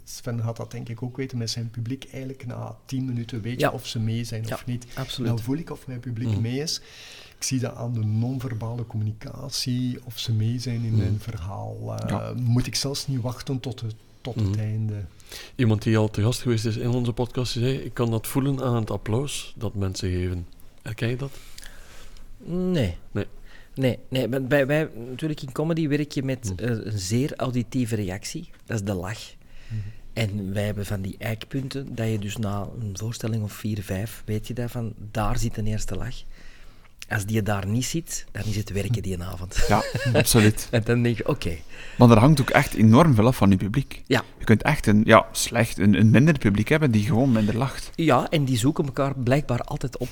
[0.04, 3.60] Sven gaat dat denk ik ook weten met zijn publiek, eigenlijk na tien minuten weet
[3.60, 3.70] je Ja.
[3.72, 4.86] of ze mee zijn Ja, of niet.
[4.94, 5.28] absoluut.
[5.28, 6.40] Dan voel ik of mijn publiek Mhm.
[6.40, 6.80] mee is.
[7.36, 11.94] Ik zie dat aan de non-verbale communicatie, of ze mee zijn in mijn verhaal.
[11.98, 12.32] Eh, Ja.
[12.36, 14.58] Moet ik zelfs niet wachten tot het, tot het Mhm.
[14.58, 15.04] einde.
[15.54, 18.26] Iemand die al te gast geweest is in onze podcast, die zei, ik kan dat
[18.26, 20.46] voelen aan het applaus dat mensen geven.
[20.82, 21.30] Herken je dat?
[22.46, 22.96] Nee.
[23.12, 23.26] Nee.
[23.74, 27.94] Nee, nee want bij, wij, natuurlijk in comedy werk je met eh, een zeer auditieve
[27.94, 28.50] reactie.
[28.64, 29.34] Dat is de lach.
[30.12, 34.22] En wij hebben van die eikpunten, dat je dus na een voorstelling of vier, vijf,
[34.26, 36.22] weet je dat van, daar zit een eerste lach.
[37.08, 39.64] Als die daar niet zit, dan is het werken die avond.
[39.68, 39.82] Ja,
[40.12, 40.68] absoluut.
[40.70, 41.56] En dan denk je, oké,
[41.98, 44.02] Maar er hangt ook echt enorm veel af van je publiek.
[44.06, 44.22] ja.
[44.38, 47.90] Je kunt echt een, ja, slecht, een, een minder publiek hebben die gewoon minder lacht.
[47.94, 50.08] Ja, en die zoeken elkaar blijkbaar altijd op.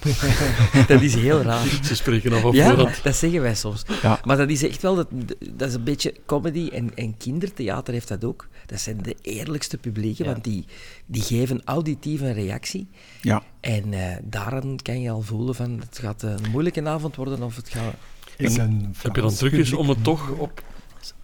[0.89, 1.67] dat is heel raar.
[1.83, 3.03] Ze spreken af op Ja, voorhand.
[3.03, 3.83] dat zeggen wij soms.
[4.03, 4.21] Ja.
[4.25, 5.09] Maar dat is echt wel, dat,
[5.53, 8.49] dat is een beetje comedy en, en kindertheater heeft dat ook.
[8.67, 10.31] Dat zijn de eerlijkste publieken, Ja.
[10.33, 10.65] want die,
[11.07, 12.89] die geven auditief een reactie.
[13.21, 17.43] Ja, En eh daaraan kan je al voelen van, het gaat een moeilijke avond worden
[17.43, 17.95] of het gaat...
[18.37, 20.63] Is een Heb je dan trucjes om het toch op...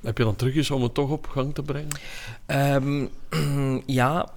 [0.01, 1.89] Heb je dan trucjes om het toch op gang te brengen?
[2.47, 3.07] Ehm,
[4.01, 4.29] ja,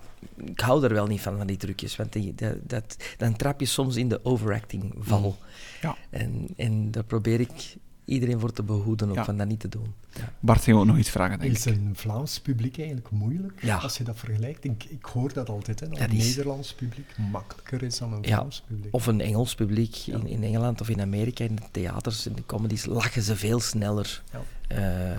[0.45, 1.95] ik hou er wel niet van, van die trucjes.
[1.95, 5.37] Want die, dat, dat, dan trap je soms in de overacting val.
[5.81, 5.95] Ja.
[6.09, 7.75] En, en daar probeer ik
[8.11, 9.23] iedereen voor te behoeden om Ja.
[9.25, 9.93] van dat niet te doen.
[10.13, 10.33] Ja.
[10.39, 11.75] Bart ging ook nog iets vragen, denk Is ik.
[11.75, 13.63] een Vlaams publiek eigenlijk moeilijk?
[13.63, 13.77] Ja.
[13.77, 14.63] Als je dat vergelijkt.
[14.63, 18.13] Ik, ik hoor dat altijd, hè, dat Dat een is- Nederlands publiek makkelijker is dan
[18.13, 18.93] een Ja, Vlaams publiek.
[18.93, 20.17] Of een Engels publiek Ja.
[20.17, 23.59] in, in Engeland of in Amerika, in de theaters, in de comedies, lachen ze veel
[23.59, 24.21] sneller.
[24.31, 24.41] Ja.
[24.67, 25.17] Eh,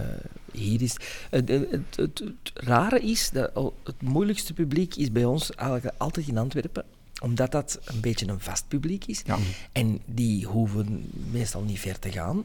[0.53, 0.97] hier is...
[1.31, 5.51] Het, het, het, het- het rare is, dat al- het moeilijkste publiek is bij ons
[5.55, 6.85] eigenlijk altijd in Antwerpen,
[7.23, 9.23] omdat dat een beetje een vast publiek is.
[9.27, 9.39] Ja.
[9.73, 12.45] En die hoeven meestal niet ver te gaan.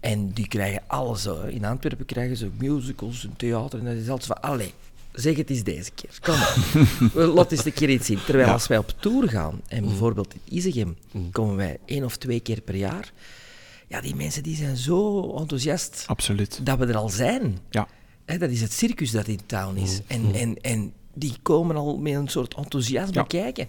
[0.00, 1.24] En die krijgen alles.
[1.24, 1.50] hè.
[1.50, 3.78] In Antwerpen krijgen ze musicals en theater.
[3.78, 4.72] En dat is altijd van, allee,
[5.12, 6.18] zeg het eens deze keer.
[6.20, 7.26] Kom maar.
[7.34, 8.18] Laat eens een keer iets zien.
[8.24, 8.52] Terwijl Ja.
[8.52, 10.96] als wij op tour gaan, en bijvoorbeeld in Isegem,
[11.32, 13.12] komen wij één of twee keer per jaar.
[13.88, 16.60] Ja, die mensen die zijn zo enthousiast Absoluut.
[16.66, 17.58] dat we er al zijn.
[17.70, 17.88] Ja.
[18.24, 20.00] Hè, dat is het circus dat in town is.
[20.06, 23.22] En, en, en die komen al met een soort enthousiasme Ja.
[23.22, 23.68] kijken.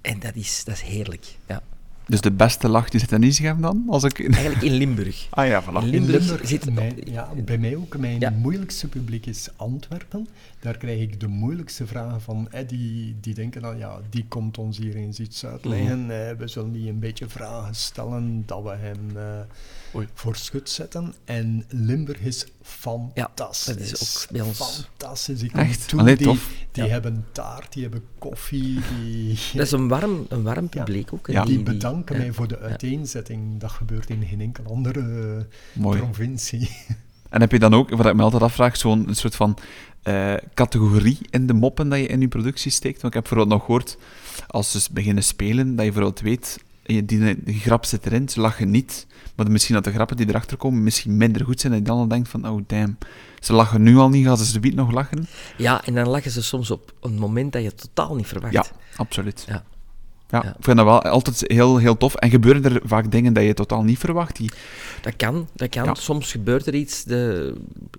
[0.00, 1.26] En dat is, dat is heerlijk.
[1.46, 1.62] Ja.
[2.06, 3.84] Dus de beste lach die zit in Isegem dan?
[3.88, 4.18] Als ik...
[4.32, 5.26] Eigenlijk in Limburg.
[5.30, 5.66] Ah ja, voilà.
[5.84, 7.96] In In Limburg, zit mijn- ja, bij mij ook.
[7.96, 8.30] Mijn Ja.
[8.30, 10.28] moeilijkste publiek is Antwerpen.
[10.60, 12.48] Daar krijg ik de moeilijkste vragen van.
[12.50, 16.00] eh, die, die denken dan, ja, die komt ons hier eens iets uitleggen.
[16.02, 16.10] Mhm.
[16.10, 21.14] eh, we zullen die een beetje vragen stellen, dat we hem eh, voor schut zetten.
[21.24, 23.90] En Limburg is fantastisch.
[23.90, 25.42] dat is ook bij ons- Fantastisch.
[25.42, 25.88] Ik Echt?
[25.88, 26.52] toe, Allee, die, tof.
[26.72, 26.88] die Ja.
[26.90, 29.38] hebben taart, die hebben koffie, die...
[29.54, 31.26] Dat is een warm, een warm publiek ook.
[31.26, 31.44] hè, Ja.
[31.44, 32.20] die bedanken ja.
[32.22, 33.60] mij voor de uiteenzetting.
[33.60, 35.98] Dat gebeurt in geen enkele andere eh, Mooi.
[36.00, 36.70] provincie.
[37.28, 39.58] En heb je dan ook, wat ik me altijd afvraag, zo'n een soort van
[40.02, 43.02] eh, categorie in de moppen dat je in je productie steekt?
[43.02, 43.96] Want ik heb bijvoorbeeld nog gehoord,
[44.46, 48.40] als ze beginnen spelen, dat je bijvoorbeeld weet, eh, die, die grap zit erin, ze
[48.40, 49.06] lachen niet,
[49.36, 51.98] maar misschien dat de grappen die erachter komen misschien minder goed zijn, en je dan
[51.98, 52.98] al denkt van, oh damn,
[53.40, 55.26] ze lachen nu al niet, gaan ze zometeen nog lachen?
[55.56, 58.52] Ja, en dan lachen ze soms op een moment dat je totaal niet verwacht.
[58.52, 58.64] Ja,
[58.96, 59.44] absoluut.
[59.48, 59.64] Ja.
[60.30, 60.48] Ja, Ja.
[60.48, 62.14] ik vind dat wel altijd heel, heel tof.
[62.14, 64.36] En gebeuren er vaak dingen dat je totaal niet verwacht?
[64.36, 64.50] Die...
[65.00, 65.84] Dat kan, dat kan.
[65.84, 65.94] Ja.
[65.94, 67.54] Soms gebeurt er iets, de,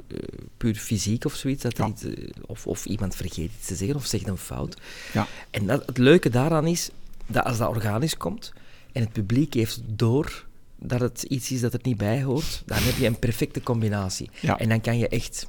[0.07, 0.17] eh,
[0.57, 1.87] puur fysiek of zoiets, dat Ja.
[1.87, 4.81] iets, eh, of, of iemand vergeet iets te zeggen of zegt een fout.
[5.13, 5.27] Ja.
[5.51, 6.89] En dat, het leuke daaraan is,
[7.27, 8.53] dat als dat organisch komt
[8.91, 10.45] en het publiek heeft door
[10.81, 14.29] dat het iets is dat er niet bij hoort, dan heb je een perfecte combinatie.
[14.39, 14.57] Ja.
[14.59, 15.47] En dan kan je echt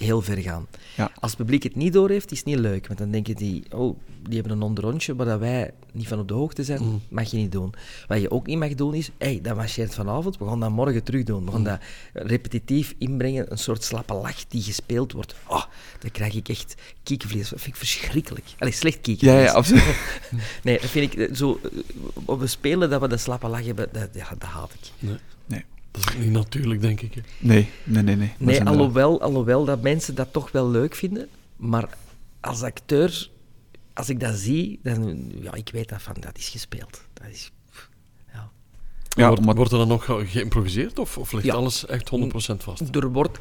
[0.00, 0.66] heel ver gaan.
[0.96, 1.10] Ja.
[1.20, 2.86] Als het publiek het niet door heeft, is het niet leuk.
[2.86, 6.28] Want dan denken die, oh, die hebben een onderrondje waar dat wij niet van op
[6.28, 7.02] de hoogte zijn, Mm.
[7.08, 7.74] mag je niet doen.
[8.06, 11.02] Wat je ook niet mag doen is, hey, dat marcheert vanavond, we gaan dat morgen
[11.02, 11.40] terug doen.
[11.40, 11.46] Mm.
[11.46, 11.78] We gaan dat
[12.12, 15.34] repetitief inbrengen, een soort slappe lach die gespeeld wordt.
[15.46, 15.64] Oh,
[15.98, 17.48] dan krijg ik echt kiekenvlees.
[17.48, 18.46] Dat vind ik verschrikkelijk.
[18.58, 19.44] Allee, slecht Ja, kiekenvlees.
[19.50, 19.84] ja, absoluut.
[20.62, 21.60] Nee, dat vind ik eh, zo...
[22.26, 24.90] eh, We spelen dat we de slappe lach hebben, dat, ja, dat haat ik.
[24.98, 25.16] Nee.
[25.90, 27.14] Dat is ook niet natuurlijk, denk ik.
[27.14, 27.20] hè.
[27.38, 28.16] Nee, nee, nee.
[28.16, 28.32] nee.
[28.38, 31.28] Nee, alhoewel, alhoewel dat mensen dat toch wel leuk vinden.
[31.56, 31.88] Maar
[32.40, 33.30] als acteur,
[33.94, 35.32] als ik dat zie, dan...
[35.42, 37.02] Ja, ik weet dat van, dat is gespeeld.
[37.12, 37.52] Dat is...
[38.32, 38.50] Ja.
[39.08, 41.54] Ja, wordt, maar- wordt er dan nog ge- geïmproviseerd of, of ligt Ja.
[41.54, 42.10] alles echt
[42.52, 42.94] 100% vast?
[42.94, 43.38] Er wordt...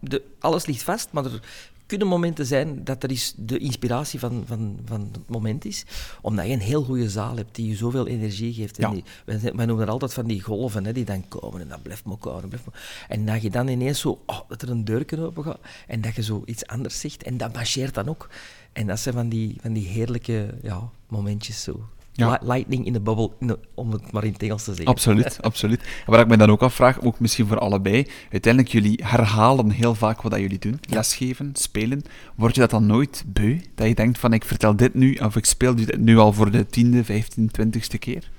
[0.00, 1.40] De, alles ligt vast, maar er
[1.88, 5.84] kunnen momenten zijn dat er is de inspiratie van, van, van het moment is.
[6.20, 8.78] Omdat je een heel goede zaal hebt die je zoveel energie geeft.
[8.78, 8.94] En Ja.
[8.94, 11.82] die, wij, wij noemen er altijd van die golven hè, die dan komen en dat
[11.82, 12.48] blijft maar komen.
[12.48, 13.06] Blijft maar.
[13.08, 16.14] En dat je dan ineens zo, oh, dat er een deurken open gaat en dat
[16.14, 17.22] je zo iets anders zegt.
[17.22, 18.28] En dat marcheert dan ook.
[18.72, 21.88] En dat zijn van die, van die heerlijke ja, momentjes zo.
[22.18, 22.30] Ja.
[22.40, 24.86] Li- lightning in the bubble, in de- om het maar in het Engels te zeggen.
[24.86, 25.80] Absoluut, absoluut.
[25.80, 29.94] En waar ik me dan ook afvraag, ook misschien voor allebei, uiteindelijk jullie herhalen heel
[29.94, 30.80] vaak wat dat jullie doen.
[30.88, 32.02] Lesgeven, spelen.
[32.34, 33.60] Word je dat dan nooit beu?
[33.74, 36.50] Dat je denkt van, ik vertel dit nu, of ik speel dit nu al voor
[36.50, 38.30] de tiende, vijftien, twintigste keer?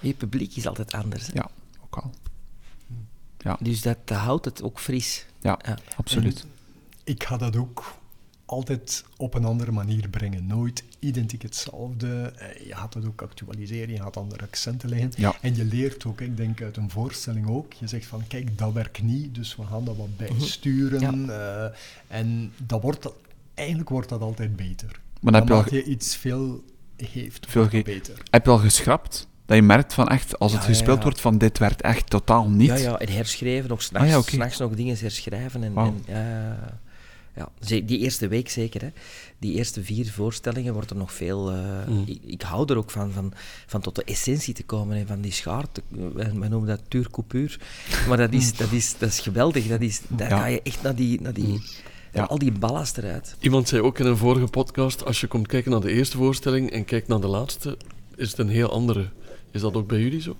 [0.00, 1.26] Je publiek is altijd anders.
[1.26, 1.32] hè.
[1.34, 1.48] Ja,
[1.84, 2.10] ook al.
[3.38, 5.26] Ja, Dus dat, houdt het ook fris.
[5.40, 5.78] ja, Ja.
[5.96, 6.46] absoluut.
[7.04, 7.94] Ik ga dat ook
[8.46, 10.46] altijd op een andere manier brengen.
[10.46, 12.32] Nooit identiek hetzelfde.
[12.36, 15.10] Eh, Je gaat het ook actualiseren, je gaat andere accenten leggen.
[15.16, 15.34] Ja.
[15.40, 18.72] En je leert ook, ik denk uit een voorstelling ook, je zegt van kijk, dat
[18.72, 21.30] werkt niet, dus we gaan dat wat bijsturen.
[21.30, 21.66] Eh,
[22.08, 23.08] en dat wordt,
[23.54, 25.00] eigenlijk wordt dat altijd beter.
[25.20, 26.64] Maar dan heb je al, Naarmate je iets veel
[26.96, 28.22] heeft, Veel wordt het ge- beter.
[28.30, 29.28] heb je al geschrapt?
[29.46, 31.02] Dat je merkt van echt, als het Ja, ja, gespeeld ja.
[31.02, 32.66] wordt, van dit werkt echt totaal niet.
[32.68, 34.30] Ja, ja, en herschrijven, nog s'nachts Ah, ja, oké.
[34.30, 35.62] s'nachts nog dingen herschrijven.
[35.64, 36.78] En, en, ja,
[37.36, 37.48] ja,
[37.84, 38.80] die eerste week zeker.
[38.80, 38.88] Hè.
[39.38, 41.50] Die eerste vier voorstellingen wordt er nog veel...
[41.50, 42.02] eh, Mm.
[42.06, 43.32] ik, ik hou er ook van, van,
[43.66, 45.64] van tot de essentie te komen en van die schaar.
[45.72, 47.60] Te, wij, wij noemen dat tuurcoupuur.
[48.08, 49.66] Maar dat is, dat is, dat is geweldig.
[49.66, 50.38] Dat is, daar Ja.
[50.38, 51.20] ga je echt naar die...
[51.20, 51.60] Naar die
[52.12, 52.22] Ja.
[52.22, 53.36] Al die ballast eruit.
[53.40, 56.70] Iemand zei ook in een vorige podcast, als je komt kijken naar de eerste voorstelling
[56.70, 57.76] en kijkt naar de laatste,
[58.14, 59.08] is het een heel andere.
[59.50, 60.36] Is dat ook bij jullie zo?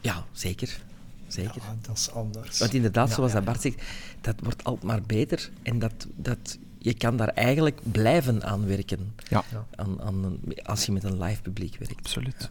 [0.00, 0.80] Ja, zeker.
[1.28, 1.54] Zeker.
[1.54, 2.58] Ja, dat is anders.
[2.58, 3.82] Want inderdaad, Ja, zoals ja, dat Bart zegt,
[4.20, 5.50] dat wordt altijd maar beter.
[5.62, 9.14] En dat, dat, je kan daar eigenlijk blijven aan werken.
[9.28, 9.44] Ja.
[9.74, 11.98] Aan, aan een- als je met een live publiek werkt.
[11.98, 12.50] Absoluut.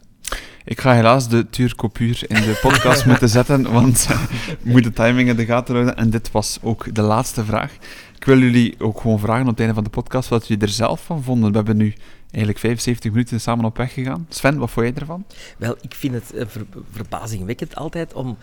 [0.64, 4.08] Ik ga helaas de tuurkopuur in de podcast moeten zetten, want
[4.48, 5.96] ik moet de timing in de gaten houden.
[5.96, 7.72] En dit was ook de laatste vraag.
[8.16, 10.68] Ik wil jullie ook gewoon vragen op het einde van de podcast wat jullie er
[10.72, 11.50] zelf van vonden.
[11.50, 11.94] We hebben nu
[12.36, 14.26] eigenlijk 75 minuten samen op weg gegaan.
[14.28, 15.24] Sven, wat vond jij ervan?
[15.58, 18.36] Wel, ik vind het eh, ver- verbazingwekkend altijd om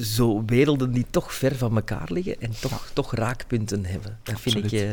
[0.00, 4.18] zo werelden die toch ver van elkaar liggen en toch, toch raakpunten hebben.
[4.22, 4.72] Dat vind ik...
[4.72, 4.88] Eh,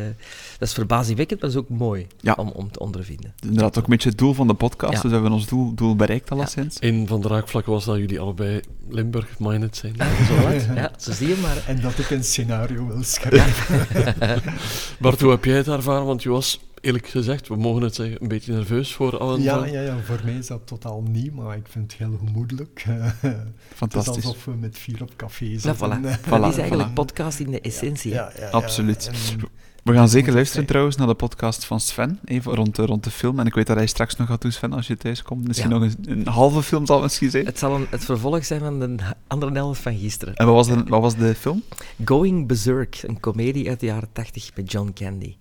[0.60, 2.34] dat is verbazingwekkend, maar dat is ook mooi Ja.
[2.38, 3.34] om, om te ondervinden.
[3.42, 5.00] Inderdaad, ook een beetje het doel van de podcast, Ja.
[5.02, 6.78] dus we hebben ons doel, doel bereikt alleszins.
[6.80, 8.60] Een van de raakvlakken was dat jullie allebei
[8.90, 9.96] Limburg-minded zijn.
[10.28, 10.64] Zo wat?
[10.76, 11.64] Ja, zo zie je maar.
[11.68, 13.86] En dat ik een scenario wil schrijven.
[15.00, 16.06] Bart, hoe heb jij het ervaren?
[16.06, 19.42] Want je was eerlijk gezegd, we mogen het zeggen, een beetje nerveus voor allen.
[19.42, 22.84] Ja, ja, ja, voor mij is dat totaal niet, maar ik vind het heel gemoedelijk.
[22.88, 23.30] het is
[23.76, 24.26] Fantastisch.
[24.26, 25.76] alsof we met vier op café zitten.
[25.76, 26.20] voilà.
[26.26, 26.94] Voilà, dat is eigenlijk voilà.
[26.94, 28.12] podcast in de essentie.
[28.12, 29.08] Ja, ja, ja, Absoluut.
[29.08, 29.48] en-
[29.84, 33.10] We gaan zeker luisteren trouwens naar de podcast van Sven, even rond de, rond de
[33.12, 33.40] film.
[33.40, 35.48] En ik weet dat hij straks nog gaat doen, Sven, als je thuis komt.
[35.48, 35.78] Misschien Ja.
[35.78, 37.46] nog een, een halve film zal het misschien zijn.
[37.46, 38.96] Het zal een, het vervolg zijn van de
[39.28, 40.36] andere helft van gisteren.
[40.36, 41.64] En wat was, de, wat was de film?
[42.06, 45.36] Going Berserk, een komedie uit de jaren 80 met John Candy.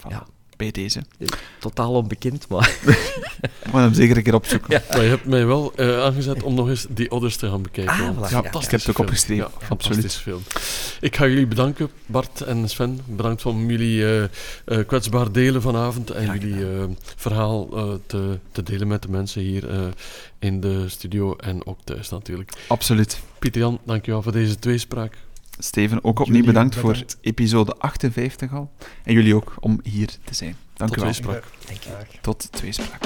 [0.00, 0.26] Voilà, Ja.
[0.62, 1.02] Bij deze.
[1.58, 4.70] Totaal onbekend, maar We gaan hem zeker een keer opzoeken.
[4.72, 4.82] Ja.
[4.90, 7.94] Maar je hebt mij wel eh, aangezet om nog eens die others te gaan bekijken.
[7.94, 8.30] Ah, voilà.
[8.30, 9.44] Ja, ik heb het ook opgeschreven.
[9.44, 9.66] Ja, Absoluut.
[9.82, 10.42] fantastische film.
[11.00, 13.00] Ik ga jullie bedanken, Bart en Sven.
[13.06, 14.22] Bedankt om jullie eh,
[14.64, 16.66] eh, kwetsbaar delen vanavond en jullie
[17.16, 19.80] verhaal eh, te, te delen met de mensen hier eh,
[20.38, 22.52] in de studio en ook thuis natuurlijk.
[22.68, 23.20] Absoluut.
[23.38, 25.16] Pieter Jan, dankjewel voor deze tweespraak.
[25.64, 28.70] Steven, ook opnieuw bedankt voor episode 58 al.
[29.04, 30.56] En jullie ook om hier te zijn.
[30.74, 31.12] Dank Tot u wel.
[31.12, 31.44] tweespraak.
[32.20, 33.00] Tot tweespraak.